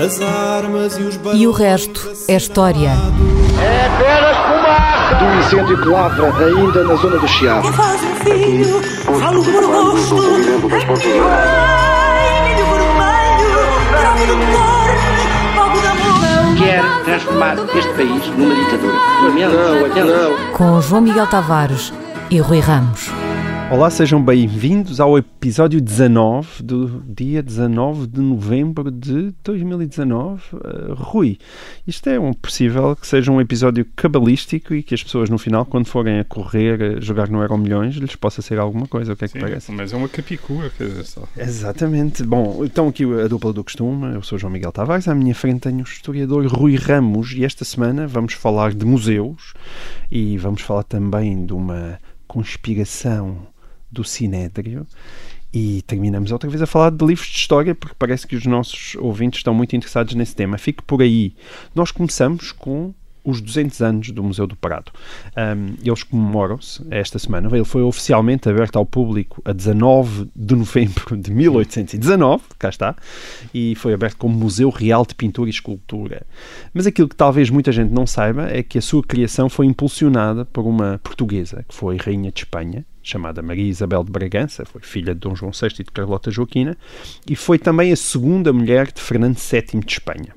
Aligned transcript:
As 0.00 0.18
armas 0.22 0.96
e 0.96 1.02
os 1.02 1.20
E 1.34 1.46
o 1.46 1.52
resto 1.52 2.10
é 2.26 2.34
história. 2.34 2.88
É 3.60 3.86
apenas 3.86 4.36
fumaça! 4.46 5.14
Do 5.16 5.24
incêndio 5.38 5.82
que 5.82 5.88
lavra 5.88 6.46
ainda 6.46 6.84
na 6.84 6.94
zona 6.94 7.18
do 7.18 7.28
Chiado. 7.28 7.68
Que 7.68 7.76
faz 7.76 8.00
um 8.02 8.14
filho, 8.14 8.82
falo 9.20 9.42
fogo 9.44 10.38
de 10.96 11.12
amor. 11.12 11.50
Quer 16.56 16.82
transformar 17.04 17.56
este 17.76 17.92
país 17.92 18.26
numa 18.38 18.54
ditadura. 18.54 18.94
Não, 19.94 20.04
não. 20.06 20.52
Com 20.54 20.80
João 20.80 21.02
Miguel 21.02 21.26
Tavares 21.26 21.92
e 22.30 22.38
Rui 22.40 22.60
Ramos. 22.60 23.19
Olá, 23.70 23.88
sejam 23.88 24.20
bem-vindos 24.20 24.98
ao 24.98 25.16
episódio 25.16 25.80
19 25.80 26.60
do 26.60 27.04
dia 27.06 27.40
19 27.40 28.08
de 28.08 28.20
novembro 28.20 28.90
de 28.90 29.32
2019. 29.44 30.42
Uh, 30.52 30.94
Rui, 30.94 31.38
isto 31.86 32.10
é 32.10 32.18
um 32.18 32.32
possível 32.32 32.96
que 32.96 33.06
seja 33.06 33.30
um 33.30 33.40
episódio 33.40 33.86
cabalístico 33.94 34.74
e 34.74 34.82
que 34.82 34.92
as 34.92 35.04
pessoas 35.04 35.30
no 35.30 35.38
final, 35.38 35.64
quando 35.64 35.86
forem 35.86 36.18
a 36.18 36.24
correr, 36.24 36.82
a 36.82 37.00
jogar 37.00 37.28
no 37.28 37.40
Euro 37.40 37.56
Milhões, 37.56 37.94
lhes 37.94 38.16
possa 38.16 38.42
ser 38.42 38.58
alguma 38.58 38.88
coisa. 38.88 39.12
O 39.12 39.16
que 39.16 39.26
é 39.26 39.28
que 39.28 39.34
Sim, 39.34 39.40
parece? 39.40 39.70
mas 39.70 39.92
é 39.92 39.96
uma 39.96 40.08
capicua, 40.08 40.68
quer 40.76 40.88
dizer, 40.88 41.04
só. 41.04 41.22
Exatamente. 41.36 42.24
Bom, 42.24 42.64
então 42.64 42.88
aqui 42.88 43.04
a 43.04 43.28
dupla 43.28 43.52
do 43.52 43.62
costume. 43.62 44.16
Eu 44.16 44.22
sou 44.24 44.36
João 44.36 44.52
Miguel 44.52 44.72
Tavares. 44.72 45.06
À 45.06 45.14
minha 45.14 45.34
frente 45.34 45.60
tenho 45.60 45.78
o 45.78 45.82
historiador 45.82 46.44
Rui 46.48 46.74
Ramos 46.74 47.30
e 47.34 47.44
esta 47.44 47.64
semana 47.64 48.08
vamos 48.08 48.32
falar 48.32 48.74
de 48.74 48.84
museus 48.84 49.54
e 50.10 50.36
vamos 50.38 50.60
falar 50.60 50.82
também 50.82 51.46
de 51.46 51.52
uma 51.52 52.00
conspiração 52.26 53.46
do 53.90 54.04
Sinédrio. 54.04 54.86
E 55.52 55.82
terminamos 55.82 56.30
outra 56.30 56.48
vez 56.48 56.62
a 56.62 56.66
falar 56.66 56.90
de 56.90 57.04
livros 57.04 57.28
de 57.28 57.36
história, 57.36 57.74
porque 57.74 57.96
parece 57.98 58.26
que 58.26 58.36
os 58.36 58.46
nossos 58.46 58.94
ouvintes 58.96 59.40
estão 59.40 59.52
muito 59.52 59.74
interessados 59.74 60.14
nesse 60.14 60.34
tema. 60.34 60.56
Fique 60.58 60.82
por 60.82 61.02
aí. 61.02 61.34
Nós 61.74 61.90
começamos 61.90 62.52
com 62.52 62.94
os 63.24 63.40
200 63.40 63.80
anos 63.82 64.10
do 64.10 64.22
Museu 64.22 64.46
do 64.46 64.56
Prado. 64.56 64.92
Um, 65.36 65.74
eles 65.84 66.02
comemoram-se 66.02 66.84
esta 66.90 67.18
semana. 67.18 67.48
Ele 67.52 67.64
foi 67.64 67.82
oficialmente 67.82 68.48
aberto 68.48 68.76
ao 68.76 68.86
público 68.86 69.42
a 69.44 69.52
19 69.52 70.30
de 70.34 70.54
novembro 70.54 71.16
de 71.16 71.30
1819, 71.30 72.42
cá 72.58 72.68
está, 72.68 72.96
e 73.52 73.74
foi 73.74 73.92
aberto 73.92 74.16
como 74.16 74.36
Museu 74.36 74.70
Real 74.70 75.04
de 75.04 75.14
Pintura 75.14 75.48
e 75.48 75.52
Escultura. 75.52 76.26
Mas 76.72 76.86
aquilo 76.86 77.08
que 77.08 77.16
talvez 77.16 77.50
muita 77.50 77.72
gente 77.72 77.90
não 77.90 78.06
saiba 78.06 78.48
é 78.50 78.62
que 78.62 78.78
a 78.78 78.82
sua 78.82 79.02
criação 79.02 79.48
foi 79.48 79.66
impulsionada 79.66 80.44
por 80.44 80.66
uma 80.66 81.00
portuguesa, 81.02 81.64
que 81.68 81.74
foi 81.74 81.96
Rainha 81.96 82.32
de 82.32 82.40
Espanha, 82.40 82.84
chamada 83.02 83.42
Maria 83.42 83.64
Isabel 83.64 84.04
de 84.04 84.10
Bragança, 84.10 84.64
foi 84.64 84.80
filha 84.82 85.14
de 85.14 85.20
Dom 85.20 85.34
João 85.34 85.52
VI 85.52 85.68
e 85.80 85.84
de 85.84 85.90
Carlota 85.92 86.30
Joaquina, 86.30 86.76
e 87.28 87.34
foi 87.34 87.58
também 87.58 87.92
a 87.92 87.96
segunda 87.96 88.52
mulher 88.52 88.92
de 88.92 89.00
Fernando 89.00 89.36
VII 89.36 89.80
de 89.80 89.92
Espanha. 89.92 90.34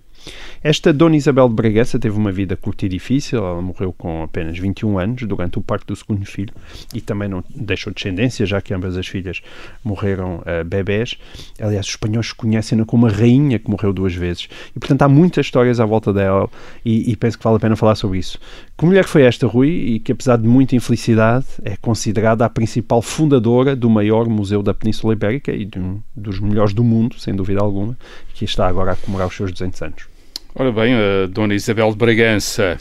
Esta 0.63 0.93
Dona 0.93 1.17
Isabel 1.17 1.49
de 1.49 1.55
Bragança 1.55 1.99
teve 1.99 2.17
uma 2.17 2.31
vida 2.31 2.55
curta 2.55 2.85
e 2.85 2.89
difícil, 2.89 3.39
ela 3.39 3.61
morreu 3.61 3.91
com 3.91 4.23
apenas 4.23 4.57
21 4.57 4.97
anos 4.97 5.23
durante 5.23 5.59
o 5.59 5.61
parto 5.61 5.87
do 5.87 5.93
segundo 5.93 6.25
filho 6.25 6.53
e 6.93 7.01
também 7.01 7.27
não 7.27 7.43
deixou 7.53 7.91
descendência, 7.91 8.45
já 8.45 8.61
que 8.61 8.73
ambas 8.73 8.95
as 8.95 9.05
filhas 9.05 9.41
morreram 9.83 10.37
uh, 10.37 10.63
bebés. 10.63 11.17
Aliás, 11.59 11.87
os 11.87 11.91
espanhóis 11.91 12.31
conhecem-na 12.31 12.85
como 12.85 13.05
uma 13.05 13.11
rainha 13.11 13.59
que 13.59 13.69
morreu 13.69 13.91
duas 13.91 14.15
vezes 14.15 14.47
e, 14.73 14.79
portanto, 14.79 15.01
há 15.01 15.09
muitas 15.09 15.47
histórias 15.47 15.81
à 15.81 15.85
volta 15.85 16.13
dela 16.13 16.49
e, 16.85 17.11
e 17.11 17.15
penso 17.17 17.37
que 17.37 17.43
vale 17.43 17.57
a 17.57 17.59
pena 17.59 17.75
falar 17.75 17.95
sobre 17.95 18.19
isso. 18.19 18.39
Que 18.77 18.85
mulher 18.85 19.03
foi 19.03 19.23
esta, 19.23 19.45
Rui, 19.45 19.67
e 19.67 19.99
que 19.99 20.13
apesar 20.13 20.37
de 20.37 20.47
muita 20.47 20.77
infelicidade 20.77 21.45
é 21.65 21.75
considerada 21.75 22.45
a 22.45 22.49
principal 22.49 23.01
fundadora 23.01 23.75
do 23.75 23.89
maior 23.89 24.29
museu 24.29 24.63
da 24.63 24.73
Península 24.73 25.11
Ibérica 25.11 25.51
e 25.51 25.65
de 25.65 25.77
um 25.77 26.01
dos 26.15 26.39
melhores 26.39 26.73
do 26.73 26.85
mundo, 26.85 27.19
sem 27.19 27.35
dúvida 27.35 27.59
alguma, 27.59 27.97
que 28.33 28.45
está 28.45 28.65
agora 28.65 28.93
a 28.93 28.95
comemorar 28.95 29.27
os 29.27 29.35
seus 29.35 29.51
200 29.51 29.81
anos. 29.81 30.12
Ora 30.55 30.71
bem, 30.71 30.93
a 30.93 31.25
Dona 31.27 31.55
Isabel 31.55 31.89
de 31.89 31.97
Bragança, 31.97 32.77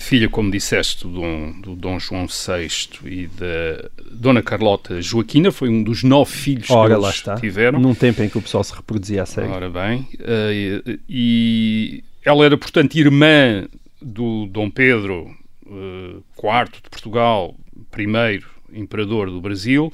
filha, 0.00 0.28
como 0.28 0.50
disseste, 0.50 1.06
do 1.06 1.12
Dom, 1.12 1.60
do 1.60 1.76
Dom 1.76 2.00
João 2.00 2.26
VI 2.26 2.68
e 3.04 3.26
da 3.28 3.88
Dona 4.10 4.42
Carlota 4.42 5.00
Joaquina, 5.00 5.52
foi 5.52 5.68
um 5.68 5.84
dos 5.84 6.02
nove 6.02 6.32
filhos 6.32 6.68
Ora, 6.70 6.94
que 6.94 7.00
lá 7.00 7.08
eles 7.08 7.16
está. 7.18 7.36
tiveram. 7.36 7.78
Num 7.78 7.94
tempo 7.94 8.22
em 8.22 8.28
que 8.28 8.38
o 8.38 8.42
pessoal 8.42 8.64
se 8.64 8.74
reproduzia 8.74 9.22
a 9.22 9.26
sério. 9.26 9.50
Ora 9.52 9.70
bem, 9.70 10.08
eh, 10.18 10.98
e 11.08 12.02
ela 12.24 12.44
era, 12.44 12.56
portanto, 12.56 12.96
irmã 12.96 13.66
do 14.00 14.46
Dom 14.46 14.68
Pedro 14.68 15.30
eh, 15.64 16.16
IV 16.36 16.72
de 16.82 16.90
Portugal, 16.90 17.54
primeiro 17.90 18.46
imperador 18.72 19.30
do 19.30 19.40
Brasil, 19.40 19.92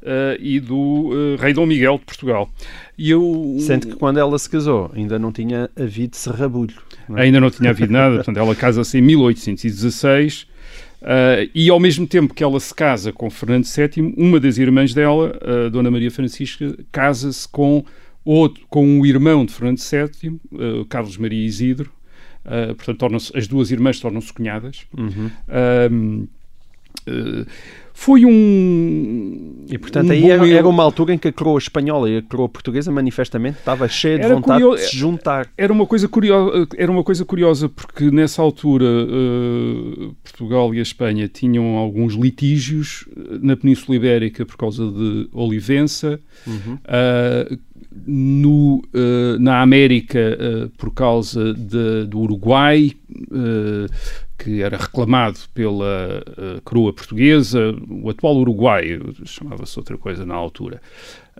eh, 0.00 0.38
e 0.40 0.60
do 0.60 1.10
eh, 1.12 1.42
rei 1.42 1.52
Dom 1.52 1.66
Miguel 1.66 1.98
de 1.98 2.04
Portugal. 2.04 2.48
E 2.96 3.10
eu... 3.10 3.56
Sendo 3.58 3.88
que 3.88 3.96
quando 3.96 4.18
ela 4.18 4.38
se 4.38 4.48
casou 4.48 4.90
ainda 4.94 5.18
não 5.18 5.32
tinha 5.32 5.68
havido 5.76 6.16
serrabulho. 6.16 6.74
não 7.08 7.18
é? 7.18 7.22
Ainda 7.22 7.40
não 7.40 7.50
tinha 7.50 7.70
havido 7.70 7.92
nada, 7.92 8.14
portanto, 8.22 8.36
ela 8.36 8.54
casa-se 8.54 8.96
em 8.98 9.02
1816 9.02 10.42
uh, 11.02 11.50
e 11.52 11.68
ao 11.68 11.80
mesmo 11.80 12.06
tempo 12.06 12.32
que 12.32 12.44
ela 12.44 12.60
se 12.60 12.72
casa 12.72 13.12
com 13.12 13.28
Fernando 13.28 13.64
VII, 13.64 14.14
uma 14.16 14.38
das 14.38 14.56
irmãs 14.56 14.94
dela, 14.94 15.36
a 15.42 15.68
Dona 15.68 15.90
Maria 15.90 16.12
Francisca, 16.12 16.76
casa-se 16.92 17.48
com, 17.48 17.84
outro, 18.24 18.64
com 18.70 18.86
um 18.86 19.04
irmão 19.04 19.44
de 19.44 19.52
Fernando 19.52 19.80
VII, 19.80 20.40
uh, 20.52 20.84
Carlos 20.84 21.16
Maria 21.16 21.44
Isidro, 21.44 21.90
uh, 22.44 22.72
portanto, 22.76 23.16
as 23.34 23.48
duas 23.48 23.72
irmãs 23.72 23.98
tornam-se 23.98 24.32
cunhadas. 24.32 24.86
Uhum. 24.96 25.30
Um, 25.90 26.22
uh, 26.22 26.37
foi 27.94 28.24
um. 28.24 29.64
E 29.68 29.76
portanto 29.76 30.08
um 30.08 30.12
aí 30.12 30.30
era, 30.30 30.48
era 30.48 30.68
uma 30.68 30.84
altura 30.84 31.14
em 31.14 31.18
que 31.18 31.26
a 31.28 31.32
coroa 31.32 31.58
espanhola 31.58 32.08
e 32.08 32.18
a 32.18 32.22
coroa 32.22 32.48
portuguesa 32.48 32.92
manifestamente 32.92 33.58
estava 33.58 33.88
cheia 33.88 34.18
de 34.18 34.24
Era 34.24 34.34
vontade 34.36 34.62
curioso- 34.62 34.82
de 34.84 34.90
se 34.90 34.96
juntar. 34.96 35.48
Era 35.58 35.72
uma 35.72 35.84
coisa 35.84 36.06
curiosa, 36.08 36.68
era 36.76 36.92
uma 36.92 37.02
coisa 37.02 37.24
curiosa 37.24 37.68
porque 37.68 38.08
nessa 38.12 38.40
altura 38.40 38.86
eh, 38.86 40.10
Portugal 40.22 40.72
e 40.74 40.78
a 40.78 40.82
Espanha 40.82 41.26
tinham 41.28 41.76
alguns 41.76 42.14
litígios 42.14 43.04
eh, 43.16 43.38
na 43.42 43.56
Península 43.56 43.96
Ibérica 43.96 44.46
por 44.46 44.56
causa 44.56 44.86
de 44.90 45.28
Olivença, 45.32 46.20
Ah, 46.86 47.48
no, 48.06 48.80
eh, 48.94 49.38
na 49.40 49.60
América 49.60 50.38
por 50.78 50.94
causa 50.94 51.52
de- 51.52 52.06
do 52.06 52.20
Uruguai, 52.20 52.92
que 54.38 54.62
era 54.62 54.76
reclamado 54.76 55.38
pela 55.52 56.22
eh, 56.36 56.60
coroa 56.64 56.92
portuguesa, 56.92 57.74
o 57.88 58.08
atual 58.08 58.36
Uruguai, 58.36 59.00
chamava-se 59.24 59.76
outra 59.78 59.98
coisa 59.98 60.24
na 60.24 60.34
altura. 60.34 60.80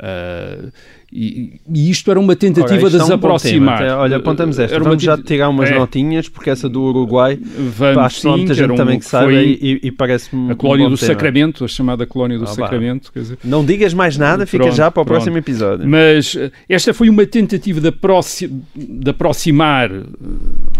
Ah, 0.00 0.68
e, 1.10 1.54
e 1.74 1.90
isto 1.90 2.10
era 2.10 2.20
uma 2.20 2.36
tentativa 2.36 2.74
Ora, 2.82 2.90
de 2.90 2.96
é 2.98 3.02
um. 3.16 3.68
Até- 3.70 3.94
Olha, 3.94 4.16
apontamos 4.18 4.58
esta. 4.58 4.74
Era 4.76 4.84
Vamos 4.84 5.02
já 5.02 5.16
tenta- 5.16 5.26
tirar 5.26 5.48
umas 5.48 5.70
É, 5.70 5.78
notinhas, 5.78 6.28
porque 6.28 6.50
essa 6.50 6.68
do 6.68 6.82
Uruguai, 6.82 7.38
Vamos, 7.42 8.20
sim, 8.20 8.28
muita 8.28 8.54
gente 8.54 8.72
um- 8.72 8.76
também 8.76 8.98
que 8.98 9.04
sabe 9.06 9.34
e, 9.34 9.80
e 9.88 9.90
parece-me 9.90 10.50
A 10.50 10.54
um 10.54 10.56
colónia 10.56 10.84
bom 10.86 10.90
do 10.94 10.98
tema. 10.98 11.12
Sacramento, 11.14 11.64
a 11.64 11.68
chamada 11.68 12.06
colónia 12.06 12.38
do 12.38 12.44
Ah. 12.44 12.48
Sacramento. 12.48 13.10
Dizer, 13.14 13.38
Não 13.42 13.64
digas 13.64 13.92
mais 13.94 14.16
nada, 14.18 14.46
fica 14.46 14.64
Pronto, 14.64 14.76
já 14.76 14.90
para 14.90 15.00
o 15.00 15.04
pronto. 15.04 15.16
próximo 15.16 15.38
episódio. 15.38 15.88
Mas 15.88 16.36
eh, 16.36 16.52
esta 16.68 16.92
foi 16.94 17.08
uma 17.08 17.24
tentativa 17.26 17.80
de, 17.80 17.88
aproxi- 17.88 18.52
de 18.76 19.10
aproximar, 19.10 19.90
eh, 19.90 20.02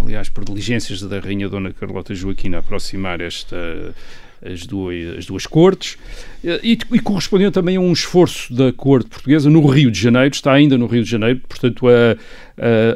aliás, 0.04 0.28
por 0.28 0.44
diligências 0.44 1.00
da 1.02 1.18
Rainha 1.18 1.48
Dona 1.48 1.72
Carlota 1.72 2.14
Joaquina, 2.14 2.58
aproximar 2.58 3.20
esta, 3.20 3.56
as, 4.44 4.66
duas, 4.66 5.18
as 5.18 5.26
duas 5.26 5.46
cortes 5.46 5.96
eh, 6.44 6.60
e, 6.62 6.78
e 6.92 6.98
correspondeu 7.00 7.50
também 7.50 7.76
a 7.76 7.80
um 7.80 7.92
esforço 7.92 8.52
da 8.54 8.72
corte 8.72 9.08
portuguesa 9.08 9.48
no 9.50 9.66
Rio 9.66 9.90
de 9.90 9.98
Janeiro, 10.00 10.34
está 10.34 10.52
ainda 10.52 10.76
no 10.78 10.86
Rio 10.86 11.02
de 11.04 11.10
Janeiro, 11.10 11.40
portanto, 11.48 11.86
a, 11.88 12.16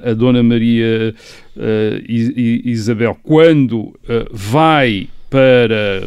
a, 0.06 0.10
a 0.10 0.14
Dona 0.14 0.42
Maria 0.42 1.14
eh, 1.56 2.02
I- 2.08 2.32
I- 2.66 2.70
Isabel, 2.70 3.16
quando 3.22 3.94
eh, 4.08 4.26
vai 4.30 5.08
para. 5.30 6.02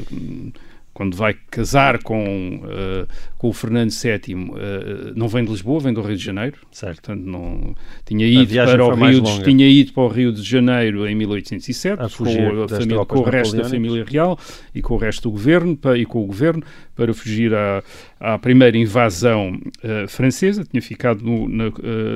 Quando 0.96 1.18
vai 1.18 1.36
casar 1.52 2.02
com, 2.02 2.62
eh, 2.70 3.06
com 3.38 3.50
o 3.50 3.54
Fernando 3.54 3.92
VII, 3.92 4.34
eh, 4.56 5.12
não 5.14 5.28
vem 5.28 5.44
de 5.44 5.52
Lisboa, 5.52 5.82
vem 5.82 5.94
do 5.94 6.02
Rio 6.02 6.16
de 6.16 6.24
Janeiro. 6.24 6.56
Certo. 6.72 7.02
Portanto, 7.02 7.26
não, 7.26 7.76
tinha 8.06 8.26
ido, 8.26 8.54
para 8.72 8.86
o 8.86 8.90
Rio 9.12 9.22
de, 9.22 9.44
tinha 9.44 9.68
ido 9.70 9.92
para 9.92 10.04
o 10.04 10.08
Rio 10.08 10.32
de 10.32 10.42
Janeiro 10.42 11.06
em 11.06 11.14
1807, 11.14 12.02
A 12.02 12.08
com, 12.08 12.24
a 12.64 12.68
família, 12.80 13.06
com 13.06 13.20
o 13.20 13.24
resto 13.32 13.52
da 13.58 13.64
família 13.76 14.06
real 14.10 14.40
e 14.74 14.82
com 14.82 14.94
o 14.94 14.98
resto 14.98 15.24
do 15.24 15.32
governo, 15.32 15.76
pa- 15.76 15.98
e 15.98 16.06
com 16.06 16.24
o 16.24 16.26
governo, 16.26 16.64
para 16.96 17.14
fugir 17.14 17.54
à, 17.54 17.84
à 18.18 18.40
primeira 18.40 18.78
invasão 18.78 19.60
eh, 19.84 20.06
francesa. 20.08 20.64
Tinha 20.64 20.82
ficado 20.82 21.22
no- 21.26 21.50
na, 21.50 21.66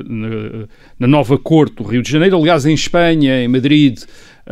na- 0.08 0.66
na 0.98 1.06
nova 1.06 1.36
corte 1.38 1.76
do 1.76 1.82
Rio 1.84 2.00
de 2.02 2.10
Janeiro. 2.10 2.34
Aliás, 2.38 2.64
em 2.64 2.72
Espanha, 2.72 3.42
em 3.44 3.48
Madrid, 3.48 3.98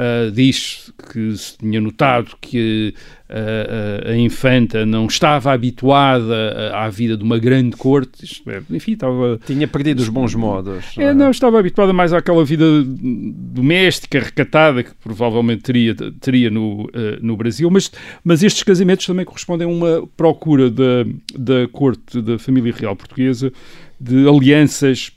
eh, 0.00 0.30
diz 0.32 0.92
que 1.10 1.36
se 1.36 1.58
tinha 1.58 1.80
notado 1.80 2.36
que 2.40 2.94
eh, 3.28 4.12
a, 4.12 4.16
infanta 4.16 4.86
não 4.86 5.06
estava 5.06 5.52
habituada 5.52 6.72
à 6.72 6.88
vida 6.88 7.16
de 7.16 7.24
uma 7.24 7.36
grande 7.36 7.76
corte. 7.76 8.24
Isto 8.24 8.48
é, 8.48 8.62
enfim, 8.70 8.92
estava 8.92 9.40
Tinha 9.44 9.66
perdido 9.66 9.98
os 9.98 10.08
bons 10.08 10.36
modos. 10.36 10.96
é, 10.96 11.12
não, 11.12 11.32
estava 11.32 11.58
habituada 11.58 11.92
mais 11.92 12.12
àquela 12.12 12.44
vida 12.44 12.64
doméstica, 12.84 14.20
recatada, 14.20 14.84
que 14.84 14.94
provavelmente 15.02 15.64
teria, 15.64 15.96
teria 16.20 16.48
no, 16.48 16.88
no 17.20 17.36
Brasil, 17.36 17.68
mas, 17.68 17.90
mas 18.22 18.44
estes 18.44 18.62
casamentos 18.62 19.04
também 19.04 19.24
correspondem 19.24 19.66
a 19.66 19.70
uma 19.70 20.08
procura 20.16 20.70
da, 20.70 21.04
da 21.36 21.66
corte 21.72 22.22
da 22.22 22.38
família 22.38 22.72
real 22.72 22.94
portuguesa 22.94 23.52
de 24.00 24.28
alianças 24.28 25.10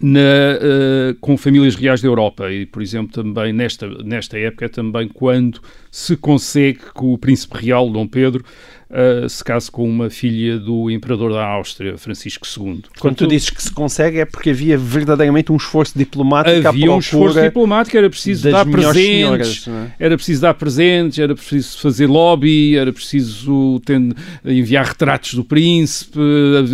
na, 0.00 0.20
uh, 0.20 1.14
com 1.20 1.36
famílias 1.36 1.74
reais 1.74 2.00
da 2.00 2.08
Europa. 2.08 2.50
E, 2.50 2.66
por 2.66 2.82
exemplo, 2.82 3.12
também 3.12 3.52
nesta, 3.52 3.88
nesta 4.02 4.38
época 4.38 4.66
é 4.66 4.68
também 4.68 5.08
quando 5.08 5.60
se 5.90 6.16
consegue 6.16 6.78
que 6.78 7.04
o 7.04 7.18
príncipe 7.18 7.58
real, 7.58 7.90
Dom 7.90 8.06
Pedro, 8.06 8.44
uh, 8.90 9.28
se 9.28 9.42
case 9.44 9.70
com 9.70 9.88
uma 9.88 10.10
filha 10.10 10.58
do 10.58 10.90
imperador 10.90 11.32
da 11.32 11.44
Áustria, 11.44 11.96
Francisco 11.96 12.46
II. 12.46 12.64
Portanto, 12.64 13.00
Quando 13.00 13.16
tu 13.16 13.26
dizes 13.26 13.50
que 13.50 13.62
se 13.62 13.72
consegue 13.72 14.18
é 14.18 14.24
porque 14.24 14.50
havia 14.50 14.76
verdadeiramente 14.76 15.52
um 15.52 15.56
esforço 15.56 15.96
diplomático 15.96 16.68
Havia 16.68 16.92
um 16.92 16.98
esforço 16.98 17.40
diplomático, 17.40 17.96
era 17.96 18.08
preciso 18.08 18.50
dar 18.50 18.64
presentes, 18.64 19.62
senhoras, 19.62 19.68
é? 19.68 19.92
era 19.98 20.16
preciso 20.16 20.42
dar 20.42 20.54
presentes, 20.54 21.18
era 21.18 21.34
preciso 21.34 21.78
fazer 21.78 22.06
lobby, 22.06 22.76
era 22.76 22.92
preciso 22.92 23.80
enviar 24.44 24.86
retratos 24.86 25.34
do 25.34 25.44
príncipe, 25.44 26.18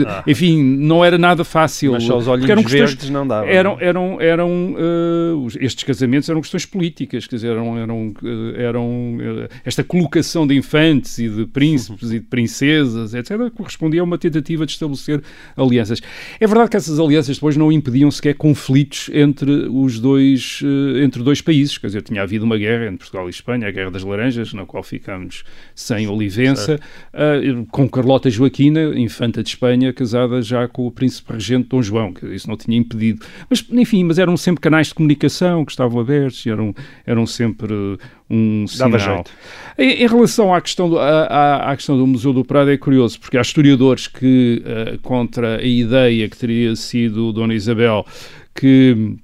ah. 0.06 0.22
enfim, 0.26 0.62
não 0.62 1.05
era 1.05 1.19
nada 1.19 1.44
fácil. 1.44 1.93
Mas 1.93 2.05
só 2.05 2.17
os 2.17 2.28
olhinhos 2.28 2.50
eram 2.50 2.62
questões, 2.62 2.90
verdes 2.90 3.10
não 3.10 3.26
davam. 3.26 3.49
Eram, 3.49 3.76
eram, 3.81 4.20
eram 4.20 4.75
uh, 4.75 5.49
estes 5.60 5.84
casamentos 5.84 6.28
eram 6.28 6.40
questões 6.40 6.67
políticas, 6.67 7.26
quer 7.26 7.37
dizer, 7.37 7.50
eram, 7.52 7.78
eram, 7.78 8.14
eram 8.56 8.87
uh, 9.17 9.49
esta 9.64 9.82
colocação 9.82 10.46
de 10.46 10.55
infantes 10.55 11.19
e 11.19 11.28
de 11.28 11.46
príncipes 11.46 12.04
príncipes 12.05 12.11
e 12.11 12.19
de 12.21 12.27
princesas, 12.27 13.15
etc., 13.15 13.51
correspondia 13.55 14.01
a 14.01 14.05
uma 14.05 14.19
tentativa 14.19 14.67
de 14.67 14.73
estabelecer 14.73 15.23
alianças. 15.56 16.01
É 16.39 16.47
verdade 16.47 16.71
que 16.71 16.77
essas 16.77 16.99
alianças 16.99 17.37
depois 17.37 17.56
não 17.56 17.73
impediam 17.73 18.11
sequer 18.11 18.35
conflitos 18.35 19.11
entre 19.12 19.69
os 19.69 19.99
dois, 19.99 20.61
eh, 20.62 21.05
entre 21.05 21.23
dois 21.23 21.41
países, 21.41 21.79
quer 21.79 21.89
dizer, 21.89 22.03
tinha 22.03 22.23
havido 22.23 22.45
uma 22.45 22.56
guerra 22.56 22.87
entre 22.87 22.99
Portugal 22.99 23.27
e 23.27 23.31
Espanha, 23.31 23.69
a 23.69 23.71
Guerra 23.71 23.91
das 23.91 24.03
Laranjas, 24.03 24.53
na 24.53 24.67
qual 24.67 24.83
ficámos 24.83 25.45
sem 25.75 26.06
Olivença, 26.09 26.79
uh, 27.12 27.67
com 27.67 27.89
Carlota 27.89 28.31
Joaquina, 28.31 28.99
infanta 28.99 29.43
de 29.43 29.49
Espanha, 29.51 29.93
casada 29.93 30.43
já 30.43 30.67
com 30.69 30.87
o 30.87 30.91
príncipe 30.91 31.33
regente 31.33 31.69
Dom 31.69 31.83
João, 31.83 32.12
que 32.12 32.27
isso 32.27 32.49
não 32.49 32.56
tinha 32.56 32.77
impedido. 32.77 33.25
Mas, 33.49 33.65
enfim, 33.71 34.05
mas 34.05 34.19
eram 34.19 34.37
sempre 34.37 34.61
canais 34.61 34.89
de 34.89 34.95
comunicação 34.95 35.65
que 35.65 35.73
estavam 35.73 36.01
abertos, 36.01 36.47
eram, 36.47 36.75
eram 37.06 37.27
sempre 37.27 37.99
um 38.29 38.65
Dava 38.79 38.99
sinal. 38.99 39.17
Jeito. 39.17 39.31
Em, 39.76 40.03
em, 40.03 40.06
relação 40.06 40.55
à 40.55 40.61
questão, 40.61 40.88
do, 40.88 40.99
à, 40.99 41.71
à, 41.71 41.76
questão 41.76 41.97
do 41.97 42.06
Museu 42.06 42.32
do 42.32 42.44
Prado 42.44 42.71
é 42.71 42.76
curioso, 42.76 43.19
porque 43.21 43.37
há 43.37 43.43
historiadores 43.43 44.06
que, 44.06 44.62
uh, 44.65 44.99
contra 45.00 45.59
a 45.59 45.62
ideia 45.62 46.29
que 46.29 46.37
teria 46.37 46.75
sido 46.76 47.32
Dona 47.32 47.55
Isabel, 47.55 48.06
que 48.55 49.17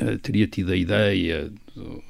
uh, 0.00 0.18
teria 0.18 0.46
tido 0.46 0.72
a 0.72 0.76
ideia 0.76 1.50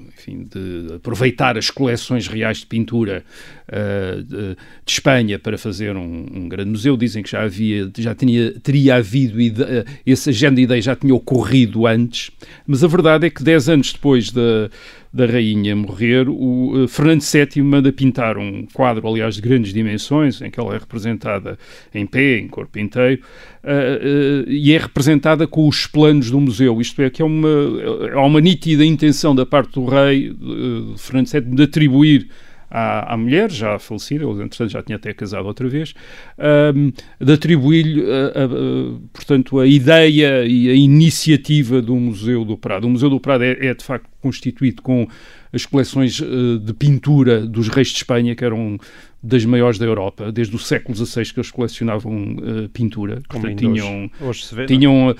enfim, 0.07 0.45
de 0.53 0.95
aproveitar 0.95 1.57
as 1.57 1.69
coleções 1.69 2.27
reais 2.27 2.59
de 2.59 2.65
pintura 2.65 3.23
uh, 3.69 4.21
de, 4.21 4.49
de, 4.49 4.57
Espanha 4.85 5.39
para 5.39 5.57
fazer 5.57 5.95
um, 5.95 6.27
um, 6.33 6.49
grande 6.49 6.69
museu. 6.69 6.95
Dizem 6.95 7.23
que 7.23 7.31
já 7.31 7.43
havia, 7.43 7.89
já 7.97 8.13
tinha, 8.13 8.51
teria 8.59 8.95
havido 8.95 9.41
ide 9.41 9.63
esse 10.05 10.29
agenda 10.29 10.57
de 10.57 10.63
ideia 10.63 10.81
já 10.81 10.95
tinha 10.95 11.15
ocorrido 11.15 11.87
antes, 11.87 12.29
mas 12.67 12.83
a 12.83 12.87
verdade 12.87 13.27
é 13.27 13.29
que 13.29 13.41
dez 13.41 13.67
anos 13.67 13.93
depois 13.93 14.31
da 14.31 14.69
da 15.13 15.27
rainha 15.27 15.75
morrer, 15.75 16.27
o 16.27 16.85
uh, 16.85 16.87
Fernando 16.87 17.21
VII 17.21 17.63
manda 17.63 17.93
pintar 17.93 18.35
um 18.35 18.65
quadro, 18.73 19.07
aliás, 19.07 19.35
de 19.35 19.41
grandes 19.41 19.71
dimensões, 19.71 20.41
em 20.41 20.49
que 20.49 20.59
ela 20.59 20.73
é 20.73 20.79
representada 20.79 21.57
em 21.93 22.03
pé, 22.07 22.39
em 22.39 22.47
corpo 22.47 22.79
inteiro, 22.79 23.21
uh, 23.63 24.47
uh, 24.47 24.49
e 24.49 24.73
é 24.73 24.77
representada 24.79 25.45
com 25.45 25.67
os 25.67 25.85
planos 25.85 26.31
do 26.31 26.41
museu. 26.41 26.81
Isto 26.81 27.03
é, 27.03 27.11
que 27.11 27.21
é 27.21 27.25
uma, 27.25 27.47
há 28.11 28.25
uma 28.25 28.41
nítida 28.41 28.83
intenção 28.83 29.35
da 29.35 29.45
parte 29.45 29.73
do 29.73 29.85
rei, 29.85 30.35
Fernando 30.97 31.27
VII, 31.27 31.41
de 31.41 31.63
atribuir 31.63 32.27
à, 32.73 33.13
à 33.13 33.17
mulher, 33.17 33.51
já 33.51 33.77
falecida, 33.77 34.25
ele 34.25 34.43
entretanto 34.43 34.71
já 34.71 34.81
tinha 34.81 34.95
até 34.95 35.13
casado 35.13 35.45
outra 35.45 35.69
vez, 35.69 35.93
um, 36.75 36.91
de 37.23 37.33
atribuir-lhe, 37.33 38.03
portanto, 39.13 39.59
a 39.59 39.67
ideia 39.67 40.43
e 40.43 40.69
a 40.69 40.73
iniciativa 40.73 41.81
do 41.81 41.95
Museu 41.95 42.43
do 42.43 42.57
Prado. 42.57 42.87
O 42.87 42.89
Museu 42.89 43.11
do 43.11 43.19
Prado 43.19 43.43
é, 43.43 43.67
é 43.67 43.73
de 43.75 43.83
facto 43.83 44.09
constituído 44.19 44.81
com 44.81 45.07
as 45.53 45.67
coleções 45.67 46.19
uh, 46.19 46.57
de 46.57 46.73
pintura 46.73 47.45
dos 47.45 47.67
reis 47.67 47.89
de 47.89 47.97
Espanha, 47.97 48.35
que 48.35 48.43
eram 48.43 48.79
das 49.23 49.45
maiores 49.45 49.79
da 49.79 49.85
Europa, 49.85 50.33
desde 50.33 50.53
o 50.53 50.59
século 50.59 50.93
XVI 50.97 51.23
que 51.31 51.39
eles 51.39 51.49
colecionavam 51.49 52.35
uh, 52.35 52.69
pintura. 52.69 53.21
Como 53.29 53.43
Portanto, 53.43 53.59
tinham, 53.59 54.11
hoje, 54.19 54.43
se 54.43 54.53
vê, 54.53 54.65
tinham 54.65 55.11
uh, 55.11 55.15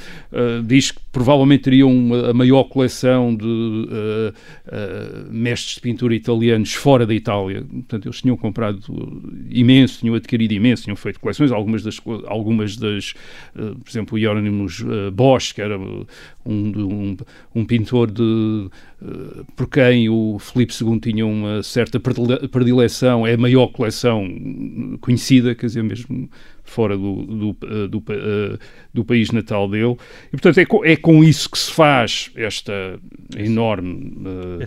diz 0.62 0.92
que 0.92 1.00
provavelmente 1.10 1.64
teriam 1.64 1.90
uma, 1.90 2.32
a 2.32 2.34
maior 2.34 2.66
coleção 2.66 3.34
de 3.34 3.46
uh, 3.46 4.34
mestres 5.32 5.76
de 5.76 5.82
pintura 5.82 6.14
italianos 6.14 6.74
fora 6.74 7.06
da 7.06 7.14
Itália. 7.14 7.64
Portanto, 7.64 8.08
eles 8.08 8.22
tinham 8.22 8.36
comprado 8.36 8.82
imenso, 9.50 10.00
tinham 10.02 10.16
adquirido 10.16 10.52
imenso, 10.52 10.84
tinham 10.84 10.98
feito 10.98 11.22
coleções. 11.22 11.50
Algumas 11.54 11.82
das, 11.82 11.98
algumas 12.26 12.76
das 12.76 13.14
por 13.54 13.90
exemplo, 13.90 14.16
o 14.16 14.20
Hieronymus 14.20 14.84
Bosch, 15.14 15.54
que 15.54 15.62
era 15.62 15.78
um, 16.46 16.72
um, 16.76 17.18
um 17.56 17.66
pintor 17.66 18.12
de 18.12 18.70
por 19.56 19.68
quem 19.68 20.08
o 20.10 20.38
Filipe 20.40 20.74
II 20.82 21.00
tinha 21.00 21.26
uma 21.26 21.62
certa 21.62 22.00
predileção, 22.00 23.28
é 23.28 23.34
a 23.34 23.38
maior 23.38 23.68
coleção 23.68 24.26
conhecida, 25.02 25.54
quer 25.54 25.66
dizer, 25.66 25.84
mesmo 25.84 26.30
fora 26.64 26.98
do, 26.98 27.24
do, 27.24 27.58
eh, 27.64 27.88
do, 27.88 28.04
eh, 28.10 28.58
do 28.94 29.04
país 29.04 29.32
natal 29.32 29.68
dele. 29.68 29.98
E, 30.28 30.32
portanto, 30.32 30.58
é 30.58 30.66
com, 30.66 30.86
é 30.86 30.96
com 30.96 31.22
isso 31.22 31.50
que 31.50 31.58
se 31.58 31.72
faz 31.72 32.32
esta 32.36 32.98
enorme... 33.38 34.14
Uh, 34.20 34.64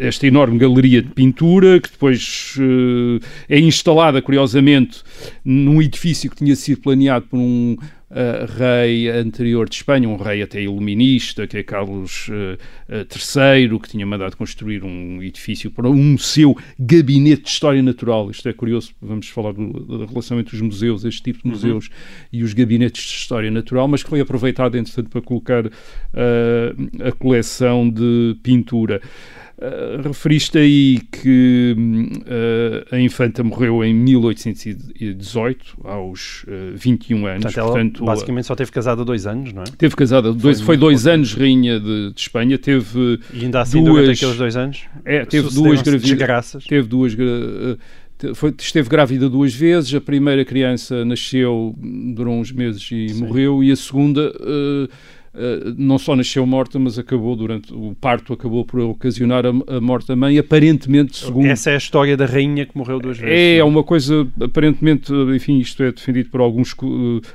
esta 0.00 0.26
enorme 0.26 0.58
galeria 0.58 1.00
de 1.00 1.10
pintura, 1.10 1.80
que 1.80 1.90
depois 1.90 2.56
uh, 2.58 3.24
é 3.48 3.58
instalada, 3.58 4.20
curiosamente, 4.20 5.02
num 5.44 5.80
edifício 5.80 6.28
que 6.28 6.36
tinha 6.36 6.56
sido 6.56 6.80
planeado 6.80 7.26
por 7.26 7.38
um 7.38 7.76
uh, 8.10 8.46
rei 8.58 9.08
anterior 9.08 9.68
de 9.68 9.76
Espanha, 9.76 10.08
um 10.08 10.16
rei 10.16 10.42
até 10.42 10.62
iluminista, 10.62 11.46
que 11.46 11.58
é 11.58 11.62
Carlos 11.62 12.28
uh, 12.28 12.58
III, 12.88 13.78
que 13.78 13.88
tinha 13.88 14.06
mandado 14.06 14.36
construir 14.36 14.84
um 14.84 15.22
edifício 15.22 15.70
para 15.70 15.88
um 15.88 16.16
seu 16.18 16.56
gabinete 16.78 17.42
de 17.42 17.48
história 17.48 17.82
natural. 17.82 18.30
Isto 18.30 18.48
é 18.48 18.52
curioso, 18.52 18.92
vamos 19.00 19.28
falar 19.28 19.52
do, 19.52 19.98
da 19.98 20.06
relação 20.06 20.38
entre 20.38 20.54
os 20.54 20.62
museus, 20.62 21.04
este 21.04 21.22
tipo 21.22 21.40
de 21.40 21.48
uhum. 21.48 21.52
museus, 21.52 21.86
uhum. 21.86 21.92
e 22.32 22.42
os 22.42 22.52
gabinetes 22.52 23.02
de 23.02 23.16
história 23.16 23.50
natural, 23.50 23.88
mas 23.88 24.02
que 24.02 24.08
foi 24.08 24.20
aproveitado, 24.20 24.76
entretanto, 24.76 25.10
para 25.10 25.20
colocar 25.20 25.66
a 25.66 27.12
coleção 27.12 27.88
de 27.88 28.36
pintura. 28.42 29.00
Uh, 29.58 30.02
referiste 30.06 30.58
aí 30.58 31.00
que 31.10 31.74
uh, 31.74 32.94
a 32.94 33.00
infanta 33.00 33.42
morreu 33.42 33.82
em 33.82 33.94
1818, 33.94 35.78
aos 35.82 36.44
uh, 36.44 36.76
21 36.76 37.26
anos. 37.26 37.44
Portanto, 37.44 37.64
Portanto 37.64 38.04
basicamente 38.04 38.46
só 38.46 38.54
teve 38.54 38.70
casada 38.70 39.02
dois 39.02 39.26
anos, 39.26 39.54
não 39.54 39.62
é? 39.62 39.66
Teve 39.78 39.96
casada 39.96 40.30
dois, 40.30 40.58
foi, 40.58 40.66
foi 40.66 40.76
dois 40.76 41.06
anos 41.06 41.32
rainha 41.32 41.80
de, 41.80 42.12
de, 42.12 42.20
Espanha. 42.20 42.58
Teve 42.58 43.18
e 43.32 43.44
ainda 43.44 43.62
assim, 43.62 43.82
duas, 43.82 44.02
durante 44.02 44.18
aqueles 44.18 44.36
dois 44.36 44.56
anos, 44.56 44.84
é, 45.06 45.24
teve 45.24 45.48
duas 45.48 45.80
gravidezes. 45.80 46.64
Teve 46.66 46.86
duas 46.86 47.14
uh, 47.14 47.78
foi, 48.34 48.54
esteve 48.58 48.88
grávida 48.88 49.28
duas 49.28 49.54
vezes, 49.54 49.94
a 49.94 50.00
primeira 50.00 50.44
criança 50.44 51.04
nasceu, 51.04 51.74
durou 52.14 52.38
uns 52.38 52.50
meses 52.50 52.82
e 52.90 53.10
Sim. 53.10 53.24
morreu, 53.24 53.62
e 53.62 53.70
a 53.70 53.76
segunda 53.76 54.32
uh, 54.40 54.88
eh, 55.36 55.74
não 55.76 55.98
só 55.98 56.16
nasceu 56.16 56.46
morta, 56.46 56.78
mas 56.78 56.98
acabou 56.98 57.36
durante 57.36 57.72
o 57.72 57.94
parto 58.00 58.32
acabou 58.32 58.64
por 58.64 58.80
ocasionar 58.80 59.44
a, 59.44 59.50
a 59.76 59.80
morte 59.80 60.08
da 60.08 60.16
mãe, 60.16 60.38
aparentemente 60.38 61.16
segundo 61.16 61.46
essa 61.46 61.70
é 61.70 61.74
a 61.74 61.78
história 61.78 62.16
da 62.16 62.24
rainha 62.24 62.64
que 62.64 62.76
morreu 62.76 62.98
duas 62.98 63.18
vezes. 63.18 63.34
É, 63.34 63.56
é 63.58 63.64
uma 63.64 63.84
coisa 63.84 64.26
aparentemente, 64.40 65.12
enfim, 65.34 65.58
isto 65.58 65.82
é 65.82 65.92
defendido 65.92 66.30
por 66.30 66.40
alguns 66.40 66.74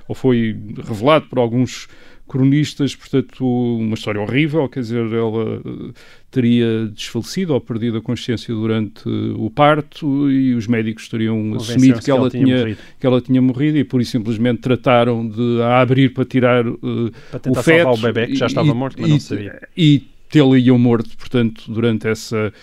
ou 0.08 0.15
foi 0.15 0.58
revelado 0.84 1.27
por 1.27 1.39
alguns 1.39 1.88
cronistas, 2.31 2.95
portanto, 2.95 3.45
uma 3.45 3.93
história 3.93 4.21
horrível, 4.21 4.69
quer 4.69 4.79
dizer, 4.79 5.05
ela 5.11 5.55
eh, 5.65 5.91
teria 6.31 6.88
desfalecido 6.88 7.53
ou 7.53 7.59
perdido 7.59 7.97
a 7.97 8.01
consciência 8.01 8.55
durante 8.55 9.03
o 9.09 9.50
parto 9.50 10.31
e 10.31 10.55
os 10.55 10.65
médicos 10.65 11.09
teriam 11.09 11.53
assumido 11.55 12.00
que 12.00 12.09
ela, 12.09 12.29
que 12.29 12.38
ela 12.38 12.45
tinha, 12.45 12.77
que 12.97 13.05
ela 13.05 13.19
tinha 13.19 13.41
morrido 13.41 13.77
e 13.77 13.83
por 13.83 14.00
isso 14.00 14.11
simplesmente 14.11 14.61
trataram 14.61 15.27
de 15.27 15.61
a 15.61 15.81
abrir 15.81 16.13
para 16.13 16.23
tirar 16.23 16.65
uh, 16.65 17.11
para 17.29 17.51
o 17.51 17.55
feto 17.55 17.89
o 17.89 17.97
bebê 17.97 18.27
que 18.27 18.35
já 18.35 18.45
estava 18.45 18.73
morto, 18.73 18.95
mas 19.01 19.09
e, 19.09 19.11
não 19.11 19.19
sabia. 19.19 19.67
E 19.75 20.03
tê-lo 20.29 20.79
morto, 20.79 21.09
portanto, 21.17 21.69
durante 21.69 22.07
essa 22.07 22.53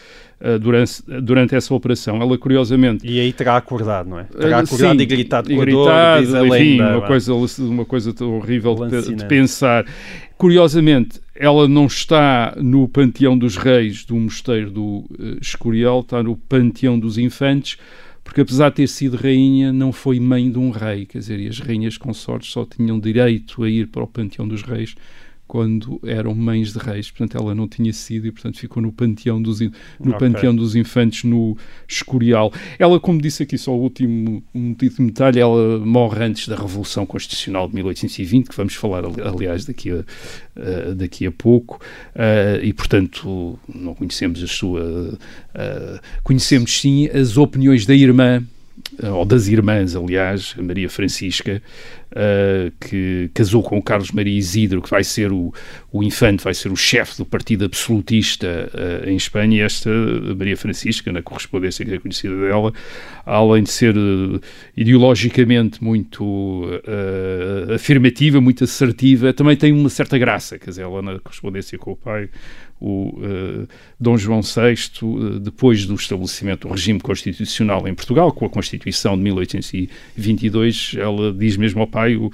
Uh, 0.40 0.56
durante, 0.56 1.02
durante 1.20 1.56
essa 1.56 1.74
operação. 1.74 2.22
Ela, 2.22 2.38
curiosamente... 2.38 3.04
E 3.04 3.18
aí 3.18 3.32
terá 3.32 3.56
acordado, 3.56 4.08
não 4.08 4.20
é? 4.20 4.24
Terá 4.24 4.60
acordado 4.60 4.96
sim, 4.96 5.02
e 5.02 5.06
gritado 5.06 5.50
com 5.50 5.64
dor, 5.64 5.90
diz 6.20 6.32
a 6.32 6.46
enfim, 6.46 6.50
lenda, 6.50 6.98
uma, 6.98 7.06
coisa, 7.08 7.34
uma 7.34 7.84
coisa 7.84 8.24
horrível 8.24 8.76
de, 8.86 9.16
de, 9.16 9.24
pensar. 9.24 9.84
Curiosamente, 10.36 11.20
ela 11.34 11.66
não 11.66 11.86
está 11.86 12.54
no 12.56 12.86
panteão 12.86 13.36
dos 13.36 13.56
reis 13.56 14.04
do 14.04 14.14
mosteiro 14.14 14.70
do 14.70 14.82
uh, 14.82 15.38
Escorial, 15.40 16.00
está 16.00 16.22
no 16.22 16.36
panteão 16.36 16.96
dos 16.96 17.18
infantes, 17.18 17.76
porque 18.22 18.42
apesar 18.42 18.68
de 18.68 18.76
ter 18.76 18.86
sido 18.86 19.16
rainha, 19.16 19.72
não 19.72 19.90
foi 19.90 20.20
mãe 20.20 20.50
de 20.50 20.58
um 20.58 20.70
rei, 20.70 21.06
quer 21.06 21.18
dizer, 21.18 21.40
e 21.40 21.48
as 21.48 21.58
rainhas 21.58 21.96
consortes 21.96 22.52
só 22.52 22.64
tinham 22.64 23.00
direito 23.00 23.64
a 23.64 23.68
ir 23.68 23.88
para 23.88 24.04
o 24.04 24.06
panteão 24.06 24.46
dos 24.46 24.62
reis 24.62 24.94
quando 25.48 25.98
eram 26.04 26.34
mães 26.34 26.72
de 26.72 26.78
reis, 26.78 27.10
portanto 27.10 27.36
ela 27.42 27.54
não 27.54 27.66
tinha 27.66 27.92
sido 27.92 28.26
e 28.26 28.30
portanto 28.30 28.58
ficou 28.58 28.82
no 28.82 28.92
panteão 28.92 29.40
dos, 29.42 29.60
no 29.60 29.70
Ok. 30.14 30.18
panteão 30.18 30.54
dos 30.54 30.76
infantes 30.76 31.24
no 31.24 31.56
Escorial. 31.88 32.52
Ela, 32.78 33.00
como 33.00 33.20
disse 33.20 33.42
aqui 33.42 33.56
só 33.56 33.72
o 33.74 33.80
último, 33.80 34.42
um 34.54 34.68
último 34.80 35.08
detalhe, 35.08 35.40
ela 35.40 35.78
morre 35.78 36.22
antes 36.22 36.46
da 36.46 36.54
Revolução 36.54 37.06
Constitucional 37.06 37.66
de 37.66 37.74
1820, 37.76 38.48
que 38.50 38.56
vamos 38.56 38.74
falar 38.74 39.04
ali- 39.04 39.22
aliás 39.22 39.64
daqui 39.64 39.90
a, 39.90 40.04
daqui 40.94 41.26
a 41.26 41.32
pouco, 41.32 41.80
eh, 42.14 42.60
e 42.62 42.72
portanto 42.74 43.58
não 43.74 43.94
conhecemos 43.94 44.42
a 44.42 44.46
sua... 44.46 45.18
eh, 45.54 46.00
conhecemos 46.22 46.78
sim 46.80 47.06
as 47.08 47.36
opiniões 47.38 47.86
da 47.86 47.94
irmã, 47.94 48.42
ou 49.02 49.24
das 49.24 49.48
irmãs, 49.48 49.94
aliás, 49.94 50.54
Maria 50.58 50.88
Francisca, 50.88 51.62
eh, 52.10 52.72
que 52.80 53.30
casou 53.34 53.62
com 53.62 53.80
Carlos 53.82 54.10
Maria 54.12 54.36
Isidro, 54.36 54.80
que 54.80 54.88
vai 54.88 55.04
ser 55.04 55.30
o, 55.30 55.52
o 55.92 56.02
infante, 56.02 56.42
vai 56.42 56.54
ser 56.54 56.72
o 56.72 56.76
chefe 56.76 57.18
do 57.18 57.26
partido 57.26 57.66
absolutista 57.66 58.70
eh, 58.72 59.10
em 59.10 59.16
Espanha. 59.16 59.64
Esta 59.64 59.90
Maria 60.34 60.56
Francisca, 60.56 61.12
na 61.12 61.22
correspondência 61.22 61.84
que 61.84 61.92
é 61.92 61.98
conhecida 61.98 62.34
dela, 62.34 62.72
além 63.26 63.62
de 63.62 63.70
ser 63.70 63.94
eh, 63.94 64.40
ideologicamente 64.74 65.84
muito 65.84 66.64
eh, 66.86 67.74
afirmativa, 67.74 68.40
muito 68.40 68.64
assertiva, 68.64 69.32
também 69.34 69.54
tem 69.54 69.72
uma 69.72 69.90
certa 69.90 70.16
graça. 70.16 70.58
Quer 70.58 70.70
dizer, 70.70 70.82
ela 70.82 71.02
na 71.02 71.18
correspondência 71.18 71.76
com 71.76 71.92
o 71.92 71.96
pai, 71.96 72.30
o 72.80 73.18
eh, 73.22 73.66
Dom 73.98 74.16
João 74.16 74.40
VI, 74.40 74.74
eh, 74.74 75.38
depois 75.40 75.84
do 75.86 75.94
estabelecimento 75.94 76.68
do 76.68 76.74
regime 76.74 77.00
constitucional 77.00 77.86
em 77.88 77.94
Portugal, 77.94 78.32
com 78.32 78.44
a 78.44 78.48
Constituição 78.50 79.16
de 79.16 79.22
1822, 79.24 80.94
ela 80.96 81.32
diz 81.32 81.56
mesmo 81.56 81.80
ao 81.80 81.86
pai, 81.86 82.16
o, 82.16 82.30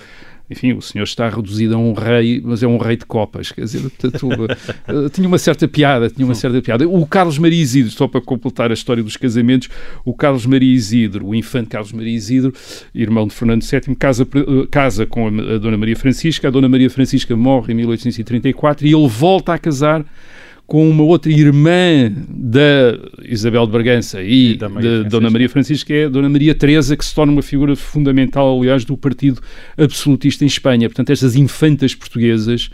enfim, 0.54 0.72
o 0.72 0.80
senhor 0.80 1.02
está 1.02 1.28
reduzido 1.28 1.74
a 1.74 1.78
um 1.78 1.92
rei, 1.92 2.40
mas 2.44 2.62
é 2.62 2.66
um 2.66 2.78
rei 2.78 2.96
de 2.96 3.04
copas, 3.04 3.50
quer 3.50 3.62
dizer, 3.62 3.80
portanto, 3.80 4.46
eh, 4.86 5.08
tinha 5.12 5.26
uma 5.26 5.36
certa 5.36 5.66
piada, 5.66 6.08
tinha 6.08 6.24
uma 6.24 6.34
certa 6.34 6.62
piada. 6.62 6.88
O 6.88 7.04
Carlos 7.06 7.38
Maria 7.38 7.60
Isidro, 7.60 7.90
só 7.90 8.06
para 8.06 8.20
completar 8.20 8.70
a 8.70 8.74
história 8.74 9.02
dos 9.02 9.16
casamentos, 9.16 9.68
o 10.04 10.14
Carlos 10.14 10.46
Maria 10.46 10.72
Isidro, 10.72 11.26
o 11.26 11.34
infante 11.34 11.70
Carlos 11.70 11.92
Maria 11.92 12.14
Isidro, 12.14 12.54
irmão 12.94 13.26
de 13.26 13.34
Fernando 13.34 13.62
VII, 13.62 13.96
casa, 13.96 14.22
eh, 14.22 14.66
casa 14.70 15.04
com 15.04 15.26
a, 15.26 15.54
a 15.54 15.58
Dona 15.58 15.76
Maria 15.76 15.96
Francisca, 15.96 16.46
a 16.46 16.50
Dona 16.50 16.68
Maria 16.68 16.88
Francisca 16.88 17.34
morre 17.34 17.72
em 17.72 17.76
1834 17.76 18.86
e 18.86 18.94
ele 18.94 19.08
volta 19.08 19.52
a 19.52 19.58
casar 19.58 20.04
com 20.66 20.88
uma 20.88 21.02
outra 21.02 21.30
irmã 21.30 22.10
da 22.28 22.98
Isabel 23.22 23.66
de 23.66 23.72
Bragança 23.72 24.22
e, 24.22 24.52
E 24.52 24.56
da 24.56 24.70
Francisca. 24.70 25.08
Dona 25.10 25.30
Maria 25.30 25.48
Francisca, 25.48 25.86
que 25.86 25.92
é 25.92 26.04
a 26.06 26.08
Dona 26.08 26.28
Maria 26.28 26.54
Teresa, 26.54 26.96
que 26.96 27.04
se 27.04 27.14
torna 27.14 27.32
uma 27.32 27.42
figura 27.42 27.76
fundamental, 27.76 28.58
aliás, 28.60 28.84
do 28.84 28.96
partido 28.96 29.42
absolutista 29.76 30.44
em 30.44 30.46
Espanha. 30.46 30.88
Portanto, 30.88 31.10
estas 31.10 31.36
infantas 31.36 31.94
portuguesas 31.94 32.70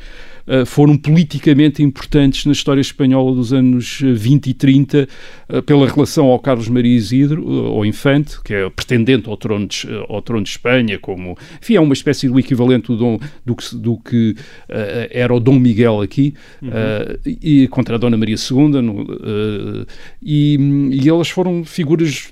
eh, 0.50 0.64
foram 0.64 0.98
politicamente 0.98 1.82
importantes 1.82 2.44
na 2.44 2.52
história 2.52 2.80
espanhola 2.80 3.34
dos 3.34 3.52
anos 3.52 4.00
eh, 4.02 4.12
20 4.12 4.48
e 4.50 4.54
30 4.54 5.08
eh, 5.48 5.60
pela 5.62 5.86
relação 5.88 6.26
ao 6.26 6.38
Carlos 6.40 6.68
Maria 6.68 6.94
Isidro, 6.94 7.42
eh, 7.42 7.68
ao 7.68 7.86
infante, 7.86 8.40
que 8.42 8.52
é 8.52 8.68
pretendente 8.68 9.28
ao 9.28 9.36
trono 9.36 9.66
de, 9.68 9.86
eh, 9.88 10.06
ao 10.08 10.20
trono 10.20 10.42
de 10.42 10.50
Espanha, 10.50 10.98
como, 10.98 11.36
enfim, 11.62 11.76
é 11.76 11.80
uma 11.80 11.94
espécie 11.94 12.28
do 12.28 12.38
equivalente 12.38 12.88
do, 12.88 12.96
Dom- 12.96 13.20
do 13.46 13.54
que, 13.54 13.76
do 13.76 13.96
que 13.98 14.34
eh, 14.68 15.08
era 15.12 15.32
o 15.32 15.38
Dom 15.38 15.58
Miguel 15.58 16.00
aqui, 16.00 16.34
eh, 16.62 17.18
e 17.24 17.68
contra 17.68 17.94
a 17.94 17.98
Dona 17.98 18.16
Maria 18.16 18.36
II, 18.36 18.82
no, 18.82 19.02
eh, 19.02 19.86
e, 20.22 20.58
e 21.02 21.08
elas 21.08 21.28
foram 21.28 21.64
figuras 21.64 22.28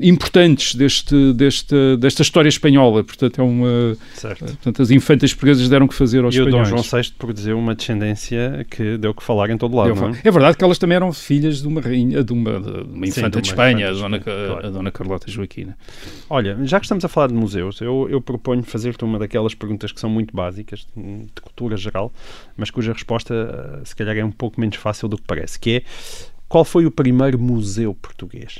importantes 0.00 0.74
deste, 0.74 1.32
deste, 1.32 1.74
desta 1.98 2.22
história 2.22 2.48
espanhola, 2.48 3.02
portanto 3.02 3.40
é 3.40 3.44
uma... 3.44 3.96
Certo. 4.14 4.44
Portanto, 4.44 4.82
as 4.82 4.90
infantas 4.90 5.32
portuguesas 5.32 5.68
deram 5.68 5.88
que 5.88 5.94
fazer 5.94 6.22
aos 6.24 6.34
E 6.34 6.40
o 6.40 6.44
Dom 6.44 6.62
espanhóis. 6.62 6.88
João 6.90 7.02
VI 7.02 7.12
produziu 7.18 7.58
uma 7.62 7.74
descendência 7.74 8.66
que 8.70 8.98
deu 8.98 9.14
que 9.14 9.22
falar 9.22 9.50
em 9.50 9.56
todo 9.56 9.76
lado, 9.76 9.94
não 9.94 10.08
é? 10.08 10.20
É 10.24 10.30
verdade 10.30 10.56
que 10.56 10.64
elas 10.64 10.78
também 10.78 10.96
eram 10.96 11.12
filhas 11.12 11.62
de 11.62 11.68
uma 11.68 11.80
rainha, 11.80 12.22
de 12.22 12.32
uma, 12.32 12.60
de 12.60 12.70
uma 12.70 13.06
Sim, 13.06 13.20
infanta 13.20 13.40
de 13.40 13.48
de, 13.48 13.54
uma 13.54 13.62
Espanha, 13.62 13.90
infanta 13.90 13.98
a, 13.98 14.02
dona, 14.02 14.18
de 14.18 14.24
claro. 14.24 14.66
a 14.66 14.70
dona 14.70 14.90
Carlota 14.90 15.30
Joaquina. 15.30 15.76
Olha, 16.28 16.58
já 16.64 16.78
que 16.78 16.86
estamos 16.86 17.04
a 17.04 17.08
falar 17.08 17.28
de 17.28 17.34
museus, 17.34 17.80
eu, 17.80 18.08
eu 18.10 18.20
proponho 18.20 18.62
fazer-te 18.62 19.04
uma 19.04 19.18
daquelas 19.18 19.54
perguntas 19.54 19.92
que 19.92 20.00
são 20.00 20.10
muito 20.10 20.34
básicas, 20.34 20.86
de 20.96 21.40
cultura 21.40 21.76
geral, 21.76 22.12
mas 22.56 22.70
cuja 22.70 22.92
resposta 22.92 23.34
eh, 23.34 23.84
se 23.84 23.94
calhar 23.94 24.16
é 24.16 24.24
um 24.24 24.32
pouco 24.32 24.60
menos 24.60 24.76
fácil 24.76 25.08
do 25.08 25.16
que 25.16 25.24
parece, 25.26 25.58
que 25.58 25.76
é 25.76 25.82
qual 26.48 26.64
foi 26.64 26.84
o 26.84 26.90
primeiro 26.90 27.38
museu 27.38 27.94
português? 27.94 28.58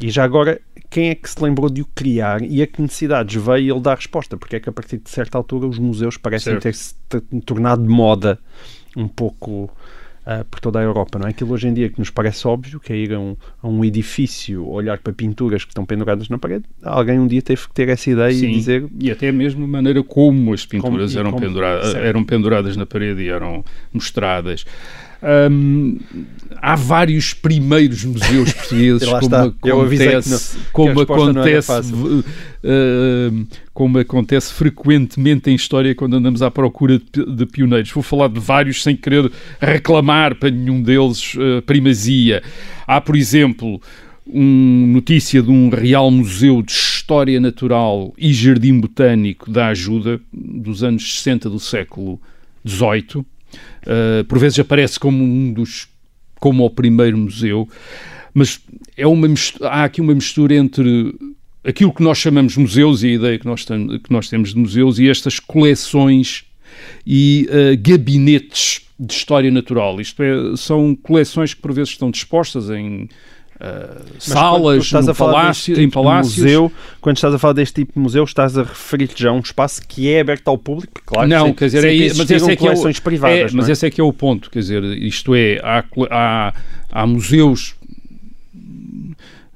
E 0.00 0.10
já 0.10 0.24
agora, 0.24 0.60
quem 0.92 1.08
é 1.08 1.14
que 1.14 1.28
se 1.28 1.42
lembrou 1.42 1.70
de 1.70 1.80
o 1.80 1.86
criar 1.94 2.42
e 2.42 2.60
a 2.62 2.66
que 2.66 2.82
necessidades 2.82 3.34
veio 3.42 3.74
ele 3.74 3.80
dar 3.80 3.96
resposta? 3.96 4.36
Porque 4.36 4.56
é 4.56 4.60
que 4.60 4.68
a 4.68 4.72
partir 4.72 4.98
de 4.98 5.08
certa 5.08 5.38
altura 5.38 5.66
os 5.66 5.78
museus 5.78 6.16
parecem 6.18 6.58
ter-se 6.60 6.94
tornado 7.46 7.82
de 7.82 7.88
moda 7.88 8.38
um 8.94 9.08
pouco 9.08 9.70
ah, 10.26 10.44
por 10.50 10.60
toda 10.60 10.78
a 10.78 10.82
Europa, 10.82 11.18
não 11.18 11.26
é? 11.26 11.30
Aquilo 11.30 11.52
hoje 11.52 11.66
em 11.66 11.72
dia 11.74 11.88
que 11.88 11.98
nos 11.98 12.10
parece 12.10 12.46
óbvio, 12.46 12.78
que 12.78 12.92
é 12.92 12.96
ir 12.96 13.12
a 13.14 13.18
um, 13.18 13.34
a 13.62 13.66
um 13.68 13.82
edifício, 13.84 14.68
olhar 14.68 14.98
para 14.98 15.12
pinturas 15.14 15.64
que 15.64 15.70
estão 15.70 15.84
penduradas 15.86 16.28
na 16.28 16.36
parede, 16.38 16.64
alguém 16.82 17.18
um 17.18 17.26
dia 17.26 17.40
teve 17.42 17.62
que 17.66 17.72
ter 17.74 17.88
essa 17.88 18.10
ideia 18.10 18.32
Sim, 18.34 18.50
e 18.50 18.54
dizer 18.54 18.86
e 19.00 19.10
até 19.10 19.32
mesmo 19.32 19.64
a 19.64 19.68
maneira 19.68 20.02
como 20.04 20.52
as 20.52 20.64
pinturas 20.66 21.12
Como- 21.14 21.20
eram, 21.20 21.30
como- 21.32 21.42
pendura- 21.46 21.82
certo. 21.84 22.04
eram 22.04 22.22
penduradas 22.24 22.76
na 22.76 22.84
parede 22.86 23.22
e 23.22 23.28
eram 23.30 23.64
mostradas. 23.92 24.64
Hum, 25.50 25.98
há 26.60 26.74
vários 26.74 27.32
primeiros 27.32 28.04
museus 28.04 28.52
portugueses, 28.54 29.08
como 29.12 29.70
acontece, 30.20 30.30
não- 30.30 30.62
como 30.72 31.00
acontece, 31.02 31.70
hum, 32.64 33.46
como 33.72 33.98
acontece 33.98 34.52
frequentemente 34.52 35.50
em 35.50 35.54
história 35.54 35.94
quando 35.94 36.16
andamos 36.16 36.42
à 36.42 36.50
procura 36.50 36.98
de, 36.98 37.24
de 37.36 37.46
pioneiros. 37.46 37.90
Vou 37.92 38.02
falar 38.02 38.28
de 38.28 38.40
vários 38.40 38.82
sem 38.82 38.96
querer 38.96 39.30
reclamar 39.60 40.34
para 40.34 40.50
nenhum 40.50 40.82
deles 40.82 41.34
eh, 41.38 41.60
primazia. 41.62 42.42
Há, 42.86 43.00
por 43.00 43.16
exemplo, 43.16 43.80
um, 44.26 44.86
notícia 44.92 45.42
de 45.42 45.50
um 45.50 45.68
Real 45.68 46.10
Museu 46.10 46.62
de 46.62 46.72
História 46.72 47.40
Natural 47.40 48.12
e 48.18 48.32
Jardim 48.32 48.80
Botânico 48.80 49.50
da 49.50 49.68
Ajuda, 49.68 50.20
dos 50.32 50.82
anos 50.82 51.18
60 51.18 51.48
do 51.48 51.58
século 51.60 52.20
XVIII. 52.66 53.24
Uh, 53.84 54.24
por 54.24 54.38
vezes 54.38 54.58
aparece 54.58 54.98
como 54.98 55.22
um 55.24 55.52
dos 55.52 55.88
como 56.38 56.64
o 56.64 56.70
primeiro 56.70 57.16
museu, 57.16 57.68
mas 58.34 58.60
é 58.96 59.06
uma 59.06 59.28
mistu- 59.28 59.64
há 59.64 59.84
aqui 59.84 60.00
uma 60.00 60.14
mistura 60.14 60.54
entre 60.54 61.14
aquilo 61.64 61.92
que 61.92 62.02
nós 62.02 62.18
chamamos 62.18 62.56
museus 62.56 63.02
e 63.04 63.08
a 63.08 63.12
ideia 63.12 63.38
que 63.38 63.46
nós, 63.46 63.64
tem- 63.64 63.98
que 64.00 64.10
nós 64.10 64.28
temos 64.28 64.50
de 64.52 64.58
museus 64.58 64.98
e 64.98 65.08
estas 65.08 65.38
coleções 65.38 66.44
e 67.06 67.48
uh, 67.48 67.76
gabinetes 67.80 68.82
de 68.98 69.12
história 69.12 69.50
natural. 69.50 70.00
Isto 70.00 70.22
é, 70.22 70.56
são 70.56 70.94
coleções 70.96 71.54
que 71.54 71.60
por 71.60 71.72
vezes 71.72 71.90
estão 71.90 72.10
dispostas 72.10 72.70
em 72.70 73.08
uh, 73.62 74.04
Mas 74.14 74.24
salas, 74.24 74.84
estás 74.84 75.06
no 75.06 75.14
palácio, 75.14 75.72
em 75.72 75.76
tipo 75.76 75.88
de 75.88 75.94
palácios. 75.94 76.38
museu, 76.38 76.72
quando 77.00 77.16
estás 77.16 77.34
a 77.34 77.38
falar 77.38 77.54
deste 77.54 77.74
tipo 77.74 77.92
de 77.94 77.98
museu, 78.00 78.24
estás 78.24 78.58
a 78.58 78.62
referir-te 78.62 79.22
já 79.22 79.30
a 79.30 79.32
um 79.32 79.40
espaço 79.40 79.80
que 79.86 80.08
é 80.10 80.20
aberto 80.20 80.48
ao 80.48 80.58
público, 80.58 81.00
claro. 81.04 81.28
não, 81.28 81.46
sem- 81.46 81.54
quer 81.54 81.64
dizer, 81.66 81.84
é, 81.84 82.14
mas 82.14 82.30
esse 82.30 82.50
é 82.50 82.56
que 82.56 82.66
é 82.66 82.72
o, 82.72 83.02
privadas, 83.02 83.38
é, 83.38 83.42
mas 83.44 83.54
não 83.54 83.66
é? 83.66 83.72
esse 83.72 83.86
é 83.86 83.90
que 83.90 84.00
é 84.00 84.04
o 84.04 84.12
ponto, 84.12 84.50
quer 84.50 84.58
dizer, 84.58 84.82
isto 84.84 85.34
é, 85.34 85.60
há, 85.62 85.84
há, 86.10 86.54
há 86.90 87.06
museus 87.06 87.74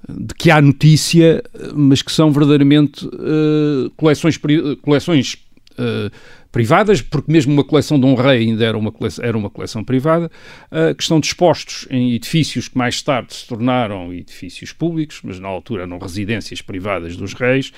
de 0.09 0.35
que 0.35 0.51
há 0.51 0.63
notícia, 0.63 1.43
mas 1.75 2.01
que 2.01 2.13
são 2.13 2.31
verdadeiramente 2.31 3.05
eh, 3.07 3.91
coleções, 3.97 4.39
coleções 4.81 5.37
eh, 5.77 6.11
privadas, 6.53 7.01
porque 7.03 7.31
mesmo 7.31 7.53
uma 7.53 7.65
coleção 7.65 7.99
de 7.99 8.07
um 8.07 8.15
rei 8.15 8.41
ainda 8.49 8.65
era 8.65 8.77
uma 8.77 8.93
coleção, 8.93 9.25
era 9.25 9.37
uma 9.37 9.51
coleção 9.51 9.85
privada, 9.85 10.31
eh, 10.71 10.95
que 10.95 11.03
estão 11.03 11.21
dispostos 11.21 11.87
em 11.91 12.15
edifícios 12.15 12.69
que 12.69 12.79
mais 12.79 13.03
tarde 13.03 13.35
se 13.35 13.47
tornaram 13.47 14.13
edifícios 14.13 14.73
públicos, 14.73 15.21
mas 15.23 15.39
na 15.39 15.49
altura 15.49 15.83
eram 15.83 15.99
residências 15.99 16.61
privadas 16.63 17.17
dos 17.17 17.35
reis, 17.35 17.73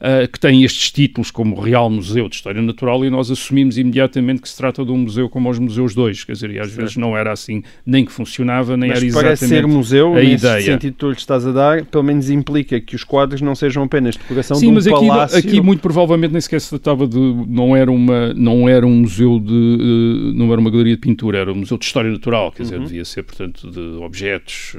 eh, 0.00 0.26
que 0.26 0.38
têm 0.40 0.64
estes 0.64 0.90
títulos 0.90 1.30
como 1.30 1.60
Real 1.60 1.88
Museu 1.90 2.28
de 2.28 2.36
História 2.36 2.62
Natural 2.62 3.04
e 3.04 3.10
nós 3.10 3.30
assumimos 3.30 3.78
imediatamente 3.78 4.42
que 4.42 4.48
se 4.48 4.56
trata 4.56 4.84
de 4.84 4.90
um 4.90 4.98
museu 4.98 5.28
como 5.28 5.50
os 5.50 5.58
museus 5.58 5.94
dois, 5.94 6.24
quer 6.24 6.32
dizer, 6.32 6.50
e 6.50 6.58
às 6.58 6.70
vezes 6.72 6.96
não 6.96 7.16
era 7.16 7.32
assim 7.32 7.62
nem 7.84 8.04
que 8.04 8.12
funcionava, 8.12 8.76
nem 8.76 8.90
Mas 8.90 9.02
era 9.02 9.12
parece 9.12 9.44
exatamente 9.44 9.70
ser 9.70 9.76
museu, 9.76 10.14
a 10.14 10.22
ideia. 10.22 10.62
sentido 10.62 10.92
que 10.92 10.98
tu 10.98 11.10
lhe 11.10 11.16
estás 11.16 11.46
a 11.46 11.52
dar, 11.52 11.84
pelo 11.84 12.04
menos 12.04 12.30
implica 12.30 12.80
que 12.80 12.94
os 12.96 13.04
quadros 13.04 13.40
não 13.40 13.54
sejam 13.54 13.82
apenas 13.82 14.16
decoração 14.16 14.56
Sim, 14.56 14.66
de 14.66 14.70
um 14.70 14.74
mas 14.74 14.86
aqui, 14.86 15.06
palácio. 15.06 15.38
aqui 15.38 15.60
muito 15.60 15.80
provavelmente 15.80 16.32
nem 16.32 16.40
sequer 16.40 16.60
se 16.60 16.70
tratava 16.70 17.06
de. 17.06 17.18
Não 17.48 17.76
era, 17.76 17.90
uma, 17.90 18.11
não 18.34 18.68
era 18.68 18.86
um 18.86 18.94
museu 19.00 19.38
de. 19.38 19.52
eh, 19.52 20.32
não 20.34 20.50
era 20.52 20.60
uma 20.60 20.70
galeria 20.70 20.94
de 20.94 21.00
pintura, 21.00 21.38
era 21.38 21.52
um 21.52 21.56
museu 21.56 21.76
de 21.78 21.84
história 21.84 22.10
natural, 22.10 22.52
quer 22.52 22.62
dizer, 22.64 22.78
Uhum. 22.78 22.84
devia 22.84 23.04
ser, 23.04 23.22
portanto, 23.22 23.70
de 23.70 23.80
objetos. 24.02 24.76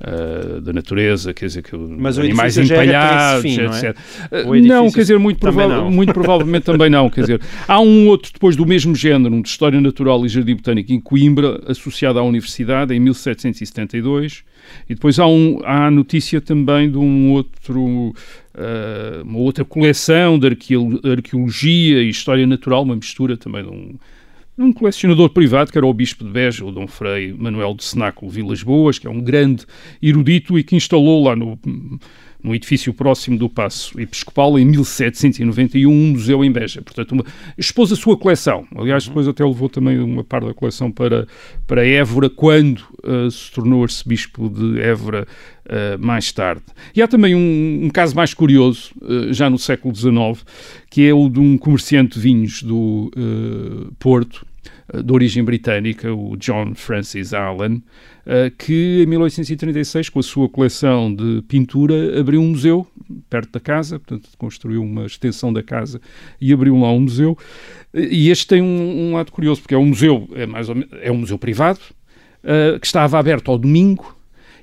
eh, 0.00 0.60
da 0.60 0.72
natureza, 0.72 1.32
quer 1.32 1.46
dizer, 1.46 1.62
que 1.62 1.74
Mas 1.76 2.18
animais 2.18 2.58
empalhados, 2.58 3.42
fim, 3.42 3.56
não 3.62 3.72
é? 3.72 3.76
etc. 3.78 3.96
Não, 4.66 4.90
quer 4.90 5.00
dizer, 5.00 5.18
muito, 5.18 5.38
prova 5.38 5.68
não. 5.68 5.90
muito 5.90 6.12
provavelmente 6.12 6.64
também 6.64 6.90
não. 6.90 7.08
Quer 7.08 7.20
dizer, 7.22 7.40
há 7.66 7.80
um 7.80 8.08
outro 8.08 8.32
depois 8.32 8.56
do 8.56 8.66
mesmo 8.66 8.94
género, 8.94 9.34
um 9.34 9.40
de 9.40 9.48
História 9.48 9.80
Natural 9.80 10.24
e 10.26 10.28
Jardim 10.28 10.56
Botânico 10.56 10.92
em 10.92 11.00
Coimbra, 11.00 11.60
associado 11.68 12.18
à 12.18 12.22
Universidade, 12.22 12.92
em 12.92 13.00
1772. 13.00 14.42
E 14.90 14.94
depois 14.94 15.18
há, 15.18 15.26
um, 15.26 15.60
há 15.64 15.86
a 15.86 15.90
notícia 15.90 16.40
também 16.40 16.90
de 16.90 16.98
um 16.98 17.32
outro, 17.32 18.12
uma 19.24 19.38
outra 19.38 19.64
coleção 19.64 20.38
de 20.38 20.46
arqueo- 20.46 21.00
arqueologia 21.04 22.02
e 22.02 22.08
história 22.08 22.46
natural, 22.46 22.82
uma 22.82 22.96
mistura 22.96 23.36
também 23.36 23.62
de 23.62 23.70
um, 23.70 23.98
um 24.56 24.72
colecionador 24.72 25.30
privado, 25.30 25.72
que 25.72 25.78
era 25.78 25.86
o 25.86 25.92
bispo 25.92 26.24
de 26.24 26.30
Beja, 26.30 26.64
o 26.64 26.70
Dom 26.70 26.86
Frei 26.86 27.32
Manuel 27.32 27.74
de 27.74 27.84
Cenáculo 27.84 28.30
Vilas 28.30 28.62
Boas, 28.62 28.98
que 28.98 29.06
é 29.06 29.10
um 29.10 29.20
grande 29.20 29.64
erudito 30.00 30.58
e 30.58 30.62
que 30.62 30.76
instalou 30.76 31.24
lá 31.24 31.34
no, 31.34 31.58
no 32.44 32.54
edifício 32.54 32.92
próximo 32.92 33.38
do 33.38 33.48
Paço 33.48 33.98
Episcopal, 33.98 34.58
em 34.58 34.66
1791, 34.66 35.90
um 35.90 36.10
museu 36.10 36.44
em 36.44 36.52
Beja. 36.52 36.82
Portanto, 36.82 37.12
uma, 37.12 37.24
expôs 37.56 37.90
a 37.90 37.96
sua 37.96 38.18
coleção. 38.18 38.66
Aliás, 38.76 39.08
depois 39.08 39.26
até 39.26 39.42
levou 39.42 39.70
também 39.70 39.98
uma 39.98 40.22
parte 40.22 40.48
da 40.48 40.52
coleção 40.52 40.92
para, 40.92 41.26
para 41.66 41.86
Évora, 41.86 42.28
quando 42.28 42.84
uh, 43.02 43.30
se 43.30 43.50
tornou 43.50 43.82
arcebispo 43.82 44.50
de 44.50 44.78
Évora 44.78 45.26
uh, 45.64 45.98
mais 45.98 46.30
tarde. 46.32 46.62
E 46.94 47.00
há 47.00 47.08
também 47.08 47.34
um, 47.34 47.86
um 47.86 47.88
caso 47.88 48.14
mais 48.14 48.34
curioso, 48.34 48.92
uh, 49.00 49.32
já 49.32 49.48
no 49.48 49.58
século 49.58 49.94
XIX, 49.94 50.44
que 50.90 51.08
é 51.08 51.14
o 51.14 51.30
de 51.30 51.40
um 51.40 51.56
comerciante 51.56 52.16
de 52.16 52.20
vinhos 52.20 52.62
do 52.62 53.10
Porto, 53.98 54.44
de 54.92 55.12
origem 55.12 55.42
britânica, 55.42 56.12
o 56.12 56.36
John 56.36 56.74
Francis 56.74 57.32
Allen, 57.32 57.82
que 58.58 59.02
em 59.02 59.06
1836, 59.06 60.08
com 60.08 60.20
a 60.20 60.22
sua 60.22 60.48
coleção 60.48 61.14
de 61.14 61.42
pintura, 61.48 62.20
abriu 62.20 62.40
um 62.40 62.48
museu 62.48 62.86
perto 63.28 63.52
da 63.52 63.60
casa, 63.60 63.98
portanto, 63.98 64.30
construiu 64.36 64.82
uma 64.82 65.06
extensão 65.06 65.52
da 65.52 65.62
casa 65.62 66.00
e 66.40 66.52
abriu 66.52 66.78
lá 66.78 66.90
um 66.92 67.00
museu. 67.00 67.36
E 67.92 68.30
este 68.30 68.46
tem 68.46 68.62
um, 68.62 69.10
um 69.10 69.14
lado 69.14 69.32
curioso, 69.32 69.62
porque 69.62 69.74
é 69.74 69.78
um 69.78 69.86
museu, 69.86 70.28
é, 70.34 70.46
mais 70.46 70.68
menos, 70.68 70.88
é 71.00 71.10
um 71.10 71.18
museu 71.18 71.38
privado, 71.38 71.80
que 72.80 72.86
estava 72.86 73.18
aberto 73.18 73.50
ao 73.50 73.58
domingo 73.58 74.14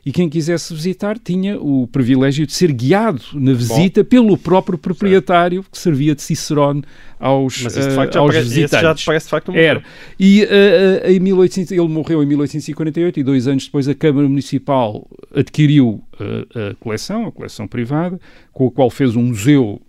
e 0.06 0.12
quem 0.12 0.28
quisesse 0.28 0.74
visitar 0.74 1.18
tinha 1.20 1.60
o 1.60 1.88
privilégio 1.88 2.48
de 2.48 2.54
ser 2.54 2.72
guiado 2.72 3.22
na 3.34 3.54
visita 3.54 4.04
Bom. 4.04 4.10
pelo 4.10 4.38
próprio 4.38 4.78
proprietário 4.78 5.62
certo. 5.62 5.72
que 5.72 5.78
servia 5.78 6.16
de 6.16 6.22
Cicerone 6.24 6.84
aos, 7.20 7.62
Mas 7.62 7.76
de 7.76 7.92
facto, 7.92 8.16
uh, 8.16 8.20
aos 8.20 8.36
visitantes. 8.36 9.02
já 9.02 9.06
parece 9.06 9.26
de 9.28 9.30
facto 9.30 9.52
um 9.52 9.56
Era. 9.56 9.84
E 10.20 10.44
uh, 10.44 11.08
em 11.08 11.20
1800, 11.20 11.72
ele 11.72 11.88
morreu 11.88 12.24
em 12.24 12.26
1848 12.26 13.20
e 13.20 13.24
dois 13.24 13.48
anos 13.48 13.66
depois 13.66 13.88
a 13.88 13.94
Câmara 13.94 14.28
Municipal 14.28 15.08
adquiriu 15.36 16.02
uh, 16.20 16.72
a 16.72 16.76
coleção, 16.76 17.28
a 17.28 17.32
coleção 17.32 17.68
privada, 17.68 18.20
com 18.52 18.68
a 18.68 18.72
qual 18.72 18.90
fez 18.90 19.16
um 19.16 19.24
museu 19.24 19.80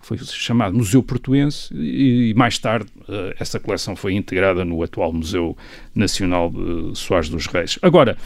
foi 0.00 0.18
chamado 0.18 0.76
Museu 0.76 1.02
Portuense 1.02 1.72
e, 1.74 2.32
mais 2.34 2.58
tarde 2.58 2.88
uh, 3.00 3.34
essa 3.38 3.60
coleção 3.60 3.94
foi 3.94 4.14
integrada 4.14 4.64
no 4.64 4.82
atual 4.82 5.12
Museu 5.12 5.56
Nacional 5.94 6.50
de 6.50 6.98
Soares 6.98 7.28
dos 7.28 7.46
Reis. 7.46 7.78
Agora... 7.82 8.16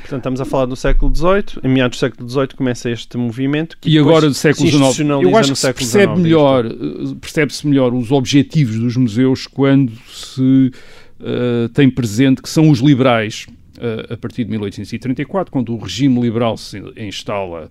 Portanto, 0.00 0.18
estamos 0.18 0.40
a 0.40 0.44
falar 0.44 0.66
do 0.66 0.76
século 0.76 1.14
XVIII, 1.14 1.60
em 1.64 1.68
meados 1.68 1.98
do 1.98 2.00
século 2.00 2.28
XVIII 2.28 2.48
começa 2.56 2.90
este 2.90 3.16
movimento 3.16 3.78
que 3.80 3.88
e 3.90 3.98
agora 3.98 4.28
do 4.28 4.34
século 4.34 4.68
XIX. 4.68 5.08
Eu 5.22 5.36
acho 5.36 5.52
que 5.52 5.58
se 5.58 5.72
percebe 5.72 6.18
melhor, 6.18 6.66
eh, 6.66 6.70
percebe-se 7.20 7.66
melhor 7.66 7.94
os 7.94 8.10
objetivos 8.10 8.78
dos 8.78 8.96
museus 8.96 9.46
quando 9.46 9.92
se 10.08 10.70
uh, 11.20 11.68
tem 11.70 11.90
presente 11.90 12.42
que 12.42 12.48
são 12.48 12.70
os 12.70 12.80
liberais 12.80 13.46
uh, 13.78 14.12
a 14.12 14.16
partir 14.16 14.44
de 14.44 14.50
1834, 14.50 15.50
quando 15.50 15.74
o 15.74 15.78
regime 15.78 16.20
liberal 16.20 16.56
se 16.56 16.82
instala 16.96 17.70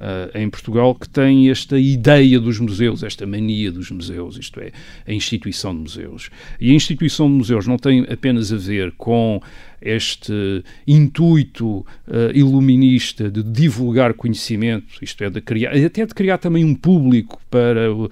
uh, 0.00 0.36
em 0.36 0.48
Portugal 0.48 0.94
que 0.94 1.08
tem 1.08 1.50
esta 1.50 1.78
ideia 1.78 2.40
dos 2.40 2.58
museus, 2.58 3.02
esta 3.02 3.26
mania 3.26 3.70
dos 3.70 3.90
museus, 3.90 4.36
isto 4.36 4.58
é, 4.60 4.72
a 5.06 5.12
instituição 5.12 5.74
de 5.74 5.80
museus. 5.80 6.30
E 6.60 6.70
a 6.70 6.74
instituição 6.74 7.28
de 7.28 7.34
museus 7.34 7.66
não 7.66 7.76
tem 7.76 8.06
apenas 8.10 8.52
a 8.52 8.56
ver 8.56 8.92
com 8.92 9.40
este 9.82 10.62
intuito 10.86 11.78
uh, 11.78 11.86
iluminista 12.34 13.30
de 13.30 13.42
divulgar 13.42 14.12
conhecimento, 14.14 15.02
isto 15.02 15.24
é, 15.24 15.30
de 15.30 15.40
criar, 15.40 15.74
até 15.74 16.04
de 16.04 16.14
criar 16.14 16.38
também 16.38 16.64
um 16.64 16.74
público 16.74 17.40
para 17.50 17.92
uh, 17.92 18.10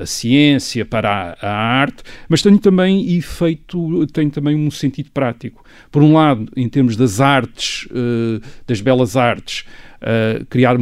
a 0.00 0.06
ciência, 0.06 0.84
para 0.84 1.36
a, 1.40 1.46
a, 1.46 1.52
arte, 1.52 2.02
mas 2.28 2.40
tem 2.40 2.56
também 2.56 3.16
efeito, 3.16 4.06
tem 4.08 4.30
também 4.30 4.54
um 4.54 4.70
sentido 4.70 5.10
prático. 5.10 5.64
Por 5.90 6.02
um 6.02 6.14
lado, 6.14 6.48
em 6.56 6.68
termos 6.68 6.96
das 6.96 7.20
artes, 7.20 7.86
uh, 7.86 8.40
das 8.66 8.80
belas 8.80 9.16
artes, 9.16 9.64
uh, 10.02 10.44
criar, 10.46 10.76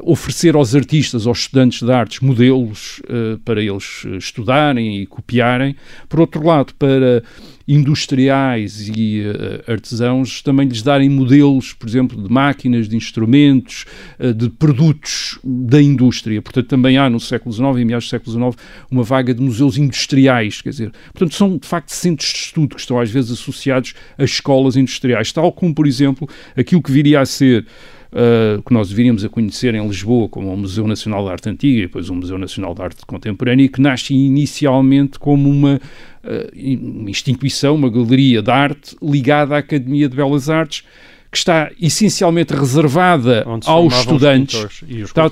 oferecer 0.00 0.54
aos 0.54 0.74
artistas, 0.74 1.26
aos 1.26 1.40
estudantes 1.40 1.82
de 1.82 1.90
artes, 1.90 2.20
modelos 2.20 3.00
uh, 3.04 3.38
para 3.44 3.62
eles 3.62 4.04
estudarem 4.18 5.02
e 5.02 5.06
copiarem. 5.06 5.74
Por 6.08 6.20
outro 6.20 6.44
lado, 6.44 6.74
para 6.74 7.22
industriais 7.68 8.88
e 8.88 9.20
uh, 9.20 9.70
artesãos 9.70 10.40
também 10.40 10.66
lhes 10.66 10.80
darem 10.80 11.10
modelos, 11.10 11.74
por 11.74 11.86
exemplo, 11.86 12.20
de 12.20 12.32
máquinas, 12.32 12.88
de 12.88 12.96
instrumentos, 12.96 13.84
uh, 14.18 14.32
de 14.32 14.48
produtos 14.48 15.38
da 15.44 15.80
indústria. 15.80 16.40
Portanto, 16.40 16.66
também 16.66 16.96
há 16.96 17.10
no 17.10 17.20
século 17.20 17.52
XIX 17.52 17.76
e 17.78 17.84
meados 17.84 18.06
do 18.06 18.08
século 18.08 18.52
XIX 18.54 18.66
uma 18.90 19.02
vaga 19.02 19.34
de 19.34 19.42
museus 19.42 19.76
industriais, 19.76 20.62
quer 20.62 20.70
dizer, 20.70 20.92
portanto, 21.12 21.34
são 21.34 21.58
de 21.58 21.68
facto 21.68 21.90
centros 21.90 22.30
de 22.30 22.38
estudo 22.38 22.74
que 22.74 22.80
estão 22.80 22.98
às 22.98 23.10
vezes 23.10 23.32
associados 23.32 23.92
a 24.16 24.24
escolas 24.24 24.74
industriais, 24.74 25.30
tal 25.30 25.52
como, 25.52 25.74
por 25.74 25.86
exemplo, 25.86 26.26
aquilo 26.56 26.82
que 26.82 26.90
viria 26.90 27.20
a 27.20 27.26
ser 27.26 27.66
uh, 28.12 28.62
que 28.62 28.72
nós 28.72 28.88
deveríamos 28.88 29.24
a 29.24 29.28
conhecer 29.28 29.74
em 29.74 29.86
Lisboa 29.86 30.28
como 30.28 30.52
o 30.52 30.56
Museu 30.56 30.86
Nacional 30.86 31.24
de 31.24 31.30
Arte 31.30 31.48
Antiga 31.48 31.78
e 31.78 31.82
depois 31.82 32.08
o 32.08 32.14
Museu 32.14 32.38
Nacional 32.38 32.74
de 32.74 32.82
Arte 32.82 33.06
Contemporânea 33.06 33.64
e 33.64 33.68
que 33.68 33.80
nasce 33.80 34.14
inicialmente 34.14 35.18
como 35.18 35.48
uma, 35.48 35.80
uh, 36.24 36.98
uma 37.00 37.10
instituição, 37.10 37.74
uma 37.74 37.90
galeria 37.90 38.42
de 38.42 38.50
arte 38.50 38.96
ligada 39.02 39.54
à 39.54 39.58
Academia 39.58 40.08
de 40.08 40.16
Belas 40.16 40.48
Artes 40.48 40.84
que 41.30 41.36
está 41.36 41.70
essencialmente 41.80 42.54
reservada 42.54 43.44
aos 43.66 43.98
estudantes. 43.98 44.82
E 44.88 45.02
os 45.02 45.10
está, 45.10 45.28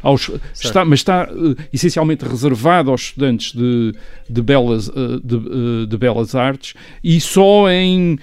aos, 0.00 0.30
está, 0.54 0.84
mas 0.84 1.00
está 1.00 1.28
uh, 1.30 1.56
essencialmente 1.72 2.24
reservada 2.24 2.90
aos 2.90 3.02
estudantes 3.02 3.52
de, 3.52 3.92
de, 4.28 4.42
belas, 4.42 4.88
uh, 4.88 5.20
de, 5.22 5.34
uh, 5.34 5.86
de, 5.88 5.96
belas 5.98 6.36
artes 6.36 6.74
e 7.02 7.20
só 7.20 7.68
em 7.68 8.18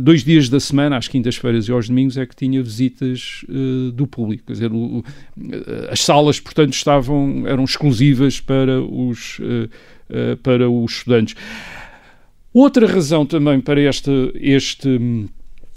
dois 0.00 0.24
dias 0.24 0.48
da 0.48 0.58
semana, 0.58 0.96
às 0.96 1.06
quintas-feiras 1.06 1.68
e 1.68 1.72
aos 1.72 1.88
domingos, 1.88 2.16
é 2.16 2.26
que 2.26 2.34
tinha 2.34 2.60
visitas 2.60 3.44
do 3.94 4.08
público. 4.08 4.42
Quer 4.48 4.52
dizer, 4.54 4.72
o, 4.72 5.04
as 5.88 6.00
salas, 6.00 6.40
portanto, 6.40 6.72
estavam, 6.72 7.44
eram 7.46 7.62
exclusivas 7.62 8.40
para 8.40 8.82
os, 8.82 9.40
para 10.42 10.68
os 10.68 10.94
estudantes. 10.94 11.36
Outra 12.52 12.88
razão 12.88 13.24
também 13.24 13.60
para 13.60 13.80
este, 13.80 14.32
este 14.34 15.28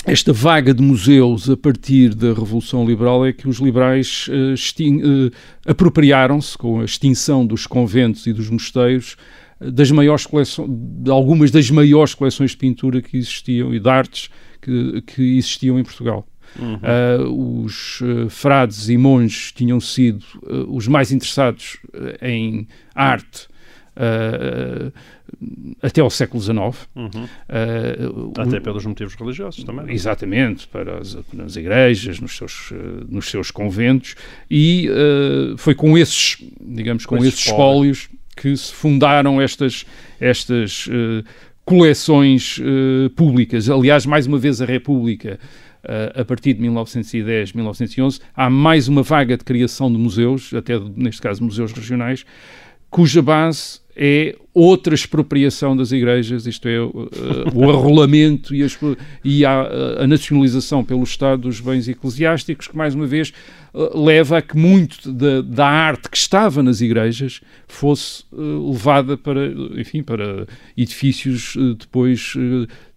esta 0.05 0.33
vaga 0.33 0.73
de 0.73 0.81
museus 0.81 1.49
a 1.49 1.55
partir 1.55 2.15
da 2.15 2.29
Revolução 2.29 2.85
Liberal 2.85 3.25
é 3.25 3.31
que 3.31 3.47
os 3.47 3.57
liberais 3.57 4.27
uh, 4.29 4.53
uh, 4.53 5.31
apropriaram-se 5.65 6.57
com 6.57 6.81
a 6.81 6.85
extinção 6.85 7.45
dos 7.45 7.67
conventos 7.67 8.25
e 8.25 8.33
dos 8.33 8.49
mosteiros 8.49 9.15
uh, 9.59 9.71
das 9.71 9.91
maiores 9.91 10.25
coleções, 10.25 10.69
de 10.69 11.11
algumas 11.11 11.51
das 11.51 11.69
maiores 11.69 12.15
coleções 12.15 12.51
de 12.51 12.57
pintura 12.57 13.01
que 13.01 13.15
existiam 13.15 13.73
e 13.73 13.79
de 13.79 13.89
artes 13.89 14.29
que, 14.59 15.03
que 15.03 15.37
existiam 15.37 15.79
em 15.79 15.83
Portugal. 15.83 16.25
Uhum. 16.59 17.63
os 17.63 18.01
frades 18.29 18.89
e 18.89 18.97
monges 18.97 19.53
tinham 19.53 19.79
sido 19.79 20.25
os 20.67 20.85
mais 20.85 21.09
interessados 21.09 21.77
em 22.21 22.67
arte 22.93 23.47
Uh, 23.93 24.91
até 25.81 25.99
ao 25.99 26.09
século 26.09 26.41
XIX. 26.41 26.55
Uhum. 26.95 27.09
Uh, 27.25 28.33
até 28.37 28.59
pelos 28.59 28.85
motivos 28.85 29.15
religiosos 29.15 29.63
também. 29.65 29.89
É? 29.89 29.93
Exatamente, 29.93 30.67
para 30.67 30.99
as, 30.99 31.17
nas 31.33 31.57
igrejas, 31.57 32.19
nos 32.19 32.35
seus, 32.37 32.71
uh, 32.71 32.75
nos 33.09 33.29
seus 33.29 33.51
conventos, 33.51 34.15
e 34.49 34.89
foi 35.57 35.75
com 35.75 35.97
esses, 35.97 36.37
digamos, 36.61 37.05
com, 37.05 37.17
com 37.17 37.25
esses 37.25 37.45
espólios 37.45 38.09
que 38.35 38.55
se 38.55 38.73
fundaram 38.73 39.41
estas, 39.41 39.85
estas 40.19 40.89
coleções 41.65 42.59
públicas. 43.15 43.69
Aliás, 43.69 44.05
mais 44.05 44.25
uma 44.25 44.37
vez, 44.37 44.61
a 44.61 44.65
República. 44.65 45.39
Uh, 45.83 46.21
a 46.21 46.23
partir 46.23 46.53
de 46.53 46.61
1910, 46.61 47.53
1911, 47.53 48.19
há 48.35 48.51
mais 48.51 48.87
uma 48.87 49.01
vaga 49.01 49.35
de 49.35 49.43
criação 49.43 49.91
de 49.91 49.97
museus, 49.97 50.53
até 50.53 50.79
neste 50.95 51.19
caso 51.19 51.43
museus 51.43 51.71
regionais, 51.71 52.23
cuja 52.91 53.21
base 53.21 53.79
é 53.95 54.35
outra 54.53 54.93
expropriação 54.93 55.75
das 55.75 55.91
igrejas, 55.91 56.45
isto 56.45 56.67
é, 56.67 56.79
uh, 56.81 57.09
o 57.53 57.69
arrolamento 57.69 58.53
e, 58.53 58.63
a, 58.63 58.67
e 59.23 59.45
a, 59.45 60.01
a, 60.01 60.07
nacionalização 60.07 60.83
pelo 60.83 61.03
Estado 61.03 61.43
dos 61.43 61.61
bens 61.61 61.87
eclesiásticos, 61.87 62.67
que 62.67 62.75
mais 62.75 62.93
uma 62.93 63.07
vez 63.07 63.31
uh, 63.73 63.97
leva 64.03 64.39
a 64.39 64.41
que 64.41 64.57
muito 64.57 65.11
da, 65.11 65.41
da, 65.41 65.67
arte 65.67 66.09
que 66.09 66.17
estava 66.17 66.61
nas 66.61 66.81
igrejas 66.81 67.39
fosse 67.65 68.23
uh, 68.33 68.71
levada 68.71 69.17
para, 69.17 69.47
enfim, 69.77 70.03
para 70.03 70.45
edifícios 70.75 71.55
depois 71.79 72.33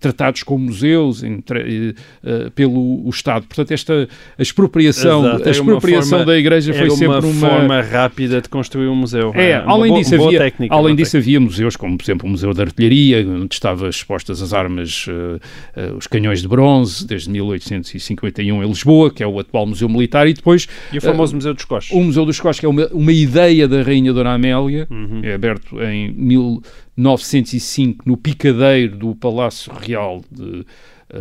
tratados 0.05 0.43
como 0.43 0.67
museus 0.67 1.23
uh, 1.23 2.51
pelo 2.55 3.07
o 3.07 3.09
Estado. 3.09 3.47
Portanto, 3.47 3.73
esta 3.73 4.09
a 4.39 4.43
expropriação, 4.43 5.27
Exato, 5.27 5.49
a 5.49 5.51
expropriação 5.51 6.19
forma, 6.19 6.27
da 6.27 6.39
Igreja 6.39 6.75
foi 6.75 6.91
sempre 6.91 7.07
uma, 7.07 7.21
uma 7.21 7.49
forma 7.49 7.81
rápida 7.81 8.41
de 8.43 8.49
construir 8.49 8.89
um 8.89 8.97
museu. 8.97 9.33
É, 9.35 9.51
é 9.51 9.63
além 9.67 9.91
boa, 9.91 10.03
disso, 10.03 10.15
havia, 10.15 10.53
além 10.69 10.95
disso 10.95 11.17
havia 11.17 11.41
museus 11.45 11.77
como, 11.77 11.97
por 11.97 12.05
exemplo, 12.05 12.27
o 12.27 12.31
Museu 12.31 12.53
da 12.53 12.65
Artilharia, 12.65 13.27
onde 13.27 13.55
estavam 13.55 13.89
expostas 13.89 14.43
as 14.43 14.53
armas, 14.53 15.07
uh, 15.07 15.97
os 15.97 16.07
canhões 16.07 16.43
de 16.43 16.49
bronze, 16.49 17.07
desde 17.07 17.31
1851 17.31 18.63
em 18.63 18.67
Lisboa, 18.67 19.11
que 19.11 19.23
é 19.23 19.27
o 19.27 19.39
atual 19.39 19.67
Museu 19.67 19.89
Militar, 19.89 20.27
e 20.27 20.35
depois... 20.35 20.67
E 20.93 20.99
o 20.99 21.01
famoso 21.01 21.35
Museu 21.35 21.55
dos 21.55 21.65
Coches. 21.65 21.91
O 21.93 22.03
Museu 22.03 22.25
dos 22.25 22.41
Coches, 22.41 22.61
que 22.61 22.67
é 22.67 22.69
uma, 22.69 22.87
uma 22.89 23.13
ideia 23.13 23.69
da 23.69 23.83
Rainha 23.83 24.13
Dona 24.13 24.35
Amélia, 24.35 24.87
uhum. 24.91 25.21
é 25.23 25.35
aberto 25.35 25.81
em 25.83 26.13
mil, 26.13 26.63
1905 26.97 28.09
no 28.09 28.17
picadeiro 28.17 28.97
do 28.97 29.15
Palácio 29.15 29.73
Real 29.73 30.23
de 30.31 30.65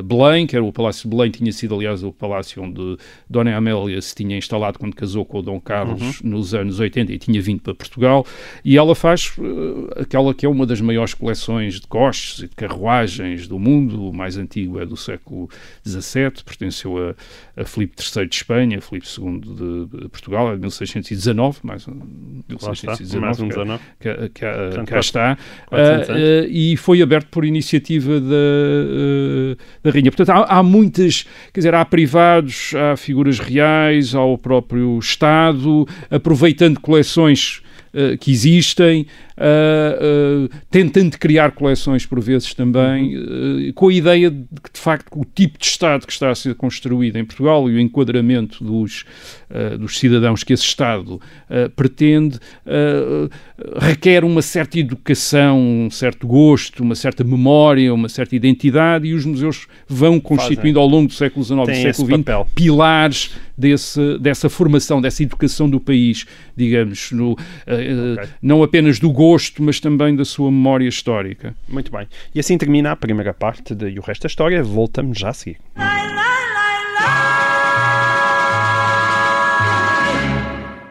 Belém, 0.02 0.48
que 0.48 0.56
era 0.56 0.64
o 0.64 0.72
Palácio 0.72 1.10
de 1.10 1.16
Belém, 1.16 1.32
tinha 1.32 1.52
sido, 1.52 1.76
aliás, 1.76 2.04
o 2.04 2.12
palácio 2.12 2.64
onde 2.64 2.98
Dona 3.30 3.56
Amélia 3.56 4.02
se 4.02 4.16
tinha 4.16 4.38
instalado 4.38 4.80
quando 4.80 4.96
casou 4.96 5.26
com 5.26 5.40
o 5.40 5.42
Dom 5.42 5.60
Carlos 5.60 6.22
uhum. 6.22 6.30
nos 6.30 6.54
anos 6.54 6.80
80 6.80 7.12
e 7.12 7.18
tinha 7.18 7.42
vindo 7.42 7.62
para 7.62 7.76
Portugal. 7.76 8.26
E 8.64 8.78
ela 8.78 8.96
faz 8.96 9.34
uh, 9.38 9.90
aquela 10.02 10.34
que 10.34 10.46
é 10.46 10.50
uma 10.50 10.66
das 10.66 10.82
maiores 10.82 11.14
coleções 11.14 11.80
de 11.80 11.88
coches 11.88 12.40
e 12.40 12.48
de 12.48 12.56
carruagens 12.56 13.48
do 13.48 13.60
mundo. 13.60 14.10
O 14.10 14.14
mais 14.14 14.38
antigo 14.38 14.80
é 14.80 14.86
do 14.86 14.98
século 14.98 15.50
XVII, 15.86 16.44
pertenceu 16.46 16.98
a, 16.98 17.62
a 17.62 17.66
Filipe 17.66 17.96
III 18.02 18.28
de 18.28 18.36
Espanha, 18.36 18.82
Filipe 18.82 19.08
II 19.08 19.40
de, 19.40 20.02
de 20.04 20.10
Portugal, 20.10 20.50
é 20.52 20.56
de 20.56 20.62
1619, 20.62 21.60
mais 21.64 21.86
1619, 21.86 23.20
mais 23.20 23.40
um 23.40 23.48
19. 23.48 23.84
cá, 24.00 24.30
cá, 24.34 24.84
cá 24.86 25.00
está. 25.00 25.38
Uh, 25.72 25.76
uh, 25.76 26.48
e 26.50 26.78
foi 26.78 27.02
aberto 27.02 27.28
por 27.28 27.46
iniciativa 27.46 28.20
da 28.20 29.83
da 29.84 29.92
rainha. 29.92 30.12
Portanto, 30.12 30.30
há, 30.30 30.60
há, 30.60 30.64
muitas, 30.64 31.26
quer 31.52 31.60
dizer, 31.60 31.76
há 31.76 31.84
privados, 31.84 32.74
há 32.76 32.96
figuras 32.96 33.40
reais, 33.40 34.16
há 34.16 34.24
o 34.24 34.38
próprio 34.38 34.98
Estado, 35.00 35.88
aproveitando 36.10 36.80
coleções 36.80 37.63
uh, 37.94 38.18
que 38.18 38.32
existem, 38.32 39.06
uh, 39.38 40.50
tentando 40.70 41.18
criar 41.18 41.52
coleções 41.52 42.06
por 42.06 42.20
vezes 42.20 42.54
também, 42.54 43.18
uh, 43.18 43.74
com 43.74 43.90
a 43.90 43.94
ideia 43.94 44.30
de 44.30 44.46
que, 44.62 44.74
de 44.74 44.80
facto, 44.80 45.08
o 45.14 45.26
tipo 45.26 45.58
de 45.58 45.66
Estado 45.66 46.06
que 46.06 46.12
está 46.12 46.30
a 46.30 46.36
ser 46.36 46.56
construído 46.56 47.18
em 47.18 47.26
Portugal 47.26 47.70
e 47.70 47.76
o 47.76 47.80
enquadramento 47.80 48.64
dos, 48.64 49.06
dos 49.80 49.98
cidadãos 49.98 50.44
que 50.44 50.54
esse 50.54 50.64
Estado 50.64 51.20
pretende 51.76 52.40
requer 53.80 54.24
uma 54.24 54.42
certa 54.42 54.80
educação, 54.80 55.60
um 55.60 55.90
certo 55.90 56.28
gosto, 56.28 56.84
uma 56.84 56.96
certa 56.96 57.24
memória, 57.24 57.94
uma 57.94 58.10
certa 58.10 58.36
identidade 58.36 59.08
e 59.08 59.14
os 59.14 59.26
museus 59.26 59.68
vão 59.88 60.20
constituindo 60.20 60.80
ao 60.80 60.88
longo 60.88 61.08
do 61.08 61.14
século 61.14 61.44
XIX 61.44 61.60
e 61.60 61.66
do 61.66 61.94
século 61.94 62.08
XX 62.08 62.54
pilares 62.56 63.32
desse, 63.58 64.18
dessa 64.20 64.50
formação, 64.50 65.02
dessa 65.02 65.24
educação 65.24 65.70
do 65.70 65.80
país, 65.80 66.26
digamos, 66.56 67.12
no, 67.12 67.32
okay. 67.32 68.30
não 68.42 68.64
apenas 68.64 69.00
do 69.00 69.12
gosto, 69.12 69.62
mas 69.62 69.80
também 69.80 70.16
da 70.16 70.26
sua 70.26 70.52
memória 70.52 70.88
histórica. 70.88 71.56
Muito 71.68 71.92
bem. 71.92 72.08
E 72.34 72.40
assim 72.40 72.58
termina 72.58 72.92
a 72.92 72.96
primeira 72.96 73.34
parte 73.34 73.76
de 73.76 73.90
E 73.90 74.00
o 74.00 74.02
Resto 74.02 74.24
da 74.24 74.28
História. 74.28 74.64
Voltamos 74.64 75.18
já 75.18 75.30
a 75.30 75.34
seguir. 75.34 75.58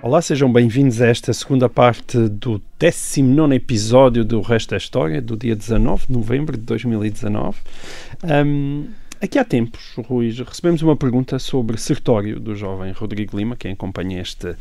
Olá, 0.03 0.21
sejam 0.21 0.53
bem-vindos 0.53 1.01
a 1.01 1.07
esta 1.07 1.33
segunda 1.33 1.69
parte 1.69 2.19
do 2.29 2.61
19 2.77 3.55
episódio 3.55 4.25
do 4.25 4.41
Resto 4.41 4.71
da 4.71 4.77
História, 4.77 5.23
do 5.23 5.37
dia 5.37 5.55
19 5.55 6.09
de 6.09 6.13
novembro 6.13 6.57
de 6.57 6.65
2019. 6.65 7.57
Um, 8.25 8.89
aqui 9.23 9.39
há 9.39 9.45
tempos, 9.45 9.93
Rui, 10.09 10.31
recebemos 10.31 10.83
uma 10.83 10.97
pergunta 10.97 11.39
sobre 11.39 11.79
Sertório, 11.79 12.41
do 12.41 12.57
jovem 12.57 12.91
Rodrigo 12.93 13.37
Lima, 13.37 13.55
quem 13.55 13.71
acompanha 13.73 14.21
este 14.21 14.57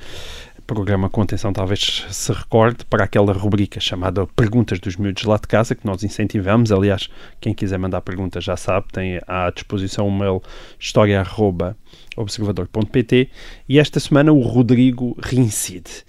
programa 0.67 1.09
com 1.09 1.23
atenção 1.23 1.51
talvez 1.51 2.05
se 2.11 2.31
recorde 2.31 2.85
para 2.85 3.03
aquela 3.03 3.33
rubrica 3.33 3.79
chamada 3.79 4.27
Perguntas 4.27 4.79
dos 4.79 4.95
Miúdos 4.95 5.23
lá 5.23 5.37
de 5.37 5.47
casa, 5.47 5.73
que 5.75 5.83
nós 5.85 6.03
incentivamos. 6.03 6.71
Aliás, 6.71 7.09
quem 7.41 7.53
quiser 7.53 7.77
mandar 7.79 7.99
perguntas 8.01 8.43
já 8.43 8.55
sabe, 8.55 8.85
tem 8.93 9.19
à 9.27 9.49
disposição 9.49 10.07
o 10.07 10.11
mail 10.11 10.43
história.observador.pt 10.79 13.29
e 13.67 13.79
esta 13.79 13.99
semana 13.99 14.31
o 14.31 14.41
Rodrigo 14.41 15.17
reincide. 15.21 16.05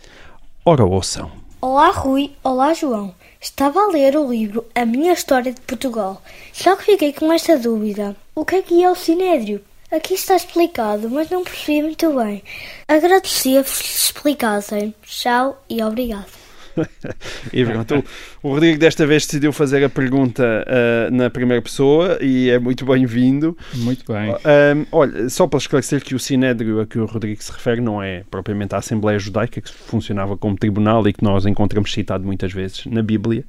Ora, 0.64 0.84
ouçam. 0.84 1.32
Olá 1.60 1.90
Rui, 1.90 2.30
olá 2.44 2.72
João. 2.74 3.12
Estava 3.42 3.80
a 3.80 3.88
ler 3.88 4.16
o 4.16 4.30
livro 4.30 4.64
A 4.72 4.86
Minha 4.86 5.12
História 5.12 5.52
de 5.52 5.60
Portugal, 5.62 6.22
só 6.52 6.76
que 6.76 6.84
fiquei 6.84 7.12
com 7.12 7.32
esta 7.32 7.58
dúvida. 7.58 8.14
O 8.36 8.44
que 8.44 8.54
é 8.54 8.62
que 8.62 8.84
é 8.84 8.88
o 8.88 8.94
Sinédrio? 8.94 9.60
Aqui 9.90 10.14
está 10.14 10.36
explicado, 10.36 11.10
mas 11.10 11.28
não 11.28 11.42
percebi 11.42 11.82
muito 11.82 12.14
bem. 12.14 12.40
Agradecia-vos 12.86 13.78
se 13.78 13.96
explicassem. 13.96 14.94
Tchau 15.02 15.60
e 15.68 15.82
obrigado. 15.82 16.41
e 17.52 17.64
pronto, 17.64 18.04
o, 18.42 18.50
Rodrigo 18.50 18.78
desta 18.78 19.06
vez 19.06 19.26
decidiu 19.26 19.52
fazer 19.52 19.84
a 19.84 19.88
pergunta 19.88 20.42
uh, 20.42 21.14
na 21.14 21.30
primeira 21.30 21.62
pessoa 21.62 22.18
e 22.20 22.50
é 22.50 22.58
muito 22.58 22.84
bem-vindo. 22.84 23.56
Muito 23.74 24.04
bem. 24.12 24.30
Uh, 24.32 24.86
olha, 24.90 25.28
só 25.28 25.46
para 25.46 25.58
esclarecer 25.58 26.02
que 26.02 26.14
o 26.14 26.18
Sinédrio 26.18 26.80
a 26.80 26.86
que 26.86 26.98
o 26.98 27.06
Rodrigo 27.06 27.42
se 27.42 27.52
refere 27.52 27.80
não 27.80 28.02
é 28.02 28.24
propriamente 28.30 28.74
a 28.74 28.78
Assembleia 28.78 29.18
Judaica, 29.18 29.60
que 29.60 29.70
funcionava 29.70 30.36
como 30.36 30.56
tribunal 30.56 31.06
e 31.06 31.12
que 31.12 31.22
nós 31.22 31.46
encontramos 31.46 31.92
citado 31.92 32.24
muitas 32.24 32.52
vezes 32.52 32.86
na 32.86 33.02
Bíblia, 33.02 33.44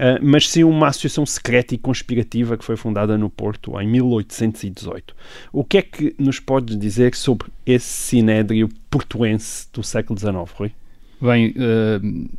uh, 0.00 0.18
mas 0.22 0.48
sim 0.48 0.64
uma 0.64 0.88
associação 0.88 1.26
secreta 1.26 1.74
e 1.74 1.78
conspirativa 1.78 2.56
que 2.56 2.64
foi 2.64 2.76
fundada 2.76 3.16
no 3.18 3.28
Porto 3.28 3.80
em 3.80 3.88
1818. 3.88 5.14
O 5.52 5.64
que 5.64 5.78
é 5.78 5.82
que 5.82 6.14
nos 6.18 6.38
pode 6.40 6.76
dizer 6.76 7.14
sobre 7.14 7.48
esse 7.66 7.88
Sinédrio 7.88 8.68
portuense 8.90 9.66
do 9.72 9.82
século 9.82 10.18
XIX, 10.18 10.34
Rui? 10.54 10.72
Bem, 11.20 11.50
uh, 11.50 12.30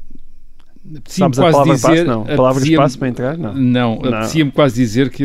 Sabes 1.06 1.38
a 1.38 1.52
palavra 1.52 1.76
dizer, 1.76 1.88
passo, 1.88 2.04
não? 2.06 2.22
A 2.24 2.36
palavra 2.36 2.64
espaço 2.64 3.00
para 3.00 3.08
entrar? 3.08 3.38
Não. 3.38 3.54
Não, 3.54 4.00
não. 4.00 4.14
apetecia-me 4.14 4.52
quase 4.52 4.76
dizer 4.76 5.10
que 5.10 5.24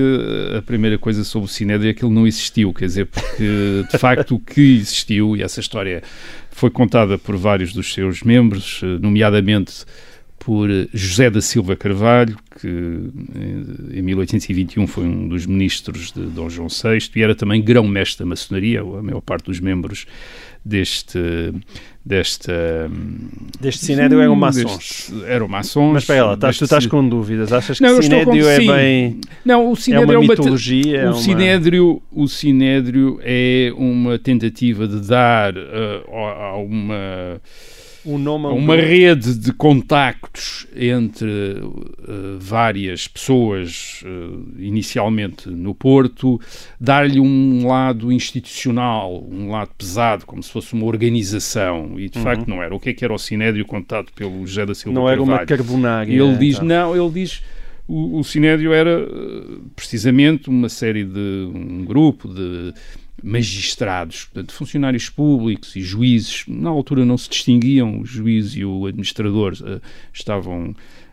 a 0.57 0.63
primeira 0.63 0.99
coisa 0.99 1.25
sobre 1.25 1.47
o 1.47 1.49
Sinédrio 1.49 1.91
é 1.91 1.95
que 1.95 2.05
ele 2.05 2.13
não 2.13 2.27
existiu, 2.27 2.75
quer 2.75 2.87
dizer, 2.87 3.07
porque 3.07 3.85
de 3.91 3.97
facto 3.99 4.35
o 4.35 4.39
que 4.39 4.77
existiu, 4.77 5.37
e 5.37 5.43
essa 5.43 5.61
história 5.61 6.03
foi 6.51 6.71
contada 6.71 7.19
por 7.19 7.37
vários 7.37 7.73
dos 7.73 7.93
seus 7.93 8.23
membros, 8.23 8.81
eh, 8.83 8.99
nomeadamente 9.01 9.85
por 10.39 10.69
José 10.93 11.29
da 11.29 11.41
Silva 11.41 11.75
Carvalho, 11.75 12.37
que 12.61 12.69
eh, 12.69 13.99
em 13.99 14.03
1821 14.03 14.87
foi 14.87 15.05
um 15.05 15.29
dos 15.29 15.45
ministros 15.45 16.13
de 16.13 16.23
Dom 16.27 16.49
João 16.49 16.69
VI 16.69 17.11
e 17.17 17.23
era 17.23 17.35
também 17.35 17.63
grão-mestre 17.63 18.25
da 18.25 18.29
maçonaria, 18.29 18.81
a 18.81 19.03
maior 19.03 19.21
parte 19.21 19.47
dos 19.47 19.59
membros 19.59 20.07
deste 20.67 21.53
desta 22.05 22.91
deste 23.61 23.85
Sinédio 23.85 24.21
eram 24.21 24.35
maçons 24.35 25.13
eram 25.27 25.47
maçons 25.47 25.93
mas 25.93 26.05
para 26.05 26.17
ela 26.17 26.37
tu 26.37 26.49
estás 26.49 26.87
com 26.87 27.09
dúvidas 27.09 27.53
achas 27.53 27.79
que 27.79 27.85
não, 27.85 28.03
Sinédio 28.03 28.49
é 28.49 28.57
sim. 28.57 28.67
bem 28.67 29.21
não 29.45 29.71
o 29.71 29.77
Sinédio 29.77 30.03
é 30.03 30.07
uma, 30.07 30.15
é 30.15 30.19
uma 30.19 30.29
mitologia 30.29 31.11
o 31.11 31.11
é 31.11 31.15
Sinédrio 31.15 32.03
o 32.11 32.27
Sinédrio 32.27 33.21
é 33.23 33.73
uma 33.77 34.19
tentativa 34.19 34.89
de 34.89 35.01
dar 35.07 35.55
uh, 35.57 36.17
a 36.17 36.57
uma 36.57 37.41
nome 38.19 38.47
uma 38.47 38.77
rede 38.77 39.35
de 39.37 39.53
contactos 39.53 40.67
entre 40.75 41.61
uh, 41.61 42.39
várias 42.39 43.09
pessoas, 43.09 44.03
uh, 44.05 44.45
inicialmente 44.59 45.49
no 45.49 45.75
Porto, 45.75 46.41
dar-lhe 46.81 47.19
um 47.19 47.67
lado 47.67 48.13
institucional, 48.13 49.25
um 49.29 49.51
lado 49.51 49.71
pesado, 49.77 50.25
como 50.25 50.43
se 50.43 50.51
fosse 50.51 50.73
uma 50.75 50.87
organização, 50.87 51.99
e 51.99 52.09
de 52.09 52.19
uhum. 52.19 52.25
facto 52.25 52.47
não 52.47 52.63
era. 52.63 52.75
O 52.75 52.79
que 52.79 52.91
é 52.91 52.95
que 52.95 53.05
era 53.05 53.13
o 53.13 53.19
Sinédrio 53.19 53.65
contado 53.65 54.13
pelo 54.15 54.47
José 54.47 54.65
da 54.65 54.75
Silva 54.75 54.95
Não 54.95 55.07
Carvalho? 55.07 55.23
era 55.23 55.41
uma 55.41 55.47
carbonária. 55.47 56.13
Ele 56.13 56.37
diz, 56.37 56.57
então. 56.57 56.67
não, 56.67 56.97
ele 56.97 57.13
diz... 57.13 57.43
O, 57.89 58.19
o 58.19 58.25
Sinédrio 58.25 58.73
era 58.73 59.01
uh, 59.01 59.63
precisamente 59.77 60.49
uma 60.49 60.69
série 60.69 61.05
de 61.05 61.49
um 61.55 61.85
grupo 61.85 62.29
de 62.29 62.75
magistrados, 63.23 64.25
portanto, 64.27 64.53
funcionários 64.53 65.09
públicos 65.09 65.75
e 65.75 65.81
juízes, 65.81 66.45
na 66.47 66.69
altura 66.69 67.05
não 67.05 67.17
se 67.17 67.29
distinguiam, 67.29 68.01
o 68.01 68.05
juiz 68.05 68.55
e 68.55 68.65
o 68.65 68.87
administrador 68.87 69.55
uh, 69.55 69.81
estavam 70.13 70.71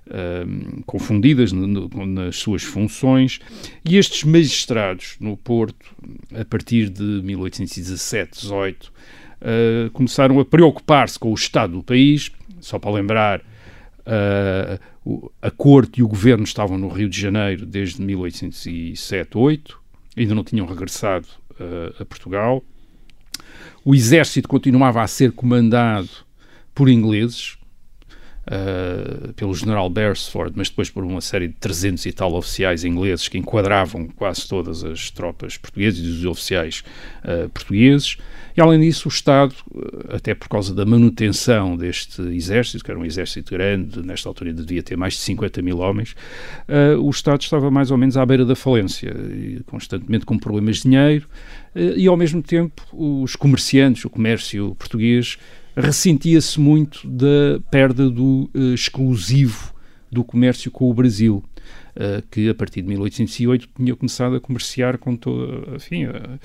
uh, 0.08 0.84
confundidas 0.86 1.52
nas 1.52 2.36
suas 2.36 2.63
funções, 2.63 3.39
e 3.86 3.98
estes 3.98 4.24
magistrados 4.24 5.16
no 5.20 5.38
Porto, 5.38 5.96
a 6.38 6.44
partir 6.44 6.89
de 6.89 7.04
1817, 7.04 8.42
18, 8.42 8.86
uh, 8.86 9.89
começaram 9.92 10.39
a 10.39 10.46
preocupar-se 10.46 11.18
com 11.18 11.32
o 11.32 11.36
estado 11.36 11.74
do 11.74 11.84
país, 11.84 12.32
só 12.60 12.78
para 12.78 12.92
lembrar, 12.92 13.39
uh, 13.39 15.30
a 15.42 15.52
corte 15.52 16.00
e 16.00 16.04
o 16.04 16.08
governo 16.08 16.44
estavam 16.44 16.78
no 16.78 16.88
Rio 16.88 17.10
de 17.10 17.20
Janeiro 17.20 17.66
desde 17.66 18.02
1807, 18.02 19.38
8, 19.38 19.82
ainda 20.16 20.36
não 20.36 20.44
tinham 20.44 20.66
regressado 20.66 21.28
a 22.00 22.06
Portugal. 22.06 22.63
O 23.86 23.94
exército 23.94 24.48
continuava 24.48 25.02
a 25.02 25.08
ser 25.08 25.32
comandado 25.32 26.10
por 26.74 26.89
ingleses, 26.89 27.58
uh, 28.47 29.34
pelo 29.34 29.53
general 29.53 29.89
Beresford, 29.89 30.53
mas 30.56 30.69
depois 30.69 30.89
por 30.89 31.03
uma 31.03 31.21
série 31.21 31.47
de 31.47 31.56
300 31.56 32.06
e 32.06 32.12
tal 32.12 32.34
oficiais 32.34 32.84
ingleses 32.84 33.27
que 33.27 33.38
enquadravam 33.38 34.08
quase 34.08 34.47
todas 34.47 34.84
as 34.84 35.10
tropas 35.10 35.58
portuguesas 35.58 36.03
e 36.03 36.08
os 36.08 36.25
oficiais 36.25 36.84
uh, 37.23 37.49
portugueses. 37.49 38.17
E 38.56 38.62
além 38.62 38.79
disso, 38.82 39.08
o 39.08 39.12
Estado, 39.12 39.56
até 40.10 40.36
por 40.36 40.47
causa 40.47 40.75
da 40.75 40.86
manutenção 40.86 41.75
deste 41.75 42.21
exército, 42.21 42.84
que 42.84 42.91
era 42.91 42.99
um 42.99 43.06
exército 43.06 43.51
grande, 43.51 44.06
nesta 44.06 44.29
altura 44.29 44.53
devia 44.53 44.84
ter 44.84 44.95
mais 44.95 45.13
de 45.13 45.21
50 45.21 45.62
mil 45.63 45.79
homens, 45.79 46.15
uh, 46.69 46.99
o 47.01 47.10
Estado 47.10 47.41
estava 47.41 47.71
mais 47.71 47.89
ou 47.89 47.97
menos 47.97 48.15
à 48.15 48.25
beira 48.25 48.45
da 48.45 48.56
falência, 48.56 49.12
constantemente 49.65 50.25
com 50.25 50.38
problemas 50.38 50.77
de 50.77 50.84
dinheiro, 50.84 51.27
e 51.75 52.06
ao 52.06 52.15
mesmo 52.15 52.43
tempo 52.43 52.84
os 52.91 53.36
comerciantes, 53.36 54.06
o 54.06 54.10
comércio 54.10 54.75
português, 54.75 55.39
ressentia-se 55.76 56.60
muito 56.60 57.08
da 57.08 57.60
perda 57.72 58.10
do 58.10 58.50
uh, 58.54 58.74
exclusivo 58.74 59.74
do 60.12 60.24
comércio 60.24 60.70
com 60.72 60.90
o 60.90 60.94
Brasil. 60.94 61.44
Uh, 61.96 62.26
que 62.32 62.50
a 62.50 62.56
partir 62.56 62.82
de 62.82 62.88
1808 62.88 63.70
tinha 63.78 63.96
começado 63.96 64.36
a 64.36 64.40
comerciar 64.40 64.98
com 64.98 65.16
todo, 65.16 65.76
enfim, 65.76 66.06
uh, 66.06 66.40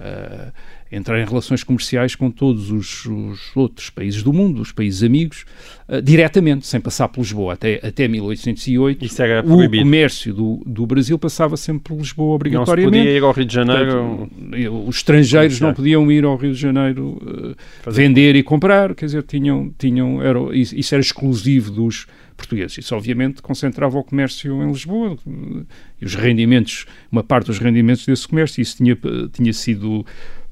uh, 0.00 0.52
entrar 0.90 1.20
em 1.20 1.24
relações 1.24 1.62
comerciais 1.62 2.14
com 2.14 2.30
todos 2.30 2.70
os, 2.70 3.04
os 3.04 3.56
outros 3.56 3.90
países 3.90 4.22
do 4.22 4.32
mundo, 4.32 4.60
os 4.60 4.72
países 4.72 5.02
amigos, 5.02 5.44
uh, 5.88 6.00
diretamente, 6.00 6.66
sem 6.66 6.80
passar 6.80 7.08
por 7.08 7.20
Lisboa. 7.20 7.54
Até, 7.54 7.80
até 7.86 8.08
1808, 8.08 9.04
Isso 9.04 9.22
era 9.22 9.40
o 9.46 9.68
comércio 9.68 10.32
do, 10.32 10.62
do 10.64 10.86
Brasil 10.86 11.18
passava 11.18 11.56
sempre 11.56 11.82
por 11.84 11.98
Lisboa 11.98 12.26
Não 12.26 12.32
se 12.32 12.36
obrigatoriamente. 12.36 12.98
podia 12.98 13.16
ir 13.16 13.22
ao 13.22 13.32
Rio 13.32 13.44
de 13.44 13.54
Janeiro. 13.54 14.28
Portanto, 14.28 14.88
os 14.88 14.96
estrangeiros 14.96 15.60
não 15.60 15.74
podiam 15.74 16.10
ir 16.10 16.24
ao 16.24 16.36
Rio 16.36 16.52
de 16.52 16.60
Janeiro 16.60 17.56
uh, 17.86 17.90
vender 17.90 18.36
e 18.36 18.42
comprar, 18.42 18.94
quer 18.94 19.06
dizer, 19.06 19.22
tinham, 19.24 19.72
tinham, 19.78 20.22
era, 20.22 20.38
isso 20.54 20.94
era 20.94 21.02
exclusivo 21.02 21.70
dos 21.70 22.06
portugueses. 22.38 22.78
Isso, 22.78 22.94
obviamente, 22.94 23.42
concentrava 23.42 23.98
o 23.98 24.04
comércio 24.04 24.62
em 24.62 24.68
Lisboa 24.68 25.18
os 26.02 26.14
rendimentos, 26.14 26.86
uma 27.10 27.22
parte 27.22 27.46
dos 27.46 27.58
rendimentos 27.58 28.06
desse 28.06 28.26
comércio, 28.26 28.60
isso 28.60 28.76
tinha, 28.76 28.94
uh, 28.94 29.28
tinha 29.28 29.52
sido 29.52 30.04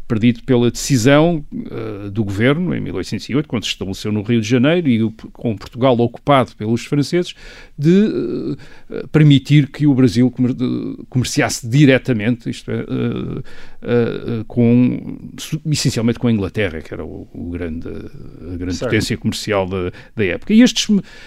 perdido 0.07 0.43
pela 0.45 0.71
decisão 0.71 1.45
uh, 1.53 2.11
do 2.11 2.23
governo, 2.23 2.75
em 2.75 2.81
1808, 2.81 3.49
quando 3.49 3.65
se 3.65 3.71
estabeleceu 3.71 4.13
no 4.13 4.23
Rio 4.23 4.41
de 4.41 4.49
Janeiro 4.49 4.89
e 4.89 5.03
o, 5.03 5.11
com 5.33 5.57
Portugal 5.57 5.99
ocupado 5.99 6.55
pelos 6.57 6.85
franceses, 6.85 7.35
de 7.77 7.91
uh, 7.91 9.09
permitir 9.09 9.69
que 9.69 9.87
o 9.87 9.95
Brasil 9.95 10.31
comer, 10.31 10.55
de, 10.55 10.97
comerciasse 11.09 11.69
diretamente, 11.69 12.49
isto 12.49 12.71
é, 12.71 12.83
uh, 12.83 14.45
com, 14.47 15.19
essencialmente 15.67 16.19
com 16.21 16.29
a 16.29 16.33
Inglaterra, 16.33 16.81
que 16.81 16.95
era 16.95 17.05
o, 17.05 17.29
o 17.33 17.51
grande, 17.51 17.89
a 17.89 18.57
grande 18.57 18.77
Certo. 18.77 18.91
potência 18.91 19.17
comercial 19.17 19.67
da, 19.69 19.91
da 20.15 20.25
época. 20.25 20.55
E 20.55 20.63
estes, 20.63 20.87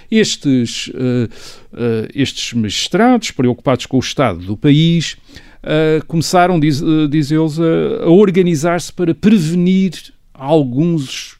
estes, 0.09 0.91
estes 2.13 2.53
magistrados, 2.53 3.31
preocupados 3.31 3.85
com 3.85 3.97
o 3.97 3.99
estado 3.99 4.39
do 4.39 4.55
país, 4.55 5.17
Uh, 5.61 6.05
começaram, 6.07 6.59
diz, 6.59 6.81
uh, 6.81 7.07
diz 7.07 7.31
eles, 7.31 7.59
a, 7.59 8.05
a 8.05 8.09
organizar-se 8.09 8.93
para 8.93 9.13
prevenir 9.13 10.13
alguns 10.33 11.37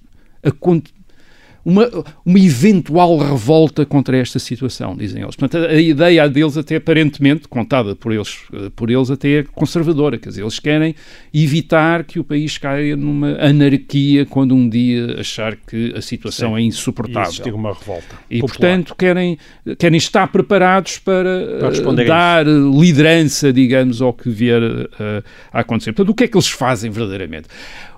uma, 1.64 1.90
uma 2.26 2.40
eventual 2.40 3.18
revolta 3.18 3.86
contra 3.86 4.18
esta 4.18 4.40
situação, 4.40 4.96
dizem 4.96 5.22
eles. 5.22 5.36
Portanto, 5.36 5.66
a, 5.66 5.70
a 5.70 5.82
ideia 5.82 6.30
deles 6.30 6.58
até 6.58 6.78
aparentemente, 6.78 7.48
contada 7.48 7.96
por 7.96 8.12
eles, 8.12 8.38
uh, 8.54 8.72
por 8.72 8.90
eles 8.90 9.10
até 9.12 9.40
é 9.40 9.44
conservadora, 9.44 10.18
quer 10.18 10.30
dizer, 10.30 10.42
eles 10.42 10.60
querem 10.60 10.96
evitar 11.34 12.04
que 12.04 12.20
o 12.20 12.24
país 12.24 12.58
caia 12.58 12.96
numa 12.96 13.38
anarquia 13.40 14.26
quando 14.26 14.56
um 14.56 14.68
dia 14.68 15.20
achar 15.20 15.56
que 15.56 15.94
a 15.96 16.02
situação 16.02 16.56
Sim. 16.56 16.62
é 16.62 16.62
insuportável. 16.62 17.48
E 17.48 17.52
uma 17.52 17.74
revolta. 17.74 18.16
E, 18.30 18.40
popular. 18.40 18.40
portanto, 18.40 18.96
querem, 18.96 19.38
querem 19.78 19.98
estar 19.98 20.28
preparados 20.28 21.00
para, 21.00 21.60
Para 21.60 22.04
a 22.04 22.06
dar 22.06 22.46
liderança, 22.48 23.52
digamos, 23.52 24.02
ao 24.02 24.14
que 24.14 24.30
vier 24.30 24.62
uh, 24.62 25.24
a 25.52 25.60
acontecer. 25.60 25.94
Portanto, 25.94 26.12
o 26.12 26.16
que 26.16 26.24
é 26.24 26.28
que 26.28 26.38
eles 26.38 26.50
fazem 26.50 26.90
verdadeiramente? 26.90 27.48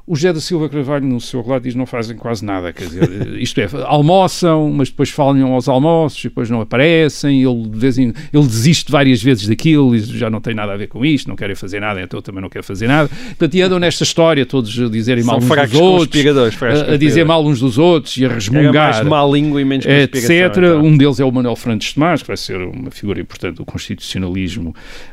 O 0.05 0.15
José 0.15 0.33
da 0.33 0.41
Silva 0.41 0.67
Carvalho, 0.67 1.05
no 1.05 1.21
seu 1.21 1.41
relato, 1.41 1.63
diz 1.63 1.73
que 1.73 1.79
não 1.79 1.85
fazem 1.85 2.17
quase 2.17 2.43
nada. 2.43 2.73
Quer 2.73 2.85
dizer, 2.85 3.27
isto 3.39 3.59
é, 3.61 3.67
almoçam, 3.85 4.71
mas 4.71 4.89
depois 4.89 5.09
falham 5.09 5.53
aos 5.53 5.67
almoços 5.67 6.19
e 6.19 6.29
depois 6.29 6.49
não 6.49 6.61
aparecem. 6.61 7.43
Ele, 7.43 7.67
de 7.67 7.77
vez 7.77 7.97
em, 7.97 8.13
ele 8.33 8.47
desiste 8.47 8.91
várias 8.91 9.21
vezes 9.21 9.47
daquilo 9.47 9.95
e 9.95 9.99
já 9.99 10.29
não 10.29 10.41
tem 10.41 10.53
nada 10.53 10.73
a 10.73 10.77
ver 10.77 10.87
com 10.87 11.05
isto, 11.05 11.27
não 11.27 11.35
querem 11.35 11.55
fazer 11.55 11.79
nada, 11.79 12.01
então 12.01 12.17
eu 12.17 12.21
também 12.21 12.41
não 12.41 12.49
quero 12.49 12.63
fazer 12.63 12.87
nada. 12.87 13.09
Portanto, 13.09 13.55
e 13.55 13.61
andam 13.61 13.79
nesta 13.79 14.03
história 14.03 14.45
todos 14.45 14.77
a 14.79 14.87
dizerem 14.89 15.23
mal 15.23 15.35
São 15.35 15.45
uns 15.45 15.47
fracos 15.47 15.71
dos 15.71 15.81
outros, 15.81 16.25
a, 16.61 16.93
a 16.93 16.97
dizer 16.97 17.25
mal 17.25 17.45
uns 17.45 17.59
dos 17.59 17.77
outros 17.77 18.17
e 18.17 18.23
a 18.23 18.25
Era 18.25 18.35
resmungar 18.35 18.93
mais 18.95 19.07
má 19.07 19.25
língua 19.25 19.61
e 19.61 19.65
menos 19.65 19.85
etc. 19.85 20.57
então. 20.57 20.83
Um 20.83 20.97
deles 20.97 21.19
é 21.19 21.25
o 21.25 21.31
Manuel 21.31 21.55
Fernandes 21.55 21.93
Tomás, 21.93 22.21
que 22.21 22.27
vai 22.27 22.37
ser 22.37 22.57
uma 22.57 22.91
figura 22.91 23.19
importante 23.19 23.57
do 23.57 23.65
constitucionalismo 23.65 24.69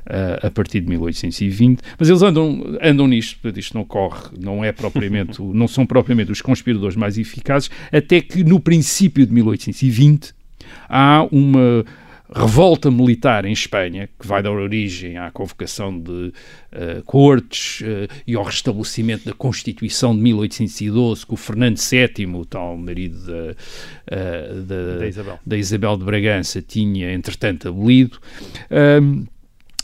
uh, 0.06 0.46
a 0.46 0.50
partir 0.50 0.80
de 0.80 0.88
1820. 0.88 1.80
Mas 1.98 2.08
eles 2.08 2.22
andam, 2.22 2.78
andam 2.82 3.06
nisto, 3.06 3.38
portanto, 3.40 3.58
isto 3.58 3.76
não 3.76 3.84
corre, 3.84 4.30
não 4.40 4.64
é 4.64 4.72
propriamente, 4.78 5.42
não 5.52 5.68
são 5.68 5.84
propriamente 5.84 6.32
os 6.32 6.40
conspiradores 6.40 6.96
mais 6.96 7.18
eficazes, 7.18 7.70
até 7.92 8.20
que 8.20 8.42
no 8.42 8.58
princípio 8.60 9.26
de 9.26 9.32
1820 9.32 10.32
há 10.88 11.26
uma 11.30 11.84
revolta 12.34 12.90
militar 12.90 13.44
em 13.44 13.52
Espanha, 13.52 14.08
que 14.18 14.26
vai 14.26 14.42
dar 14.42 14.52
origem 14.52 15.16
à 15.16 15.30
convocação 15.30 15.98
de 15.98 16.10
uh, 16.10 17.02
cortes 17.04 17.80
uh, 17.80 18.14
e 18.26 18.34
ao 18.34 18.42
restabelecimento 18.42 19.24
da 19.24 19.32
Constituição 19.32 20.14
de 20.14 20.20
1812, 20.22 21.26
que 21.26 21.32
o 21.32 21.36
Fernando 21.36 21.78
VII, 21.78 22.26
o 22.26 22.44
tal 22.44 22.76
marido 22.76 23.18
da, 23.24 23.54
uh, 24.14 24.62
da, 24.62 24.98
Da 24.98 25.08
Isabel. 25.08 25.38
da 25.44 25.56
Isabel 25.56 25.96
de 25.96 26.04
Bragança, 26.04 26.60
tinha 26.60 27.12
entretanto 27.12 27.68
abolido. 27.68 28.18
Um, 28.70 29.26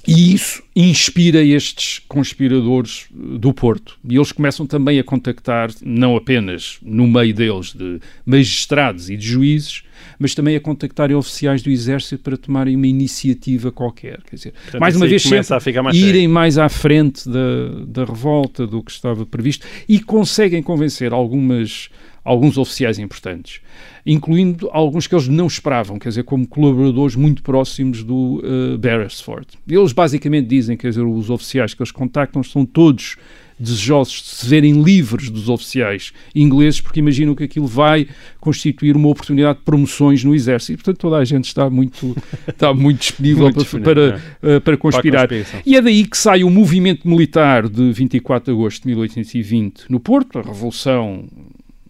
e 0.07 0.35
isso 0.35 0.63
inspira 0.77 1.43
estes 1.43 2.01
conspiradores 2.09 3.07
do 3.13 3.53
Porto. 3.53 3.99
E 4.09 4.17
eles 4.17 4.33
começam 4.33 4.67
também 4.67 4.99
a 4.99 5.05
contactar, 5.05 5.71
não 5.83 6.17
apenas 6.17 6.79
no 6.83 7.07
meio 7.07 7.35
deles, 7.35 7.73
de 7.73 8.01
magistrados 8.27 9.09
e 9.09 9.17
de 9.17 9.27
juízes, 9.27 9.83
mas 10.19 10.35
também 10.35 10.57
a 10.57 10.61
contactarem 10.61 11.17
oficiais 11.17 11.63
do 11.63 11.71
Exército 11.71 12.23
para 12.23 12.37
tomarem 12.37 12.77
uma 12.77 12.87
iniciativa 12.87 13.71
qualquer. 13.73 14.21
Quer 14.23 14.37
dizer, 14.37 14.53
Portanto, 14.53 14.81
mais 14.81 14.97
uma 14.97 15.07
vez, 15.07 15.23
sempre 15.23 15.83
mais 15.83 15.97
irem 15.97 16.29
mais 16.29 16.59
à 16.59 16.69
frente 16.69 17.29
da, 17.29 17.85
da 17.87 18.05
revolta 18.05 18.67
do 18.67 18.83
que 18.83 18.91
estava 18.91 19.25
previsto 19.25 19.67
e 19.89 20.01
conseguem 20.01 20.63
convencer 20.63 21.13
algumas, 21.13 21.89
alguns 22.25 22.57
oficiais 22.57 22.99
importantes, 22.99 23.61
incluindo 24.07 24.69
alguns 24.73 25.07
que 25.07 25.15
eles 25.15 25.29
não 25.29 25.47
esperavam, 25.47 25.99
quer 25.99 26.09
dizer, 26.09 26.25
como 26.25 26.47
colaboradores 26.47 27.15
muito 27.15 27.43
próximos 27.43 28.03
do 28.03 28.43
uh, 28.43 28.79
Beresford. 28.79 29.47
Eles 29.69 29.93
basicamente 29.93 30.47
dizem, 30.47 30.77
quer 30.77 30.89
dizer, 30.89 31.03
os 31.03 31.29
oficiais 31.29 31.75
que 31.75 31.83
eles 31.83 31.93
contactam 31.93 32.43
são 32.43 32.65
todos 32.65 33.17
desejosos 33.59 34.15
de 34.15 34.29
se 34.29 34.49
verem 34.49 34.83
livres 34.83 35.31
dos 35.31 35.49
oficiais 35.49 36.13
ingleses, 36.35 36.81
porque 36.81 36.99
imaginam 36.99 37.35
que 37.35 37.45
aquilo 37.45 37.67
vai 37.67 38.09
constituir 38.41 38.97
uma 38.97 39.09
oportunidade 39.09 39.59
de 39.59 39.65
promoções 39.65 40.25
no 40.25 40.35
exército. 40.35 40.73
E, 40.73 40.77
portanto, 40.77 40.99
toda 40.99 41.17
a 41.19 41.25
gente 41.25 41.47
está 41.47 41.71
muito, 41.71 42.17
está 42.49 42.75
muito 42.75 43.01
disponível 43.01 43.45
Muito 43.45 43.65
para, 43.65 43.81
para, 43.81 44.23
é. 44.43 44.57
uh, 44.57 44.61
para 44.61 44.77
conspirar. 44.77 45.29
Para. 45.29 45.45
E 45.65 45.77
é 45.77 45.83
daí 45.83 46.05
que 46.05 46.19
sai 46.19 46.43
o 46.43 46.51
movimento 46.51 47.09
militar 47.09 47.69
de 47.69 47.93
24 47.93 48.53
de 48.53 48.59
agosto 48.59 48.83
de 48.83 48.89
1820 48.89 49.85
no 49.89 50.01
Porto, 50.01 50.39
a 50.39 50.43
Revolução 50.43 51.27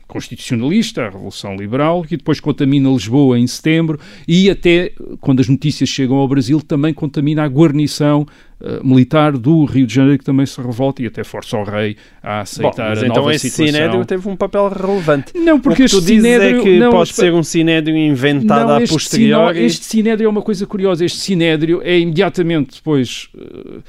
Constitucionalista, 0.07 1.03
a 1.03 1.11
Revolução 1.11 1.57
Liberal, 1.57 2.03
que 2.03 2.17
depois 2.17 2.41
contamina 2.41 2.91
Lisboa 2.91 3.39
em 3.39 3.47
setembro 3.47 3.99
e 4.27 4.51
até, 4.51 4.93
quando 5.21 5.41
as 5.41 5.49
notícias 5.49 5.89
chegam 5.89 6.17
ao 6.17 6.29
Brasil, 6.29 6.61
também 6.61 6.93
contamina 6.93 7.43
a 7.43 7.49
guarnição 7.49 8.27
uh, 8.61 8.87
militar 8.87 9.37
do 9.37 9.65
Rio 9.65 9.87
de 9.87 9.95
Janeiro, 9.95 10.19
que 10.19 10.25
também 10.25 10.47
se 10.47 10.61
revolta 10.61 11.03
e 11.03 11.07
até 11.07 11.25
força 11.25 11.57
o 11.57 11.65
rei 11.65 11.97
a 12.23 12.37
Bom, 12.37 12.41
aceitar 12.41 12.91
mas 12.91 13.03
a 13.03 13.07
então 13.07 13.17
nova 13.17 13.35
esse 13.35 13.51
situação. 13.51 13.75
sinédrio 13.75 14.05
teve 14.05 14.29
um 14.29 14.37
papel 14.37 14.69
relevante. 14.69 15.33
Não, 15.37 15.59
porque 15.59 15.75
o 15.75 15.77
que 15.77 15.83
este 15.85 15.97
tu 15.97 16.01
dizes 16.01 16.23
sinédrio... 16.23 16.61
é 16.61 16.63
que 16.63 16.79
não, 16.79 16.91
pode 16.91 17.13
ser 17.13 17.33
um 17.33 17.43
sinédrio 17.43 17.97
inventado 17.97 18.69
não, 18.69 18.77
a 18.77 18.87
posteriori. 18.87 19.65
este 19.65 19.85
sinédrio 19.85 20.27
é 20.27 20.31
uma 20.31 20.43
coisa 20.43 20.67
curiosa. 20.67 21.05
Este 21.05 21.19
sinédrio 21.19 21.81
é 21.83 21.99
imediatamente 21.99 22.77
depois, 22.77 23.29
eh, 23.37 23.81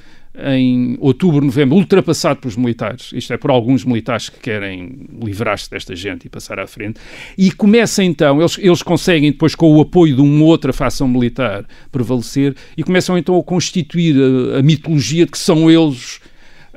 em 0.44 0.98
outubro, 1.00 1.44
novembro, 1.44 1.76
ultrapassado 1.76 2.40
pelos 2.40 2.56
militares. 2.56 3.12
Isto 3.14 3.34
é, 3.34 3.38
por 3.38 3.52
alguns 3.52 3.84
militares 3.84 4.30
que 4.30 4.40
querem 4.40 5.08
livrar-se 5.24 5.70
desta 5.70 5.96
gente 5.96 6.26
e 6.26 6.30
passar 6.30 6.60
à 6.60 6.68
frente. 6.68 7.00
E 7.38 7.52
começa 7.52 8.04
então, 8.04 8.40
eles, 8.40 8.58
eles 8.58 8.82
conseguem 8.82 9.32
depois, 9.32 9.56
com 9.56 9.76
o 9.76 9.82
apoio 9.82 10.16
de 10.16 10.22
uma 10.22 10.46
outra 10.46 10.74
facção 10.74 11.08
militar, 11.08 11.66
prevalecer 11.92 12.56
e 12.78 12.84
começam 12.84 13.18
então 13.18 13.38
a 13.38 13.44
constituir 13.44 14.16
a, 14.16 14.60
a 14.60 14.64
mitologia 14.64 15.26
de 15.26 15.32
que 15.32 15.38
são 15.38 15.70
eles 15.70 16.20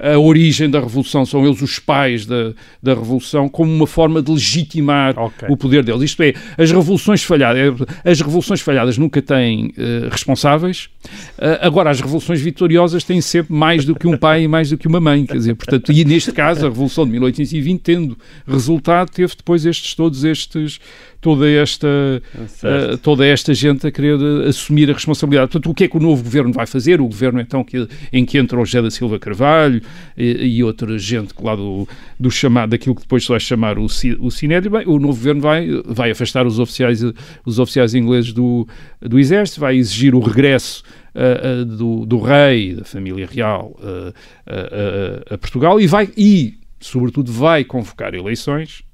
a 0.00 0.18
origem 0.18 0.70
da 0.70 0.80
Revolução, 0.80 1.26
são 1.26 1.44
eles 1.46 1.60
os 1.60 1.78
pais 1.78 2.24
da, 2.24 2.52
da 2.82 2.94
Revolução, 2.94 3.48
como 3.48 3.72
uma 3.72 3.86
forma 3.86 4.22
de 4.22 4.30
legitimar 4.30 5.18
Ok. 5.18 5.48
o 5.50 5.56
poder 5.56 5.82
deles. 5.84 6.02
Isto 6.02 6.22
é, 6.22 6.34
as 6.56 6.70
revoluções 6.70 7.22
falhadas, 7.24 7.74
as 8.04 8.20
revoluções 8.20 8.60
falhadas 8.60 8.96
nunca 8.98 9.20
têm 9.20 9.72
eh, 9.76 10.08
responsáveis, 10.10 10.88
Eh, 11.40 11.58
agora 11.62 11.88
as 11.90 12.00
revoluções 12.00 12.40
vitoriosas 12.40 13.02
têm 13.04 13.20
sempre 13.20 13.54
mais 13.54 13.84
do 13.84 13.94
que 13.94 14.06
um 14.06 14.16
pai 14.16 14.42
e 14.42 14.48
mais 14.48 14.70
do 14.70 14.76
que 14.76 14.86
uma 14.86 15.00
mãe, 15.00 15.24
quer 15.24 15.36
dizer, 15.36 15.54
portanto, 15.54 15.90
e 15.92 16.04
neste 16.04 16.32
caso 16.32 16.66
a 16.66 16.68
Revolução 16.68 17.04
de 17.06 17.12
1820, 17.12 17.80
tendo 17.80 18.18
resultado, 18.46 19.10
teve 19.10 19.34
depois 19.36 19.64
estes, 19.64 19.94
todos 19.94 20.24
estes, 20.24 20.78
toda 21.20 21.48
esta, 21.50 21.88
Certo. 22.46 22.92
eh, 22.92 22.96
toda 22.98 23.26
esta 23.26 23.52
gente 23.52 23.86
a 23.86 23.90
querer 23.90 24.18
eh, 24.20 24.48
assumir 24.48 24.88
a 24.90 24.92
responsabilidade. 24.92 25.50
Portanto, 25.50 25.70
o 25.70 25.74
que 25.74 25.84
é 25.84 25.88
que 25.88 25.96
o 25.96 26.00
novo 26.00 26.22
governo 26.22 26.52
vai 26.52 26.66
fazer? 26.66 27.00
O 27.00 27.06
governo, 27.06 27.40
então, 27.40 27.64
que, 27.64 27.88
em 28.12 28.24
que 28.24 28.38
entra 28.38 28.58
o 28.60 28.64
José 28.64 28.80
da 28.80 28.90
Silva 28.90 29.18
Carvalho 29.18 29.82
e, 30.16 30.58
e 30.58 30.64
outra 30.64 30.96
gente 30.98 31.34
lá 31.42 31.56
do, 31.56 31.88
do 32.18 32.30
chamado, 32.30 32.70
daquilo 32.70 32.94
que 32.94 33.02
depois 33.02 33.24
se 33.24 33.28
vai 33.28 33.40
chamar 33.40 33.78
o, 33.78 33.86
o 33.86 34.30
Sinédrio, 34.30 34.70
bem, 34.70 34.86
o 34.86 34.98
novo 34.98 35.18
governo 35.18 35.40
vai, 35.40 35.68
vai 35.84 36.10
afastar 36.10 36.46
os 36.46 36.58
oficiais, 36.58 37.02
os 37.44 37.58
oficiais 37.58 37.94
ingleses 37.94 38.32
do, 38.32 38.66
do 39.00 39.18
exército, 39.18 39.60
vai 39.60 39.76
exigir 39.76 40.14
o 40.14 40.20
regresso 40.20 40.82
ah, 41.14 41.60
ah, 41.60 41.64
do, 41.64 42.06
do 42.06 42.20
rei, 42.20 42.74
da 42.74 42.84
família 42.84 43.26
real 43.26 43.76
ah, 43.82 44.12
ah, 44.46 44.52
ah, 45.30 45.34
a 45.34 45.38
Portugal 45.38 45.80
e 45.80 45.86
vai, 45.86 46.08
e, 46.16 46.54
sobretudo, 46.80 47.32
vai 47.32 47.64
convocar 47.64 48.14
eleições 48.14 48.86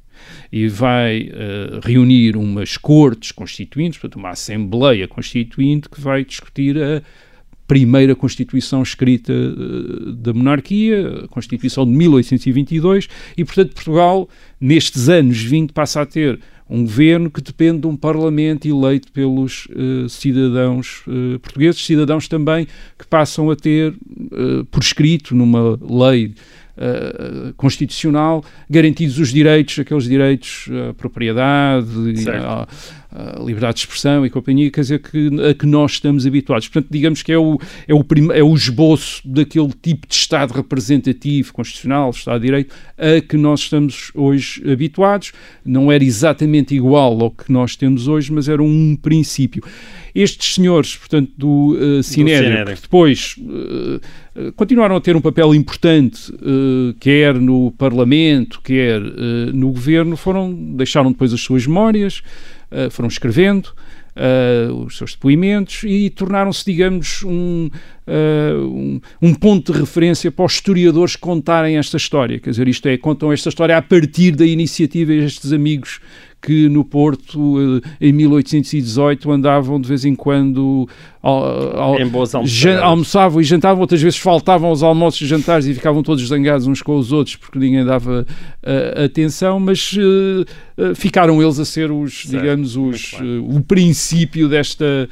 e 0.52 0.68
vai 0.68 1.28
uh, 1.28 1.80
reunir 1.82 2.36
umas 2.36 2.76
cortes 2.76 3.32
constituintes, 3.32 3.98
portanto, 3.98 4.18
uma 4.18 4.30
Assembleia 4.30 5.08
Constituinte 5.08 5.88
que 5.88 6.00
vai 6.00 6.24
discutir 6.24 6.76
a 6.82 7.02
primeira 7.66 8.14
Constituição 8.14 8.82
escrita 8.82 9.32
uh, 9.32 10.12
da 10.12 10.32
monarquia, 10.32 11.24
a 11.24 11.28
Constituição 11.28 11.84
de 11.84 11.92
1822, 11.92 13.08
e, 13.36 13.44
portanto, 13.44 13.74
Portugal, 13.74 14.28
nestes 14.60 15.08
anos 15.08 15.40
20, 15.42 15.72
passa 15.72 16.02
a 16.02 16.06
ter 16.06 16.40
um 16.68 16.82
governo 16.82 17.30
que 17.30 17.42
depende 17.42 17.80
de 17.80 17.86
um 17.86 17.96
parlamento 17.96 18.66
eleito 18.66 19.12
pelos 19.12 19.66
uh, 19.66 20.08
cidadãos 20.08 21.02
uh, 21.06 21.38
portugueses, 21.40 21.84
cidadãos 21.84 22.26
também 22.26 22.66
que 22.98 23.06
passam 23.06 23.50
a 23.50 23.56
ter, 23.56 23.92
uh, 23.92 24.64
por 24.70 24.82
escrito, 24.82 25.34
numa 25.34 25.78
lei 25.82 26.34
constitucional, 27.56 28.44
garantidos 28.68 29.18
os 29.18 29.32
direitos, 29.32 29.78
aqueles 29.78 30.04
direitos 30.04 30.68
à 30.90 30.94
propriedade, 30.94 31.88
à, 32.30 32.66
a 33.14 33.38
liberdade 33.38 33.74
de 33.74 33.80
expressão 33.82 34.26
e 34.26 34.30
companhia, 34.30 34.68
quer 34.72 34.80
dizer, 34.80 34.98
que, 34.98 35.30
a 35.48 35.54
que 35.54 35.66
nós 35.66 35.92
estamos 35.92 36.26
habituados. 36.26 36.66
Portanto, 36.66 36.90
digamos 36.90 37.22
que 37.22 37.32
é 37.32 37.38
o, 37.38 37.58
é 37.86 37.94
o, 37.94 38.02
prim, 38.02 38.28
é 38.32 38.42
o 38.42 38.52
esboço 38.52 39.22
daquele 39.24 39.72
tipo 39.80 40.08
de 40.08 40.14
Estado 40.14 40.52
representativo, 40.52 41.52
constitucional, 41.52 42.10
Estado 42.10 42.40
de 42.40 42.46
Direito, 42.46 42.74
a 42.98 43.20
que 43.20 43.36
nós 43.36 43.60
estamos 43.60 44.10
hoje 44.14 44.60
habituados. 44.68 45.32
Não 45.64 45.92
era 45.92 46.02
exatamente 46.02 46.74
igual 46.74 47.20
ao 47.22 47.30
que 47.30 47.52
nós 47.52 47.76
temos 47.76 48.08
hoje, 48.08 48.32
mas 48.32 48.48
era 48.48 48.62
um 48.62 48.96
princípio. 49.00 49.62
Estes 50.14 50.54
senhores, 50.54 50.96
portanto, 50.96 51.32
do 51.36 51.76
uh, 51.76 52.02
Sinédrio, 52.02 52.64
que 52.66 52.82
depois 52.82 53.34
uh, 53.38 54.52
continuaram 54.52 54.94
a 54.94 55.00
ter 55.00 55.16
um 55.16 55.20
papel 55.20 55.52
importante, 55.54 56.32
uh, 56.32 56.94
quer 57.00 57.34
no 57.34 57.72
Parlamento, 57.72 58.60
quer 58.62 59.02
uh, 59.02 59.52
no 59.52 59.72
Governo, 59.72 60.16
foram, 60.16 60.54
deixaram 60.54 61.10
depois 61.10 61.32
as 61.32 61.40
suas 61.40 61.66
memórias, 61.66 62.22
uh, 62.70 62.88
foram 62.90 63.08
escrevendo 63.08 63.72
uh, 64.14 64.84
os 64.84 64.96
seus 64.96 65.12
depoimentos 65.12 65.82
e 65.84 66.08
tornaram-se, 66.10 66.64
digamos, 66.64 67.22
um, 67.24 67.68
um, 68.06 69.00
um, 69.20 69.34
ponto 69.34 69.72
de 69.72 69.78
referência 69.78 70.30
para 70.30 70.44
os 70.44 70.54
historiadores 70.54 71.16
contarem 71.16 71.76
esta 71.76 71.96
história. 71.96 72.38
Quer 72.38 72.50
dizer, 72.50 72.68
isto 72.68 72.86
é, 72.86 72.96
contam 72.96 73.32
esta 73.32 73.48
história 73.48 73.76
a 73.76 73.82
partir 73.82 74.32
da 74.32 74.46
iniciativa 74.46 75.12
destes 75.12 75.52
amigos 75.52 76.00
que 76.44 76.68
no 76.68 76.84
Porto, 76.84 77.80
eh, 77.82 78.08
em 78.08 78.12
1818, 78.12 79.30
andavam 79.30 79.80
de 79.80 79.88
vez 79.88 80.04
em 80.04 80.14
quando 80.14 80.86
almoçavam 82.82 83.40
e 83.40 83.44
jantavam, 83.44 83.80
outras 83.80 84.02
vezes 84.02 84.18
faltavam 84.18 84.68
aos 84.68 84.82
almoços 84.82 85.22
e 85.22 85.26
jantares 85.26 85.66
e 85.66 85.72
ficavam 85.72 86.02
todos 86.02 86.26
zangados 86.28 86.66
uns 86.66 86.82
com 86.82 86.98
os 86.98 87.12
outros 87.12 87.36
porque 87.36 87.58
ninguém 87.58 87.82
dava 87.82 88.26
uh, 88.62 89.04
atenção, 89.04 89.58
mas 89.58 89.92
uh, 89.94 90.42
uh, 90.76 90.94
ficaram 90.94 91.42
eles 91.42 91.58
a 91.58 91.64
ser 91.64 91.90
os, 91.90 92.24
certo. 92.24 92.42
digamos, 92.42 92.76
os, 92.76 93.14
o 93.48 93.62
princípio 93.62 94.46
desta, 94.46 95.08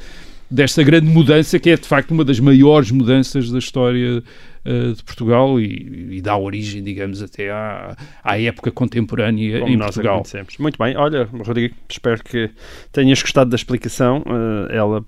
desta 0.51 0.83
grande 0.83 1.07
mudança 1.07 1.57
que 1.57 1.71
é 1.71 1.75
de 1.75 1.87
facto 1.87 2.11
uma 2.11 2.23
das 2.23 2.39
maiores 2.39 2.91
mudanças 2.91 3.49
da 3.49 3.57
história 3.57 4.23
uh, 4.65 4.93
de 4.93 5.03
Portugal 5.03 5.59
e, 5.59 6.17
e, 6.17 6.21
dá 6.21 6.37
origem, 6.37 6.83
digamos, 6.83 7.21
até 7.21 7.51
à, 7.51 7.95
à 8.23 8.39
época 8.39 8.71
contemporânea 8.71 9.59
Como 9.59 9.71
em 9.71 9.77
nós 9.77 9.95
Portugal. 9.95 10.23
Muito 10.59 10.77
bem, 10.77 10.95
olha, 10.97 11.27
Rodrigo, 11.45 11.75
espero 11.89 12.23
que 12.23 12.49
tenhas 12.91 13.21
gostado 13.21 13.49
da 13.49 13.55
explicação, 13.55 14.19
uh, 14.19 14.71
ela 14.71 15.03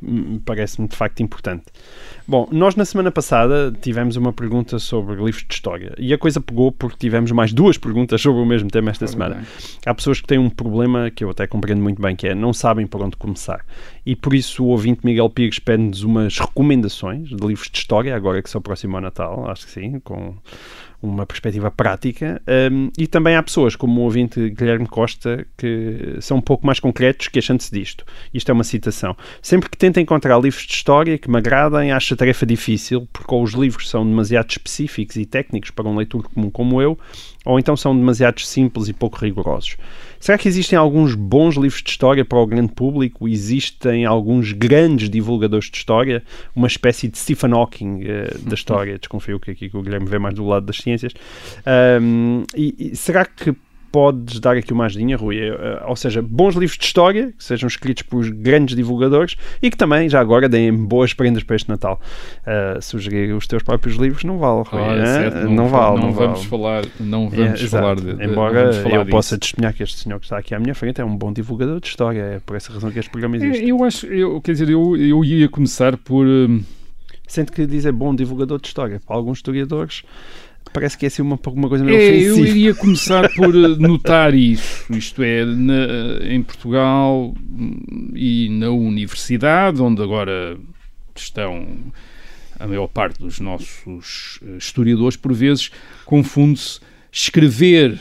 parece-me 0.46 0.88
de 0.88 0.96
facto 0.96 1.22
importante. 1.22 1.66
Bom, 2.28 2.48
nós 2.52 2.76
na 2.76 2.84
semana 2.86 3.12
passada 3.12 3.72
tivemos 3.80 4.16
uma 4.16 4.34
pergunta 4.34 4.80
sobre 4.80 5.16
livros 5.16 5.46
de 5.48 5.54
história 5.54 5.94
e 5.96 6.12
a 6.12 6.18
coisa 6.18 6.42
pegou 6.42 6.72
porque 6.72 6.98
tivemos 6.98 7.32
mais 7.32 7.54
duas 7.54 7.78
perguntas 7.78 8.20
sobre 8.20 8.42
o 8.42 8.46
mesmo 8.46 8.68
tema 8.68 8.90
esta 8.90 9.06
semana. 9.06 9.46
Há 9.86 9.94
pessoas 9.94 10.20
que 10.20 10.26
têm 10.26 10.40
um 10.40 10.50
problema 10.50 11.12
que 11.12 11.24
eu 11.24 11.30
até 11.30 11.46
compreendo 11.46 11.84
muito 11.84 12.02
bem, 12.02 12.16
que 12.16 12.28
é 12.28 12.34
não 12.34 12.52
sabem 12.52 12.88
por 12.88 13.04
onde 13.04 13.16
começar. 13.16 13.64
E 14.04 14.16
por 14.16 14.34
isso 14.34 14.64
o 14.64 14.68
ouvinte 14.70 15.02
Miguel 15.04 15.30
Pires 15.30 15.60
pede-nos 15.60 16.02
umas 16.02 16.40
recomendações 16.40 17.30
de 17.30 17.46
livros 17.46 17.70
de 17.70 17.78
história, 17.78 18.16
agora 18.16 18.42
que 18.42 18.50
se 18.50 18.58
aproxima 18.58 18.98
o 18.98 19.02
Natal, 19.02 19.45
acho 19.50 19.66
que 19.66 19.72
sim, 19.72 20.00
com 20.00 20.36
uma 21.02 21.26
perspectiva 21.26 21.70
prática. 21.70 22.42
Um, 22.72 22.90
e 22.98 23.08
também 23.08 23.36
há 23.36 23.44
pessoas, 23.44 23.76
como 23.76 24.02
o 24.02 24.04
ouvinte 24.04 24.50
Guilherme 24.50 24.88
Costa, 24.88 25.46
que 25.58 26.18
são 26.20 26.38
um 26.38 26.42
pouco 26.42 26.66
mais 26.66 26.80
concretos 26.80 27.28
queixando-se 27.28 27.72
disto. 27.72 28.06
Isto 28.34 28.50
é 28.50 28.54
uma 28.54 28.64
citação. 28.64 29.16
Sempre 29.42 29.70
que 29.70 29.78
tento 29.78 30.00
encontrar 30.00 30.38
livros 30.40 30.64
de 30.64 30.74
história 30.74 31.18
que 31.18 31.30
me 31.30 31.38
agradem, 31.38 31.92
acho 31.92 32.14
a 32.14 32.18
tarefa 32.18 32.46
difícil, 32.46 33.08
porque 33.14 33.34
ou 33.34 33.44
os 33.44 33.54
livros 33.54 33.90
são 33.90 34.06
demasiado 34.06 34.50
específicos 34.50 35.16
e 35.16 35.26
técnicos 35.26 35.70
para 35.70 35.88
um 35.88 35.96
leitor 35.96 36.24
comum 36.24 36.50
como 36.50 36.82
eu, 36.82 36.98
ou 37.46 37.60
então 37.60 37.78
são 37.78 37.96
demasiado 37.96 38.42
simples 38.42 38.88
e 38.88 38.94
pouco 38.94 39.20
rigorosos. 39.20 39.78
Será 40.26 40.40
que 40.40 40.48
existem 40.48 40.76
alguns 40.76 41.14
bons 41.14 41.54
livros 41.54 41.84
de 41.84 41.90
história 41.92 42.26
para 42.26 42.40
o 42.40 42.48
grande 42.48 42.74
público? 42.74 43.28
Existem 43.28 44.06
alguns 44.06 44.54
grandes 44.54 45.08
divulgadores 45.08 45.70
de 45.70 45.78
história? 45.78 46.24
Uma 46.56 46.66
espécie 46.66 47.08
de 47.08 47.16
Stephen 47.16 47.52
Hawking 47.52 48.00
uh, 48.02 48.40
da 48.40 48.56
história? 48.56 48.98
Desconfio 48.98 49.40
que 49.40 49.52
aqui 49.52 49.70
que 49.70 49.78
o 49.78 49.84
Guilherme 49.84 50.08
vê 50.08 50.18
mais 50.18 50.34
do 50.34 50.44
lado 50.44 50.66
das 50.66 50.78
ciências. 50.78 51.14
Um, 52.02 52.44
e, 52.56 52.74
e 52.92 52.96
será 52.96 53.24
que 53.24 53.56
podes 53.96 54.42
dar 54.42 54.58
aqui 54.58 54.74
uma 54.74 54.88
ajudinha, 54.88 55.16
Rui. 55.16 55.38
Uh, 55.50 55.56
ou 55.88 55.96
seja, 55.96 56.22
bons 56.22 56.54
livros 56.56 56.78
de 56.78 56.84
história, 56.84 57.32
que 57.32 57.42
sejam 57.42 57.66
escritos 57.66 58.04
por 58.04 58.30
grandes 58.30 58.76
divulgadores 58.76 59.38
e 59.62 59.72
que 59.72 59.78
também, 59.78 60.10
já 60.10 60.20
agora, 60.20 60.50
deem 60.50 60.76
boas 60.76 61.14
prendas 61.14 61.44
para 61.44 61.56
este 61.56 61.70
Natal. 61.70 62.02
Uh, 62.42 62.82
sugerir 62.82 63.34
os 63.34 63.48
teus 63.48 63.64
próprios 63.64 63.96
livros 63.96 64.26
não 64.26 64.38
vale, 64.38 64.64
Rui. 64.68 64.82
Ah, 64.82 65.06
certo, 65.06 65.46
não, 65.46 65.54
não, 65.54 65.68
vale. 65.70 65.96
Não, 65.96 66.08
não 66.08 66.14
vamos 66.14 66.40
vale. 66.40 66.50
falar, 66.50 66.86
não 67.00 67.30
vamos 67.30 67.64
é, 67.64 67.68
falar 67.68 67.96
de, 67.96 68.22
Embora 68.22 68.74
falar 68.74 68.96
eu 68.96 69.04
disso. 69.06 69.12
possa 69.12 69.38
testemunhar 69.38 69.74
que 69.74 69.82
este 69.82 69.98
senhor 69.98 70.20
que 70.20 70.26
está 70.26 70.40
aqui 70.40 70.54
à 70.54 70.60
minha 70.60 70.76
frente 70.76 71.00
é 71.00 71.06
um 71.06 71.16
bom 71.16 71.32
divulgador 71.32 71.80
de 71.80 71.88
história. 71.88 72.20
É 72.20 72.40
por 72.46 72.58
essa 72.58 72.74
razão 72.74 72.92
que 72.92 73.00
este 73.00 73.10
programa 73.10 73.38
existe. 73.38 73.66
Eu 73.66 73.82
acho, 73.82 74.08
eu, 74.08 74.42
quer 74.42 74.52
dizer, 74.52 74.70
eu, 74.70 74.98
eu 74.98 75.24
ia 75.24 75.48
começar 75.48 75.96
por. 75.96 76.26
Uh... 76.26 76.62
Sente 77.28 77.52
que 77.52 77.66
dizer 77.66 77.94
bom 77.94 78.14
divulgador 78.14 78.60
de 78.60 78.68
história. 78.68 79.02
Para 79.04 79.16
alguns 79.16 79.38
historiadores 79.38 80.04
parece 80.76 80.98
que 80.98 81.06
é 81.06 81.08
assim 81.08 81.22
uma, 81.22 81.40
uma 81.48 81.70
coisa 81.70 81.84
meio 81.84 81.98
é, 81.98 82.10
ofensiva. 82.10 82.38
Eu 82.38 82.46
iria 82.46 82.76
começar 82.76 83.30
por 83.34 83.56
eh, 83.56 83.68
notar 83.80 84.36
isso, 84.36 84.94
isto 84.94 85.24
é, 85.24 85.46
na, 85.46 86.26
em 86.30 86.44
Portugal 86.44 87.34
e 88.14 88.50
na 88.50 88.70
universidade, 88.70 89.82
onde 89.82 90.04
agora 90.04 90.58
estão 91.16 91.66
a 92.60 92.68
maior 92.68 92.88
parte 92.88 93.20
dos 93.20 93.40
nossos 93.40 94.40
eh, 94.44 94.58
historiadores, 94.58 95.18
por 95.18 95.34
vezes 95.34 95.72
confunde-se 96.06 96.80
escrever 97.12 98.00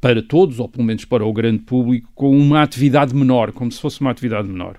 para 0.00 0.22
todos, 0.22 0.60
ou 0.60 0.68
pelo 0.68 0.84
menos 0.84 1.04
para 1.04 1.24
o 1.24 1.32
grande 1.32 1.60
público, 1.60 2.08
com 2.14 2.38
uma 2.38 2.62
atividade 2.62 3.14
menor, 3.14 3.52
como 3.52 3.72
se 3.72 3.80
fosse 3.80 4.00
uma 4.00 4.10
atividade 4.10 4.46
menor. 4.46 4.76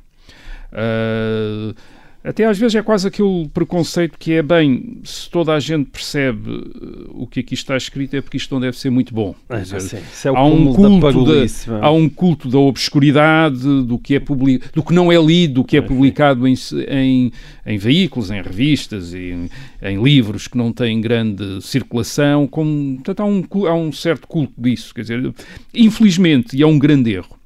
Uh, 0.71 1.75
até 2.21 2.43
às 2.43 2.57
vezes 2.57 2.75
é 2.75 2.81
quase 2.81 3.07
aquele 3.07 3.47
preconceito 3.53 4.17
que 4.19 4.33
é 4.33 4.43
bem, 4.43 4.99
se 5.05 5.29
toda 5.29 5.53
a 5.53 5.59
gente 5.59 5.89
percebe 5.89 6.49
uh, 6.51 7.11
o 7.11 7.25
que 7.25 7.39
aqui 7.39 7.53
está 7.53 7.77
escrito 7.77 8.13
é 8.15 8.21
porque 8.21 8.35
isto 8.35 8.53
não 8.53 8.59
deve 8.59 8.77
ser 8.77 8.89
muito 8.89 9.13
bom. 9.13 9.33
É, 9.47 9.61
dizer, 9.61 10.01
é 10.25 10.27
há, 10.27 10.43
um 10.43 10.73
culto 10.73 11.23
da, 11.23 11.81
há 11.81 11.91
um 11.91 12.09
culto 12.09 12.49
da 12.49 12.59
obscuridade, 12.59 13.59
do 13.83 13.97
que, 13.97 14.15
é 14.15 14.19
public, 14.19 14.65
do 14.73 14.83
que 14.83 14.93
não 14.93 15.09
é 15.09 15.17
lido, 15.17 15.55
do 15.55 15.63
que 15.63 15.77
é, 15.77 15.79
é 15.79 15.81
publicado 15.81 16.45
em, 16.45 16.55
em, 16.89 17.31
em, 17.65 17.77
veículos, 17.77 18.31
em 18.31 18.41
revistas, 18.41 19.13
em, 19.13 19.49
em, 19.81 20.03
livros 20.03 20.45
que 20.45 20.57
não 20.57 20.73
têm 20.73 20.99
grande 20.99 21.61
circulação. 21.61 22.45
Como, 22.47 22.95
portanto, 22.95 23.21
há 23.21 23.25
um, 23.25 23.45
há 23.65 23.73
um 23.73 23.93
certo 23.93 24.27
culto 24.27 24.53
disso. 24.57 24.93
Quer 24.93 25.01
dizer, 25.01 25.33
infelizmente, 25.73 26.57
e 26.57 26.63
é 26.63 26.67
um 26.67 26.77
grande 26.77 27.13
erro. 27.13 27.39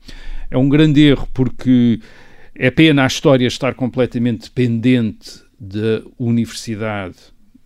É 0.50 0.58
um 0.58 0.68
grande 0.68 1.02
erro 1.02 1.28
porque 1.32 2.00
é 2.56 2.70
pena 2.70 3.04
a 3.04 3.08
história 3.08 3.48
estar 3.48 3.74
completamente 3.74 4.44
dependente 4.44 5.42
da 5.60 6.04
universidade 6.20 7.16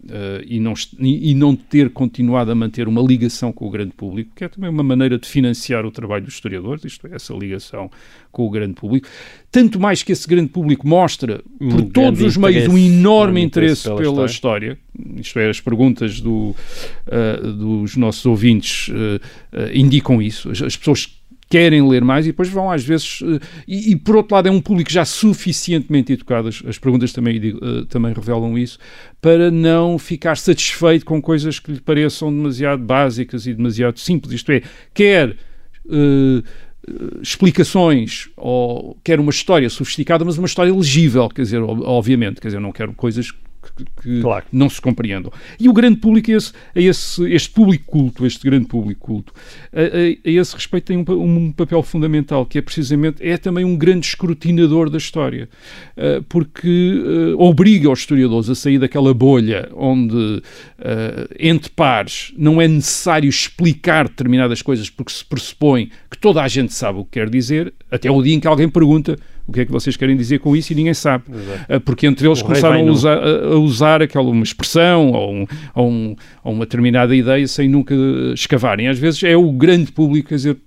uh, 0.06 0.44
e, 0.46 0.60
não, 0.60 0.74
e 1.00 1.34
não 1.34 1.56
ter 1.56 1.90
continuado 1.90 2.52
a 2.52 2.56
manter 2.56 2.88
uma 2.88 3.02
ligação 3.02 3.52
com 3.52 3.68
o 3.68 3.70
grande 3.70 3.92
público, 3.92 4.32
que 4.36 4.44
é 4.44 4.48
também 4.48 4.70
uma 4.70 4.84
maneira 4.84 5.18
de 5.18 5.28
financiar 5.28 5.86
o 5.86 5.92
trabalho 5.92 6.24
dos 6.24 6.36
historiadores, 6.36 6.86
isto 6.86 7.08
é, 7.08 7.16
essa 7.16 7.34
ligação 7.34 7.90
com 8.32 8.46
o 8.46 8.50
grande 8.50 8.74
público. 8.74 9.08
Tanto 9.52 9.80
mais 9.80 10.04
que 10.04 10.12
esse 10.12 10.28
grande 10.28 10.50
público 10.50 10.88
mostra, 10.88 11.42
um 11.60 11.70
por 11.70 11.84
todos 11.86 12.22
os 12.22 12.38
meios, 12.38 12.68
um 12.68 12.78
enorme 12.78 13.42
interesse, 13.42 13.90
interesse 13.90 14.04
pela, 14.04 14.26
história. 14.26 14.78
história. 14.78 15.20
Isto 15.20 15.40
é, 15.40 15.50
as 15.50 15.60
perguntas 15.60 16.22
do, 16.22 16.56
uh, 17.08 17.54
dos 17.54 17.98
nossos 17.98 18.26
ouvintes 18.26 18.90
uh, 18.90 19.20
indicam 19.74 20.22
isso. 20.22 20.52
As, 20.52 20.62
as 20.62 20.78
pessoas 20.78 21.17
querem 21.50 21.88
ler 21.88 22.04
mais 22.04 22.26
e 22.26 22.30
depois 22.30 22.50
vão 22.50 22.70
às 22.70 22.84
vezes 22.84 23.22
uh, 23.22 23.40
e, 23.68 23.92
e, 23.92 23.96
por 23.96 24.16
outro 24.16 24.36
lado 24.36 24.48
é 24.48 24.52
um 24.52 24.62
público 24.62 24.92
já 24.92 25.06
suficientemente 25.06 26.14
educado 26.14 26.48
as, 26.48 26.64
as 26.66 26.78
perguntas 26.78 27.14
também, 27.14 27.38
uh, 27.38 27.86
também 27.86 28.14
revelam 28.14 28.58
isso 28.58 28.78
para 29.22 29.50
não 29.50 29.98
ficar 29.98 30.38
satisfeito 30.38 31.06
com 31.06 31.22
coisas 31.22 31.60
que 31.60 31.72
lhe 31.72 31.82
pareçam 31.82 32.34
demasiado 32.34 32.84
básicas 32.84 33.48
e 33.48 33.54
demasiado 33.54 34.00
simples. 34.00 34.34
Isto 34.34 34.52
é, 34.52 34.62
quer 34.94 35.36
uh, 35.86 36.44
explicações 37.22 38.30
ou 38.38 38.98
quer 39.04 39.20
uma 39.20 39.32
história 39.32 39.70
sofisticada 39.70 40.24
mas 40.24 40.38
uma 40.38 40.48
história 40.48 40.74
legível, 40.74 41.28
quer 41.30 41.42
dizer, 41.42 41.62
obviamente 41.62 42.40
quer 42.40 42.48
dizer, 42.48 42.60
não 42.60 42.72
quero 42.72 42.94
coisas 42.94 43.34
que, 43.76 43.86
que 44.02 44.22
Claro. 44.22 44.46
não 44.52 44.70
se 44.70 44.82
compreendam. 44.82 45.32
E 45.60 45.68
o 45.70 45.74
grande 45.74 45.98
público, 46.00 46.32
é 46.32 46.36
esse, 46.36 46.54
é 46.76 46.82
esse, 46.84 47.24
este 47.32 47.50
público 47.50 47.86
culto, 47.86 48.26
este 48.26 48.44
grande 48.50 48.66
público 48.68 49.06
culto, 49.08 49.34
a, 49.74 49.80
a- 49.82 49.84
a 50.26 50.32
esse 50.32 50.54
respeito 50.56 50.86
tem 50.86 50.98
um, 50.98 51.06
um 51.12 51.52
papel 51.52 51.82
fundamental, 51.84 52.46
que 52.46 52.58
é 52.58 52.62
precisamente, 52.62 53.26
é 53.28 53.38
também 53.38 53.66
um 53.66 53.76
grande 53.76 54.06
escrutinador 54.08 54.90
da 54.90 54.98
história, 54.98 55.50
Uh, 55.98 56.22
porque 56.30 57.02
uh, 57.36 57.42
obriga 57.42 57.90
os 57.90 58.00
historiadores 58.00 58.50
a 58.52 58.56
sair 58.56 58.78
daquela 58.78 59.14
bolha 59.16 59.68
onde, 59.76 60.16
uh, 60.16 60.42
entre 61.40 61.72
pares, 61.72 62.32
não 62.38 62.62
é 62.62 62.68
necessário 62.68 63.28
explicar 63.28 64.08
determinadas 64.08 64.62
coisas 64.62 64.90
porque 64.92 65.12
se 65.12 65.26
pressupõe 65.26 65.90
que 66.12 66.18
toda 66.20 66.42
a 66.44 66.48
gente 66.48 66.72
sabe 66.74 67.00
o 67.00 67.04
que 67.06 67.12
quer 67.20 67.30
dizer, 67.32 67.74
até 67.92 68.12
o 68.12 68.22
dia 68.22 68.36
em 68.36 68.40
que 68.40 68.48
alguém 68.48 68.70
pergunta 68.70 69.18
o 69.48 69.52
que 69.54 69.62
é 69.62 69.66
que 69.66 69.72
vocês 69.72 69.96
querem 69.96 70.18
dizer 70.18 70.40
com 70.40 70.56
isso 70.56 70.74
e 70.74 70.76
ninguém 70.76 70.94
sabe. 70.94 71.24
Uh, 71.30 71.80
Porque 71.80 72.06
entre 72.06 72.28
eles 72.28 72.42
O 72.42 72.44
começaram 72.46 72.76
a 72.88 72.92
usar, 72.92 73.18
a, 73.18 73.56
usar 73.58 74.02
aquela 74.02 74.30
uma 74.30 74.44
expressão 74.44 75.12
ou, 75.12 75.34
um- 75.34 75.46
ou 75.74 75.90
um- 75.90 76.16
ou 76.44 76.54
uma 76.54 76.66
determinada 76.66 77.16
ideia 77.16 77.48
sem 77.48 77.70
nunca 77.70 77.96
escavarem. 78.34 78.88
Às 78.90 79.00
vezes 79.00 79.24
é 79.24 79.38
o 79.38 79.52
grande 79.54 79.92
público, 79.92 80.30
quer 80.30 80.36
dizer, 80.36 80.58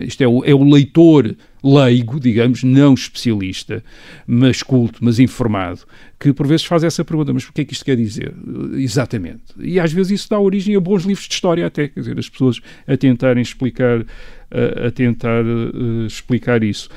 isto 0.00 0.22
é 0.22 0.28
o, 0.28 0.44
é 0.44 0.54
o 0.54 0.62
leitor 0.62 1.34
leigo, 1.62 2.18
digamos, 2.18 2.62
não 2.62 2.94
especialista, 2.94 3.82
mas 4.26 4.62
culto, 4.62 4.98
mas 5.02 5.18
informado, 5.18 5.80
que 6.18 6.32
por 6.32 6.46
vezes 6.46 6.64
faz 6.64 6.82
essa 6.84 7.04
pergunta, 7.04 7.34
mas 7.34 7.44
o 7.46 7.52
que 7.52 7.60
é 7.60 7.64
que 7.66 7.74
isto 7.74 7.84
quer 7.84 7.96
dizer? 7.96 8.32
Exatamente. 8.76 9.42
E 9.58 9.78
às 9.78 9.92
vezes 9.92 10.12
isso 10.20 10.30
dá 10.30 10.38
origem 10.38 10.74
a 10.74 10.80
bons 10.80 11.04
livros 11.04 11.26
de 11.28 11.34
história 11.34 11.66
até, 11.66 11.88
quer 11.88 12.00
dizer, 12.00 12.18
as 12.18 12.28
pessoas 12.30 12.60
a 12.86 12.96
tentarem 12.96 13.42
explicar, 13.42 14.04
a, 14.50 14.86
a 14.86 14.90
tentar 14.90 15.44
eh, 15.44 16.06
explicar 16.06 16.62
isso. 16.64 16.88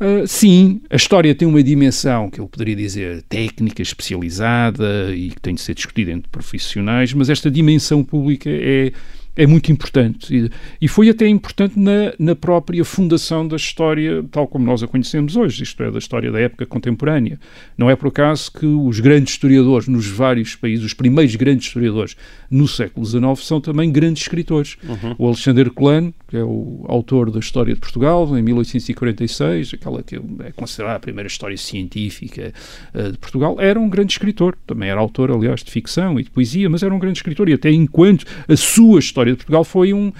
Uh, 0.00 0.26
sim, 0.26 0.80
a 0.88 0.96
história 0.96 1.34
tem 1.34 1.46
uma 1.46 1.62
dimensão 1.62 2.30
que 2.30 2.40
eu 2.40 2.48
poderia 2.48 2.74
dizer 2.74 3.22
técnica, 3.28 3.82
especializada 3.82 5.14
e 5.14 5.28
que 5.28 5.40
tem 5.40 5.54
de 5.54 5.60
ser 5.60 5.74
discutida 5.74 6.10
entre 6.10 6.30
profissionais, 6.30 7.12
mas 7.12 7.28
esta 7.28 7.50
dimensão 7.50 8.02
pública 8.02 8.48
é, 8.48 8.92
é 9.40 9.46
muito 9.46 9.72
importante 9.72 10.36
e, 10.36 10.50
e 10.82 10.86
foi 10.86 11.08
até 11.08 11.26
importante 11.26 11.78
na, 11.78 12.12
na 12.18 12.36
própria 12.36 12.84
fundação 12.84 13.48
da 13.48 13.56
história 13.56 14.22
tal 14.30 14.46
como 14.46 14.66
nós 14.66 14.82
a 14.82 14.86
conhecemos 14.86 15.34
hoje, 15.34 15.62
isto 15.62 15.82
é, 15.82 15.90
da 15.90 15.98
história 15.98 16.30
da 16.30 16.38
época 16.38 16.66
contemporânea. 16.66 17.40
Não 17.76 17.88
é 17.88 17.96
por 17.96 18.08
acaso 18.08 18.52
que 18.52 18.66
os 18.66 19.00
grandes 19.00 19.32
historiadores 19.32 19.88
nos 19.88 20.06
vários 20.06 20.54
países, 20.54 20.84
os 20.84 20.92
primeiros 20.92 21.34
grandes 21.36 21.68
historiadores 21.68 22.16
no 22.50 22.68
século 22.68 23.06
XIX, 23.06 23.22
são 23.38 23.60
também 23.60 23.90
grandes 23.90 24.24
escritores. 24.24 24.76
O 25.16 25.26
Alexandre 25.26 25.70
Colano, 25.70 26.12
que 26.28 26.36
é 26.36 26.44
o 26.44 26.84
autor 26.88 27.30
da 27.30 27.38
História 27.38 27.72
de 27.72 27.80
Portugal, 27.80 28.36
em 28.36 28.42
1846, 28.42 29.72
aquela 29.74 30.02
que 30.02 30.16
é 30.16 30.52
considerada 30.52 30.96
a 30.96 31.00
primeira 31.00 31.28
história 31.28 31.56
científica 31.56 32.52
eh, 32.92 33.10
de 33.10 33.18
Portugal, 33.18 33.56
era 33.58 33.78
um 33.78 33.88
grande 33.88 34.12
escritor. 34.12 34.56
Também 34.66 34.88
era 34.90 35.00
autor, 35.00 35.30
aliás, 35.30 35.62
de 35.62 35.70
ficção 35.70 36.18
e 36.18 36.24
de 36.24 36.30
poesia, 36.30 36.68
mas 36.68 36.82
era 36.82 36.94
um 36.94 36.98
grande 36.98 37.18
escritor. 37.18 37.48
E 37.48 37.52
até 37.52 37.70
enquanto 37.70 38.24
a 38.48 38.56
sua 38.56 38.98
história 38.98 39.29
de 39.32 39.36
Portugal 39.38 39.64
foi 39.64 39.92
um. 39.92 40.12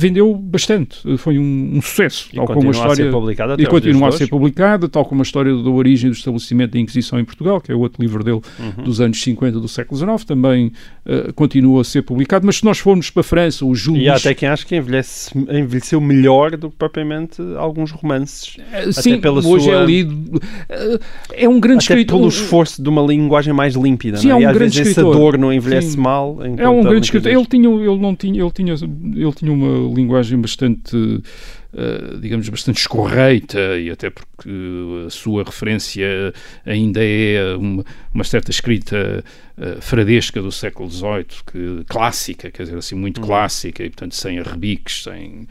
Vendeu 0.00 0.34
bastante, 0.34 0.98
foi 1.18 1.38
um, 1.38 1.70
um 1.74 1.82
sucesso. 1.82 2.28
E 2.32 2.36
tal 2.36 2.46
como 2.46 2.68
a 2.68 2.70
história, 2.70 2.92
a 2.92 2.96
ser 2.96 3.10
publicada 3.10 3.56
E 3.62 3.66
continua 3.66 4.08
a 4.08 4.12
ser 4.12 4.28
publicada, 4.28 4.88
tal 4.88 5.04
como 5.04 5.20
a 5.20 5.24
história 5.24 5.52
da 5.54 5.70
origem 5.70 6.10
do 6.10 6.16
estabelecimento 6.16 6.72
da 6.72 6.78
Inquisição 6.78 7.18
em 7.18 7.24
Portugal, 7.24 7.60
que 7.60 7.70
é 7.72 7.74
outro 7.74 8.00
livro 8.02 8.22
dele 8.24 8.40
Uhum. 8.58 8.84
dos 8.84 9.00
anos 9.00 9.20
50 9.22 9.58
do 9.60 9.68
século 9.68 9.98
XIX, 9.98 10.24
também 10.24 10.72
eh, 11.06 11.32
continua 11.34 11.80
a 11.80 11.84
ser 11.84 12.02
publicado. 12.02 12.46
Mas 12.46 12.56
se 12.56 12.64
nós 12.64 12.78
formos 12.78 13.10
para 13.10 13.20
a 13.20 13.24
França, 13.24 13.64
o 13.64 13.74
Júlio 13.74 14.02
E 14.02 14.08
há 14.08 14.14
até 14.16 14.32
quem 14.34 14.48
acha 14.48 14.64
que 14.64 14.76
envelhece, 14.76 15.30
envelheceu 15.36 16.00
melhor 16.00 16.56
do 16.56 16.70
que 16.70 16.76
propriamente 16.76 17.40
alguns 17.56 17.90
romances. 17.90 18.56
Eh, 18.72 18.92
Sim, 18.92 19.20
hoje 19.44 19.64
sua- 19.64 19.82
é 19.82 19.84
lido. 19.84 20.40
eh, 20.68 20.98
É 21.34 21.48
um 21.48 21.58
grande 21.60 21.84
Até 21.84 21.94
escritor. 21.94 22.16
pelo 22.18 22.28
esforço 22.28 22.82
de 22.82 22.88
uma 22.88 23.02
linguagem 23.02 23.52
mais 23.52 23.74
límpida. 23.74 24.16
Sim, 24.18 24.28
não 24.28 24.36
é 24.36 24.36
é? 24.36 24.38
um 24.38 24.42
e 24.42 24.46
às 24.46 24.52
grande 24.56 24.64
vezes 24.76 24.80
esse 24.80 24.90
escritor. 25.00 25.14
adorno 25.16 25.52
envelhece 25.52 25.90
Sim. 25.92 26.00
mal. 26.00 26.38
É 26.56 26.68
um 26.68 26.82
grande 26.82 27.06
escritor. 27.06 27.30
Ele 27.32 27.46
tinha, 27.46 27.68
ele 27.68 27.98
não 27.98 28.14
tinha, 28.14 28.40
ele 28.42 28.50
tinha, 28.50 28.72
ele 28.74 29.32
tinha 29.32 29.52
uma 29.52 29.87
linguagem 29.94 30.40
bastante, 30.40 31.22
eh, 31.72 32.16
digamos, 32.20 32.48
bastante 32.48 32.78
escorreita 32.78 33.78
e 33.78 33.90
até 33.90 34.10
porque 34.10 34.50
a 35.06 35.10
sua 35.10 35.44
referência 35.44 36.32
ainda 36.64 37.00
é 37.02 37.56
uma, 37.56 37.84
uma 38.12 38.24
certa 38.24 38.50
escrita 38.50 39.24
eh, 39.60 39.78
fradesca 39.80 40.40
do 40.40 40.52
século 40.52 40.88
XVIII, 40.88 41.26
que, 41.50 41.84
clássica, 41.88 42.48
quer 42.48 42.62
dizer, 42.62 42.78
assim, 42.78 42.94
muito 42.94 43.20
clássica 43.20 43.82
e, 43.82 43.90
portanto, 43.90 44.14
sem 44.14 44.38
arrebiques, 44.38 45.02
sem... 45.02 45.48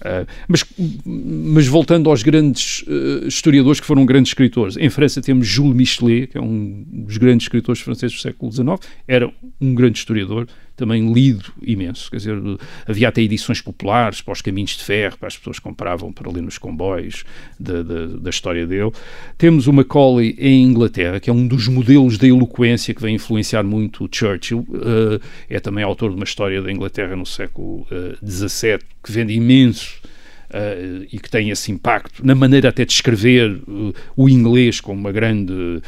Uh, 0.00 0.24
mas, 0.48 0.64
mas 1.04 1.66
voltando 1.66 2.08
aos 2.08 2.22
grandes 2.22 2.82
uh, 2.86 3.26
historiadores 3.26 3.80
que 3.80 3.86
foram 3.86 4.06
grandes 4.06 4.30
escritores, 4.30 4.78
em 4.78 4.88
França 4.88 5.20
temos 5.20 5.46
Jules 5.46 5.76
Michelet, 5.76 6.28
que 6.28 6.38
é 6.38 6.40
um 6.40 6.86
dos 6.88 7.18
grandes 7.18 7.44
escritores 7.44 7.82
franceses 7.82 8.16
do 8.16 8.22
século 8.22 8.50
XIX, 8.50 8.78
era 9.06 9.30
um 9.60 9.74
grande 9.74 9.98
historiador, 9.98 10.46
também 10.76 11.12
lido 11.12 11.52
imenso, 11.62 12.10
quer 12.10 12.16
dizer, 12.18 12.38
havia 12.86 13.08
até 13.08 13.20
edições 13.20 13.60
populares 13.60 14.20
para 14.20 14.32
os 14.32 14.40
caminhos 14.40 14.72
de 14.72 14.84
ferro, 14.84 15.18
para 15.18 15.28
as 15.28 15.36
pessoas 15.36 15.58
que 15.58 15.62
compravam 15.62 16.12
para 16.12 16.30
ler 16.30 16.42
nos 16.42 16.58
comboios 16.58 17.24
da, 17.58 17.82
da, 17.82 18.06
da 18.06 18.30
história 18.30 18.66
dele. 18.66 18.90
Temos 19.36 19.66
o 19.66 19.72
Macaulay 19.72 20.34
em 20.38 20.62
Inglaterra, 20.62 21.20
que 21.20 21.28
é 21.28 21.32
um 21.32 21.46
dos 21.46 21.68
modelos 21.68 22.18
da 22.18 22.26
eloquência 22.26 22.94
que 22.94 23.02
vem 23.02 23.16
influenciar 23.16 23.62
muito 23.62 24.08
Churchill, 24.10 24.60
uh, 24.60 25.20
é 25.48 25.60
também 25.60 25.84
autor 25.84 26.10
de 26.10 26.16
uma 26.16 26.24
história 26.24 26.62
da 26.62 26.72
Inglaterra 26.72 27.14
no 27.14 27.26
século 27.26 27.86
XVII, 28.24 28.78
que 29.02 29.12
vende 29.12 29.34
imenso 29.34 30.00
Uh, 30.50 31.06
e 31.12 31.18
que 31.20 31.30
tem 31.30 31.50
esse 31.50 31.70
impacto 31.70 32.26
na 32.26 32.34
maneira 32.34 32.70
até 32.70 32.84
de 32.84 32.92
escrever 32.92 33.52
uh, 33.68 33.94
o 34.16 34.28
inglês 34.28 34.80
com 34.80 34.92
uma 34.92 35.12
grande, 35.12 35.80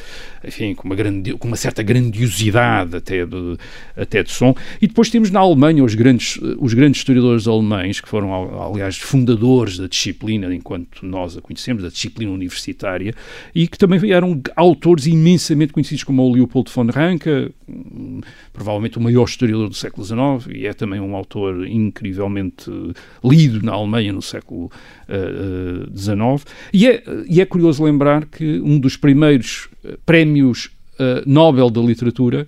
enfim, 0.45 0.73
com 0.73 0.85
uma, 0.85 0.95
grande, 0.95 1.33
com 1.33 1.49
uma 1.49 1.57
certa 1.57 1.83
grandiosidade 1.83 2.95
até 2.95 3.27
de, 3.27 3.57
até 3.97 4.23
de 4.23 4.31
som. 4.31 4.55
E 4.81 4.87
depois 4.87 5.11
temos 5.11 5.33
na 5.33 5.41
Alemanha 5.41 5.83
os 5.83 5.97
grandes, 5.97 6.39
os 6.59 6.75
grandes 6.75 7.01
historiadores 7.01 7.49
alemães, 7.49 8.01
que 8.01 8.09
foram, 8.09 8.33
aliás, 8.63 8.97
fundadores 8.99 9.79
da 9.79 9.89
disciplina, 9.89 10.55
enquanto 10.55 11.05
nós 11.05 11.37
a 11.37 11.41
conhecemos, 11.41 11.83
da 11.83 11.89
disciplina 11.89 12.31
universitária, 12.31 13.13
e 13.53 13.67
que 13.67 13.77
também 13.77 14.13
eram 14.13 14.41
autores 14.55 15.07
imensamente 15.07 15.73
conhecidos, 15.73 16.05
como 16.05 16.23
o 16.23 16.33
Leopold 16.33 16.71
von 16.71 16.87
Ranke, 16.87 17.51
provavelmente 18.53 18.99
o 18.99 19.01
maior 19.01 19.25
historiador 19.25 19.69
do 19.69 19.75
século 19.75 20.05
XIX, 20.05 20.55
e 20.55 20.67
é 20.67 20.73
também 20.73 21.01
um 21.01 21.17
autor 21.17 21.67
incrivelmente 21.67 22.71
lido 23.25 23.65
na 23.65 23.73
Alemanha 23.73 24.13
no 24.13 24.23
século 24.23 24.71
XIX. 25.97 26.45
E 26.73 26.87
é, 26.87 27.03
e 27.29 27.41
é 27.41 27.47
curioso 27.47 27.83
lembrar 27.83 28.27
que 28.27 28.61
um 28.61 28.79
dos 28.79 28.97
primeiros 28.97 29.69
prémios 30.05 30.71
uh, 30.95 31.23
Nobel 31.27 31.71
da 31.71 31.81
Literatura, 31.81 32.47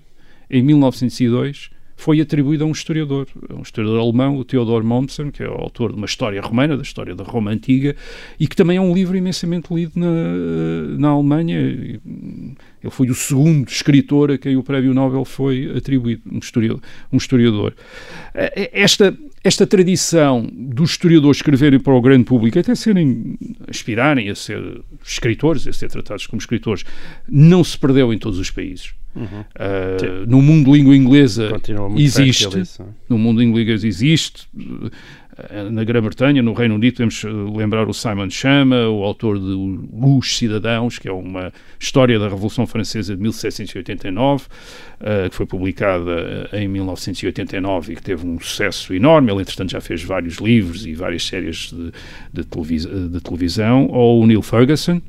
em 0.51 0.63
1902, 0.63 1.71
foi 1.97 2.21
atribuído 2.21 2.65
a 2.65 2.67
um 2.67 2.73
historiador, 2.73 3.27
um 3.57 3.63
historiador 3.63 4.01
alemão, 4.01 4.37
o 4.37 4.45
Theodor 4.45 4.83
Mommsen, 4.83 5.31
que 5.31 5.43
é 5.43 5.49
o 5.49 5.55
autor 5.55 5.93
de 5.93 5.97
uma 5.97 6.07
história 6.07 6.41
romana, 6.41 6.77
da 6.77 6.83
história 6.83 7.15
da 7.15 7.23
Roma 7.23 7.53
Antiga, 7.53 7.95
e 8.39 8.49
que 8.49 8.57
também 8.57 8.77
é 8.77 8.81
um 8.81 8.93
livro 8.93 9.17
imensamente 9.17 9.73
lido 9.73 9.93
na, 9.99 10.99
na 10.99 11.09
Alemanha. 11.11 12.01
Ele 12.85 12.91
foi 12.91 13.09
o 13.09 13.15
segundo 13.15 13.67
escritor 13.67 14.31
a 14.31 14.37
quem 14.37 14.57
o 14.57 14.63
prémio 14.63 14.93
Nobel 14.93 15.25
foi 15.25 15.73
atribuído, 15.75 16.23
um 16.31 16.39
historiador. 16.39 16.83
Um 17.11 17.17
historiador. 17.17 17.75
Esta, 18.35 19.17
esta 19.43 19.67
tradição 19.67 20.47
dos 20.53 20.91
historiadores 20.91 21.39
escreverem 21.39 21.81
para 21.81 21.95
o 21.95 22.01
grande 22.03 22.25
público, 22.25 22.59
até 22.59 22.75
serem, 22.75 23.39
aspirarem 23.67 24.29
a 24.29 24.35
ser 24.35 24.83
escritores, 25.03 25.67
a 25.67 25.73
ser 25.73 25.89
tratados 25.89 26.27
como 26.27 26.39
escritores, 26.39 26.85
não 27.27 27.65
se 27.65 27.79
perdeu 27.79 28.13
em 28.13 28.19
todos 28.19 28.39
os 28.39 28.51
países. 28.51 28.93
Uhum. 29.17 29.25
Uh, 29.25 30.27
no 30.27 30.43
mundo 30.43 30.73
de 30.73 30.79
língua 30.79 30.97
inglesa 30.97 31.53
existe, 31.97 32.49
no 33.09 33.17
mundo 33.17 33.39
de 33.39 33.45
língua 33.45 33.63
inglesa 33.63 33.87
existe, 33.87 34.49
na 35.71 35.83
Grã-Bretanha, 35.83 36.43
no 36.43 36.53
Reino 36.53 36.77
Unido, 36.77 36.95
podemos 36.95 37.25
lembrar 37.57 37.89
o 37.89 37.93
Simon 37.93 38.31
Chama, 38.31 38.89
o 38.89 39.03
autor 39.03 39.39
de 39.39 39.55
Os 39.93 40.37
Cidadãos, 40.37 40.99
que 40.99 41.09
é 41.09 41.13
uma 41.13 41.53
história 41.79 42.19
da 42.19 42.29
Revolução 42.29 42.67
Francesa 42.67 43.17
de 43.17 43.23
1789, 43.23 44.45
uh, 44.45 45.29
que 45.29 45.35
foi 45.35 45.47
publicada 45.47 46.49
em 46.53 46.69
1989 46.69 47.93
e 47.93 47.97
que 47.97 48.03
teve 48.03 48.27
um 48.27 48.39
sucesso 48.39 48.95
enorme. 48.95 49.33
Ele, 49.33 49.43
entretanto, 49.43 49.73
já 49.73 49.81
fez 49.81 50.03
vários 50.03 50.37
livros 50.37 50.87
e 50.87 50.95
várias 50.95 51.25
séries 51.27 51.73
de, 51.73 51.93
de, 52.33 52.45
televis 52.45 52.87
de 52.87 53.21
televisão. 53.21 53.89
Ou 53.89 54.23
o 54.23 54.27
Neil 54.27 54.43
Ferguson, 54.43 55.03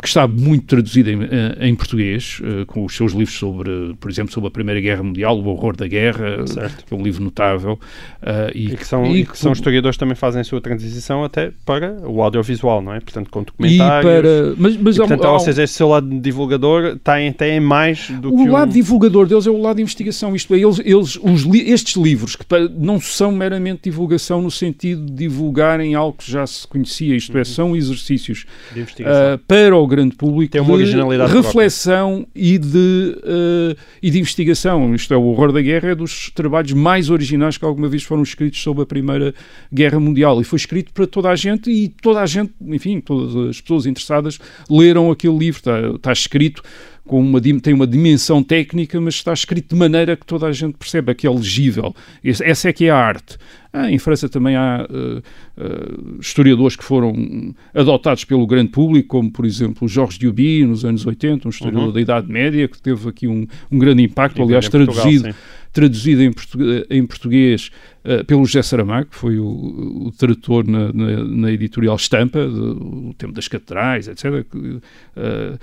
que 0.00 0.08
está 0.08 0.26
muito 0.28 0.66
traduzido 0.66 1.10
em, 1.10 1.18
em 1.60 1.74
português, 1.74 2.40
uh, 2.40 2.66
com 2.66 2.84
os 2.84 2.94
seus 2.94 3.12
livros 3.12 3.36
sobre, 3.36 3.94
por 3.98 4.10
exemplo, 4.10 4.32
sobre 4.32 4.48
a 4.48 4.50
Primeira 4.50 4.80
Guerra 4.80 5.02
Mundial, 5.02 5.38
o 5.38 5.46
horror 5.48 5.76
da 5.76 5.86
guerra, 5.86 6.46
certo. 6.46 6.84
que 6.84 6.92
é 6.92 6.96
um 6.96 7.02
livro 7.02 7.22
notável. 7.22 7.78
Uh, 8.22 8.50
e, 8.54 8.66
e, 8.66 8.76
que 8.76 8.86
são, 8.86 9.06
e, 9.06 9.24
que 9.24 9.38
são 9.38 9.52
historiadores 9.52 9.96
que 9.96 10.00
também 10.00 10.14
fazem 10.14 10.40
a 10.40 10.44
sua 10.44 10.60
transição 10.60 11.24
até 11.24 11.52
para 11.64 11.96
o 12.06 12.22
audiovisual, 12.22 12.82
não 12.82 12.92
é? 12.92 13.00
Portanto, 13.00 13.30
com 13.30 13.42
documentários. 13.42 13.98
E 13.98 14.22
para, 14.22 14.54
mas, 14.56 14.76
mas 14.76 14.96
e, 14.96 14.98
portanto, 14.98 15.24
há, 15.24 15.32
ou 15.32 15.40
seja, 15.40 15.62
esse 15.62 15.74
seu 15.74 15.88
lado 15.88 16.08
divulgador 16.20 16.98
tem, 17.02 17.32
tem 17.32 17.60
mais 17.60 18.10
do 18.10 18.32
o 18.32 18.36
que. 18.36 18.48
O 18.48 18.52
lado 18.52 18.68
um... 18.68 18.72
divulgador 18.72 19.26
deles 19.26 19.46
é 19.46 19.50
o 19.50 19.60
lado 19.60 19.76
de 19.76 19.82
investigação. 19.82 20.34
Isto 20.34 20.54
é, 20.54 20.58
eles, 20.58 20.78
eles, 20.84 21.18
os, 21.22 21.46
estes 21.54 21.96
livros, 21.96 22.36
que 22.36 22.44
não 22.78 23.00
são 23.00 23.32
meramente 23.32 23.82
divulgação 23.84 24.42
no 24.42 24.50
sentido 24.50 25.06
de 25.06 25.12
divulgarem 25.12 25.94
algo 25.94 26.18
que 26.18 26.30
já 26.30 26.46
se 26.46 26.66
conhecia, 26.66 27.16
isto 27.16 27.36
é, 27.36 27.44
são 27.44 27.74
exercícios 27.74 28.46
de 28.72 28.80
investigação. 28.80 29.34
Uh, 29.34 29.38
para 29.38 29.76
o 29.76 29.86
grande 29.96 30.14
público 30.14 30.52
Tem 30.52 30.60
uma 30.60 30.76
de 30.76 30.82
originalidade 30.82 31.32
reflexão 31.32 32.26
e 32.34 32.58
de, 32.58 33.16
eh, 33.24 33.76
e 34.02 34.10
de 34.10 34.18
investigação. 34.18 34.94
Isto 34.94 35.14
é, 35.14 35.16
o 35.16 35.22
Horror 35.22 35.52
da 35.52 35.60
Guerra 35.60 35.90
é 35.90 35.94
dos 35.94 36.30
trabalhos 36.30 36.72
mais 36.72 37.10
originais 37.10 37.56
que 37.56 37.64
alguma 37.64 37.88
vez 37.88 38.02
foram 38.02 38.22
escritos 38.22 38.62
sobre 38.62 38.82
a 38.82 38.86
Primeira 38.86 39.34
Guerra 39.72 39.98
Mundial 39.98 40.40
e 40.40 40.44
foi 40.44 40.58
escrito 40.58 40.92
para 40.92 41.06
toda 41.06 41.30
a 41.30 41.36
gente 41.36 41.70
e 41.70 41.88
toda 41.88 42.20
a 42.20 42.26
gente, 42.26 42.52
enfim, 42.66 43.00
todas 43.00 43.34
as 43.48 43.60
pessoas 43.60 43.86
interessadas 43.86 44.38
leram 44.70 45.10
aquele 45.10 45.36
livro. 45.36 45.58
Está, 45.58 45.80
está 45.94 46.12
escrito 46.12 46.62
com 47.06 47.20
uma, 47.20 47.40
tem 47.40 47.72
uma 47.72 47.86
dimensão 47.86 48.42
técnica, 48.42 49.00
mas 49.00 49.14
está 49.14 49.32
escrito 49.32 49.74
de 49.74 49.78
maneira 49.78 50.16
que 50.16 50.26
toda 50.26 50.46
a 50.46 50.52
gente 50.52 50.74
percebe, 50.74 51.14
que 51.14 51.26
é 51.26 51.30
legível. 51.30 51.94
Essa 52.22 52.68
é 52.68 52.72
que 52.72 52.86
é 52.86 52.90
a 52.90 52.96
arte. 52.96 53.38
Ah, 53.72 53.90
em 53.90 53.98
França 53.98 54.26
também 54.26 54.56
há 54.56 54.88
uh, 54.88 55.18
uh, 55.18 56.18
historiadores 56.18 56.76
que 56.76 56.84
foram 56.84 57.54
adotados 57.74 58.24
pelo 58.24 58.46
grande 58.46 58.70
público, 58.70 59.08
como 59.08 59.30
por 59.30 59.44
exemplo 59.44 59.86
Jorge 59.86 60.18
Duby, 60.18 60.64
nos 60.64 60.82
anos 60.82 61.04
80, 61.04 61.46
um 61.46 61.50
historiador 61.50 61.88
uhum. 61.88 61.92
da 61.92 62.00
Idade 62.00 62.32
Média, 62.32 62.66
que 62.68 62.80
teve 62.80 63.06
aqui 63.06 63.28
um, 63.28 63.46
um 63.70 63.78
grande 63.78 64.02
impacto, 64.02 64.38
e 64.38 64.42
aliás, 64.42 64.68
traduzido. 64.68 65.24
Portugal, 65.24 65.34
traduzido 65.76 66.22
em 66.22 66.32
português, 66.32 66.86
em 66.88 67.06
português 67.06 67.70
uh, 68.02 68.24
pelo 68.24 68.46
José 68.46 68.62
Saramago, 68.62 69.10
que 69.10 69.16
foi 69.16 69.38
o, 69.38 70.06
o 70.06 70.12
tradutor 70.16 70.66
na, 70.66 70.90
na, 70.90 71.24
na, 71.24 71.52
editorial 71.52 71.96
Estampa, 71.96 72.46
do, 72.46 73.10
o 73.10 73.14
tempo 73.14 73.34
das 73.34 73.46
catedrais, 73.46 74.08
etc. 74.08 74.24
Uh, 74.24 75.58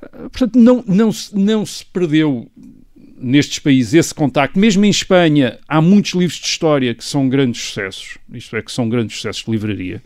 Portanto, 0.00 0.58
não, 0.58 0.84
não, 0.86 1.10
não 1.32 1.66
se 1.66 1.84
perdeu 1.84 2.50
nestes 3.20 3.58
países 3.58 3.94
esse 3.94 4.14
contacto. 4.14 4.58
Mesmo 4.58 4.84
em 4.84 4.90
Espanha, 4.90 5.58
há 5.68 5.80
muitos 5.80 6.12
livros 6.12 6.38
de 6.38 6.46
história 6.46 6.94
que 6.94 7.04
são 7.04 7.28
grandes 7.28 7.60
sucessos, 7.60 8.18
isto 8.32 8.56
é, 8.56 8.62
que 8.62 8.72
são 8.72 8.88
grandes 8.88 9.16
sucessos 9.16 9.44
de 9.44 9.50
livraria. 9.50 10.02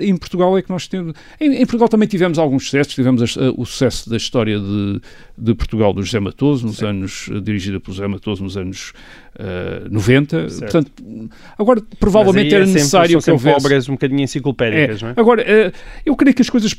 Em 0.00 0.16
Portugal 0.16 0.56
é 0.56 0.62
que 0.62 0.70
nós 0.70 0.88
temos. 0.88 1.14
Em, 1.38 1.56
em 1.56 1.66
Portugal 1.66 1.90
também 1.90 2.08
tivemos 2.08 2.38
alguns 2.38 2.64
sucessos. 2.64 2.94
Tivemos 2.94 3.36
a, 3.36 3.44
a, 3.44 3.50
o 3.50 3.66
sucesso 3.66 4.08
da 4.08 4.16
história 4.16 4.58
de, 4.58 5.00
de 5.36 5.54
Portugal 5.54 5.92
do 5.92 6.02
José 6.02 6.18
Matoso, 6.18 6.66
nos 6.66 6.78
Sim. 6.78 6.86
anos. 6.86 7.28
dirigida 7.42 7.78
por 7.78 7.92
José 7.92 8.08
Matoso 8.08 8.42
nos 8.42 8.56
anos 8.56 8.94
uh, 9.34 9.86
90. 9.90 10.48
Certo. 10.48 10.60
Portanto, 10.60 11.30
agora, 11.58 11.82
provavelmente 12.00 12.54
era 12.54 12.64
é 12.64 12.66
necessário 12.66 13.20
sempre, 13.20 13.24
que 13.24 13.30
houvesse. 13.48 13.66
obras 13.66 13.88
um 13.90 13.92
bocadinho 13.92 14.22
enciclopédicas, 14.22 15.02
é. 15.02 15.04
não 15.04 15.10
é? 15.10 15.14
Agora, 15.18 15.42
uh, 15.42 15.72
eu 16.06 16.16
creio 16.16 16.34
que 16.34 16.40
as 16.40 16.48
coisas 16.48 16.74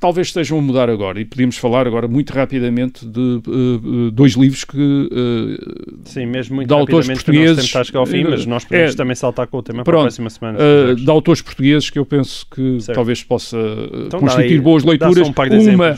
talvez 0.00 0.28
estejam 0.28 0.58
a 0.58 0.62
mudar 0.62 0.88
agora. 0.88 1.20
E 1.20 1.24
podíamos 1.24 1.58
falar 1.58 1.86
agora 1.86 2.08
muito 2.08 2.32
rapidamente 2.32 3.06
de 3.06 3.40
uh, 3.46 4.10
dois 4.10 4.32
livros 4.32 4.64
que. 4.64 4.76
Uh, 4.78 5.98
Sim, 6.04 6.26
mesmo 6.26 6.56
muito 6.56 6.68
de 6.68 6.74
autores 6.74 7.06
portugueses. 7.06 7.70
Tempo 7.70 7.98
ao 7.98 8.06
fim, 8.06 8.24
mas 8.24 8.46
nós 8.46 8.64
podemos 8.64 8.94
é, 8.94 8.96
também 8.96 9.14
saltar 9.14 9.46
com 9.46 9.58
o 9.58 9.62
tema 9.62 9.84
pronto, 9.84 9.84
para 9.84 10.00
a 10.00 10.02
próxima 10.04 10.30
semana. 10.30 10.58
Uh, 10.58 10.96
de 10.96 11.10
autores 11.10 11.42
portugueses 11.42 11.90
que 11.90 11.98
eu 11.98 12.06
penso 12.06 12.46
que 12.50 12.80
certo. 12.80 12.96
talvez 12.96 13.22
possa 13.22 13.58
então, 14.06 14.20
constituir 14.20 14.52
aí, 14.52 14.60
boas 14.60 14.82
leituras. 14.82 15.28
Um 15.28 15.74
Uma 15.74 15.96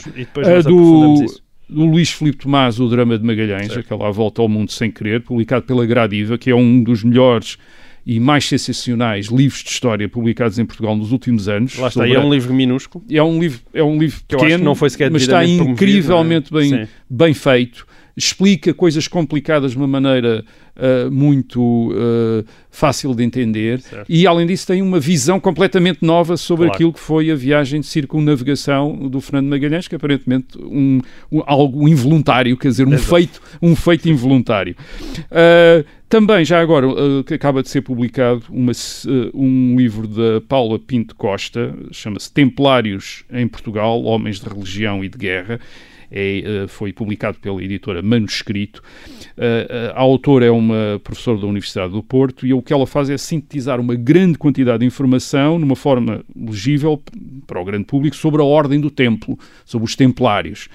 do, 0.62 1.24
do 1.68 1.84
Luís 1.86 2.10
Filipe 2.10 2.38
Tomás, 2.38 2.80
O 2.80 2.88
Drama 2.88 3.16
de 3.16 3.24
Magalhães, 3.24 3.72
certo. 3.72 3.80
aquela 3.80 4.10
Volta 4.10 4.42
ao 4.42 4.48
Mundo 4.48 4.72
Sem 4.72 4.90
Querer, 4.90 5.22
publicado 5.22 5.64
pela 5.64 5.86
Gradiva, 5.86 6.36
que 6.36 6.50
é 6.50 6.54
um 6.54 6.82
dos 6.82 7.04
melhores 7.04 7.56
e 8.04 8.18
mais 8.18 8.46
sensacionais 8.48 9.26
livros 9.26 9.62
de 9.62 9.70
história 9.70 10.08
publicados 10.08 10.58
em 10.58 10.66
Portugal 10.66 10.96
nos 10.96 11.12
últimos 11.12 11.48
anos. 11.48 11.76
Lá 11.76 11.88
está, 11.88 12.08
é 12.08 12.18
um 12.18 12.32
livro 12.32 12.52
minúsculo. 12.52 13.04
É 13.10 13.22
um 13.22 13.40
livro, 13.40 13.60
é 13.72 13.82
um 13.82 13.98
livro 13.98 14.20
que 14.26 14.36
pequeno, 14.36 14.64
não 14.64 14.74
foi 14.74 14.90
sequer 14.90 15.10
mas 15.10 15.22
está 15.22 15.44
incrivelmente 15.44 16.52
bem, 16.52 16.88
bem 17.08 17.34
feito. 17.34 17.86
Explica 18.16 18.74
coisas 18.74 19.08
complicadas 19.08 19.72
de 19.72 19.76
uma 19.76 19.86
maneira 19.86 20.44
uh, 20.76 21.10
muito 21.10 21.92
uh, 21.92 22.44
fácil 22.70 23.14
de 23.14 23.22
entender 23.22 23.80
certo. 23.80 24.06
e, 24.08 24.26
além 24.26 24.46
disso, 24.46 24.66
tem 24.66 24.82
uma 24.82 25.00
visão 25.00 25.40
completamente 25.40 26.00
nova 26.02 26.36
sobre 26.36 26.66
claro. 26.66 26.74
aquilo 26.74 26.92
que 26.92 27.00
foi 27.00 27.30
a 27.30 27.34
viagem 27.34 27.80
de 27.80 27.86
circunnavegação 27.86 29.08
do 29.08 29.20
Fernando 29.20 29.48
Magalhães, 29.48 29.88
que 29.88 29.94
aparentemente 29.94 30.58
um, 30.58 31.00
um 31.30 31.42
algo 31.46 31.88
involuntário, 31.88 32.56
quer 32.56 32.68
dizer, 32.68 32.86
um 32.86 32.98
feito, 32.98 33.40
um 33.60 33.74
feito 33.74 34.08
involuntário. 34.08 34.76
Uh, 35.30 35.84
também, 36.08 36.44
já 36.44 36.60
agora, 36.60 36.86
que 37.26 37.32
acaba 37.32 37.62
de 37.62 37.70
ser 37.70 37.80
publicado 37.80 38.42
uma, 38.50 38.72
um 39.32 39.74
livro 39.78 40.06
da 40.06 40.42
Paula 40.46 40.78
Pinto 40.78 41.16
Costa, 41.16 41.74
chama-se 41.90 42.30
Templários 42.30 43.24
em 43.32 43.48
Portugal, 43.48 44.02
Homens 44.02 44.38
de 44.38 44.46
Religião 44.46 45.02
e 45.02 45.08
de 45.08 45.16
Guerra. 45.16 45.58
É, 46.14 46.64
uh, 46.64 46.68
foi 46.68 46.92
publicado 46.92 47.38
pela 47.38 47.62
editora 47.62 48.02
Manuscrito. 48.02 48.82
a 49.94 50.00
autora 50.00 50.44
é 50.44 50.50
uma 50.50 51.00
professora 51.02 51.38
da 51.38 51.46
Universidade 51.46 51.92
do 51.92 52.02
Porto 52.02 52.46
e 52.46 52.52
o 52.52 52.60
que 52.60 52.72
ela 52.72 52.86
faz 52.86 53.08
é 53.08 53.16
sintetizar 53.16 53.80
uma 53.80 53.94
grande 53.94 54.36
quantidade 54.36 54.80
de 54.80 54.86
informação 54.86 55.58
numa 55.58 55.74
forma 55.74 56.22
legível 56.36 57.02
para 57.46 57.60
o 57.60 57.64
grande 57.64 57.84
público 57.84 58.14
sobre 58.14 58.42
a 58.42 58.44
ordem 58.44 58.78
do 58.78 58.90
templo, 58.90 59.38
sobre 59.64 59.86
os 59.86 59.96
templários, 59.96 60.68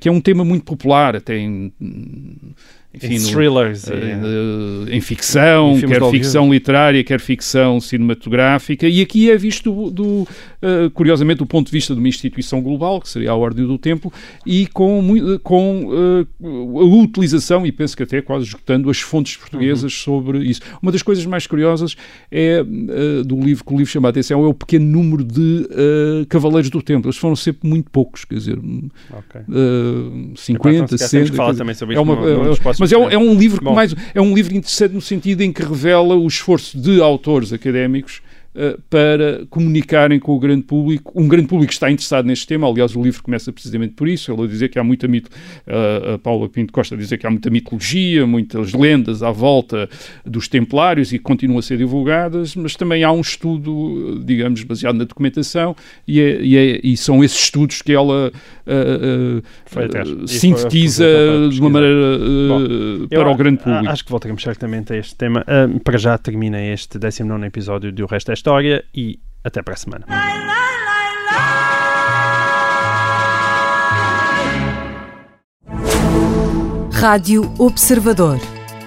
que 0.00 0.08
é 0.08 0.12
um 0.12 0.20
tema 0.20 0.44
muito 0.44 0.64
popular, 0.64 1.16
até 1.16 1.36
em 1.36 1.72
enfim, 2.94 3.18
no, 3.18 3.30
thrillers, 3.30 3.86
uh, 3.86 4.90
em 4.90 5.00
ficção, 5.00 5.80
quer 5.80 6.10
ficção 6.10 6.52
literária, 6.52 7.02
quer 7.02 7.20
ficção 7.20 7.80
cinematográfica, 7.80 8.86
e 8.86 9.00
aqui 9.00 9.30
é 9.30 9.36
visto 9.36 9.72
do, 9.72 9.90
do 9.90 10.28
uh, 10.62 10.90
curiosamente 10.90 11.38
do 11.38 11.46
ponto 11.46 11.66
de 11.66 11.72
vista 11.72 11.94
de 11.94 12.00
uma 12.00 12.08
instituição 12.08 12.62
global, 12.62 13.00
que 13.00 13.08
seria 13.08 13.30
a 13.30 13.34
Ordem 13.34 13.66
do 13.66 13.78
Tempo, 13.78 14.12
e 14.46 14.66
com, 14.68 15.02
com 15.42 15.86
uh, 15.86 16.78
a 16.78 16.84
utilização, 16.84 17.66
e 17.66 17.72
penso 17.72 17.96
que 17.96 18.02
até 18.02 18.22
quase 18.22 18.46
esgotando 18.46 18.88
as 18.90 19.00
fontes 19.00 19.36
portuguesas 19.36 19.84
uhum. 19.84 19.90
sobre 19.90 20.38
isso. 20.44 20.60
Uma 20.80 20.92
das 20.92 21.02
coisas 21.02 21.24
mais 21.26 21.46
curiosas 21.46 21.96
é 22.30 22.62
do 23.24 23.40
livro 23.40 23.64
que 23.64 23.74
o 23.74 23.76
livro 23.76 23.92
chama 23.92 24.08
a 24.08 24.10
atenção 24.10 24.44
é 24.44 24.48
o 24.48 24.54
pequeno 24.54 24.86
número 24.86 25.24
de 25.24 25.68
Cavaleiros 26.28 26.70
do 26.70 26.82
Tempo. 26.82 27.06
Eles 27.06 27.16
foram 27.16 27.36
sempre 27.36 27.68
muito 27.68 27.90
poucos, 27.90 28.24
quer 28.24 28.34
dizer, 28.34 28.58
okay. 28.58 29.42
50, 30.36 30.98
60. 30.98 31.32
Fala 31.34 31.54
também 31.54 31.74
sobre 31.74 31.96
é 31.96 32.00
uma, 32.00 32.14
no, 32.14 32.44
no 32.44 32.56
mas 32.78 32.92
é 32.92 32.98
um, 32.98 33.10
é 33.10 33.18
um 33.18 33.34
livro 33.34 33.58
que 33.60 33.72
mais 33.72 33.94
é 34.14 34.20
um 34.20 34.34
livro 34.34 34.54
interessante 34.54 34.94
no 34.94 35.00
sentido 35.00 35.42
em 35.42 35.52
que 35.52 35.62
revela 35.62 36.14
o 36.14 36.26
esforço 36.26 36.78
de 36.78 37.00
autores 37.00 37.52
académicos 37.52 38.18
uh, 38.18 38.31
para 38.90 39.46
comunicarem 39.48 40.20
com 40.20 40.32
o 40.32 40.38
grande 40.38 40.62
público. 40.62 41.12
Um 41.14 41.26
grande 41.26 41.48
público 41.48 41.72
está 41.72 41.90
interessado 41.90 42.26
neste 42.26 42.46
tema. 42.46 42.68
Aliás, 42.68 42.94
o 42.94 43.02
livro 43.02 43.22
começa 43.22 43.52
precisamente 43.52 43.94
por 43.94 44.06
isso. 44.06 44.30
Ela 44.30 44.44
a 44.44 44.48
dizer 44.48 44.68
que 44.68 44.78
há 44.78 44.84
muita 44.84 45.08
mito, 45.08 45.30
uh, 45.66 46.14
a 46.14 46.18
Paula 46.18 46.48
Pinto 46.48 46.72
Costa 46.72 46.94
a 46.94 46.98
dizer 46.98 47.18
que 47.18 47.26
há 47.26 47.30
muita 47.30 47.48
mitologia, 47.50 48.26
muitas 48.26 48.72
lendas 48.72 49.22
à 49.22 49.30
volta 49.30 49.88
dos 50.24 50.48
Templários 50.48 51.12
e 51.12 51.18
que 51.18 51.24
continuam 51.24 51.58
a 51.58 51.62
ser 51.62 51.78
divulgadas, 51.78 52.54
mas 52.54 52.76
também 52.76 53.02
há 53.04 53.10
um 53.10 53.20
estudo, 53.20 54.22
digamos, 54.24 54.62
baseado 54.64 54.96
na 54.96 55.04
documentação 55.04 55.74
e, 56.06 56.20
é, 56.20 56.42
e, 56.42 56.56
é, 56.56 56.80
e 56.82 56.96
são 56.96 57.24
esses 57.24 57.40
estudos 57.40 57.80
que 57.80 57.92
ela 57.92 58.30
uh, 58.66 60.26
sintetiza 60.26 61.04
de 61.50 61.60
uma 61.60 61.70
maneira 61.70 62.18
Bom, 62.48 63.08
para 63.08 63.30
o 63.30 63.34
grande 63.34 63.62
público. 63.62 63.88
Acho 63.88 64.04
que 64.04 64.10
voltaremos 64.10 64.42
certamente 64.42 64.92
a 64.92 64.96
este 64.96 65.14
tema. 65.14 65.44
para 65.82 65.98
já 65.98 66.18
termina 66.18 66.60
este 66.62 66.98
19 66.98 67.46
episódio 67.46 67.92
do 67.92 68.06
Resto 68.06 68.30
História 68.42 68.84
e 68.92 69.20
até 69.44 69.62
para 69.62 69.74
a 69.74 69.76
semana. 69.76 70.04
Rádio 76.92 77.54
Observador. 77.56 78.40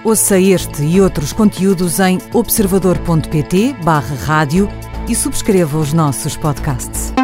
Ouça 0.04 0.38
este 0.38 0.82
e 0.82 1.00
outros 1.00 1.32
conteúdos 1.32 2.00
em 2.00 2.18
observador.pt/barra 2.34 4.14
rádio 4.26 4.68
e 5.08 5.14
subscreva 5.14 5.78
os 5.78 5.94
nossos 5.94 6.36
podcasts. 6.36 7.14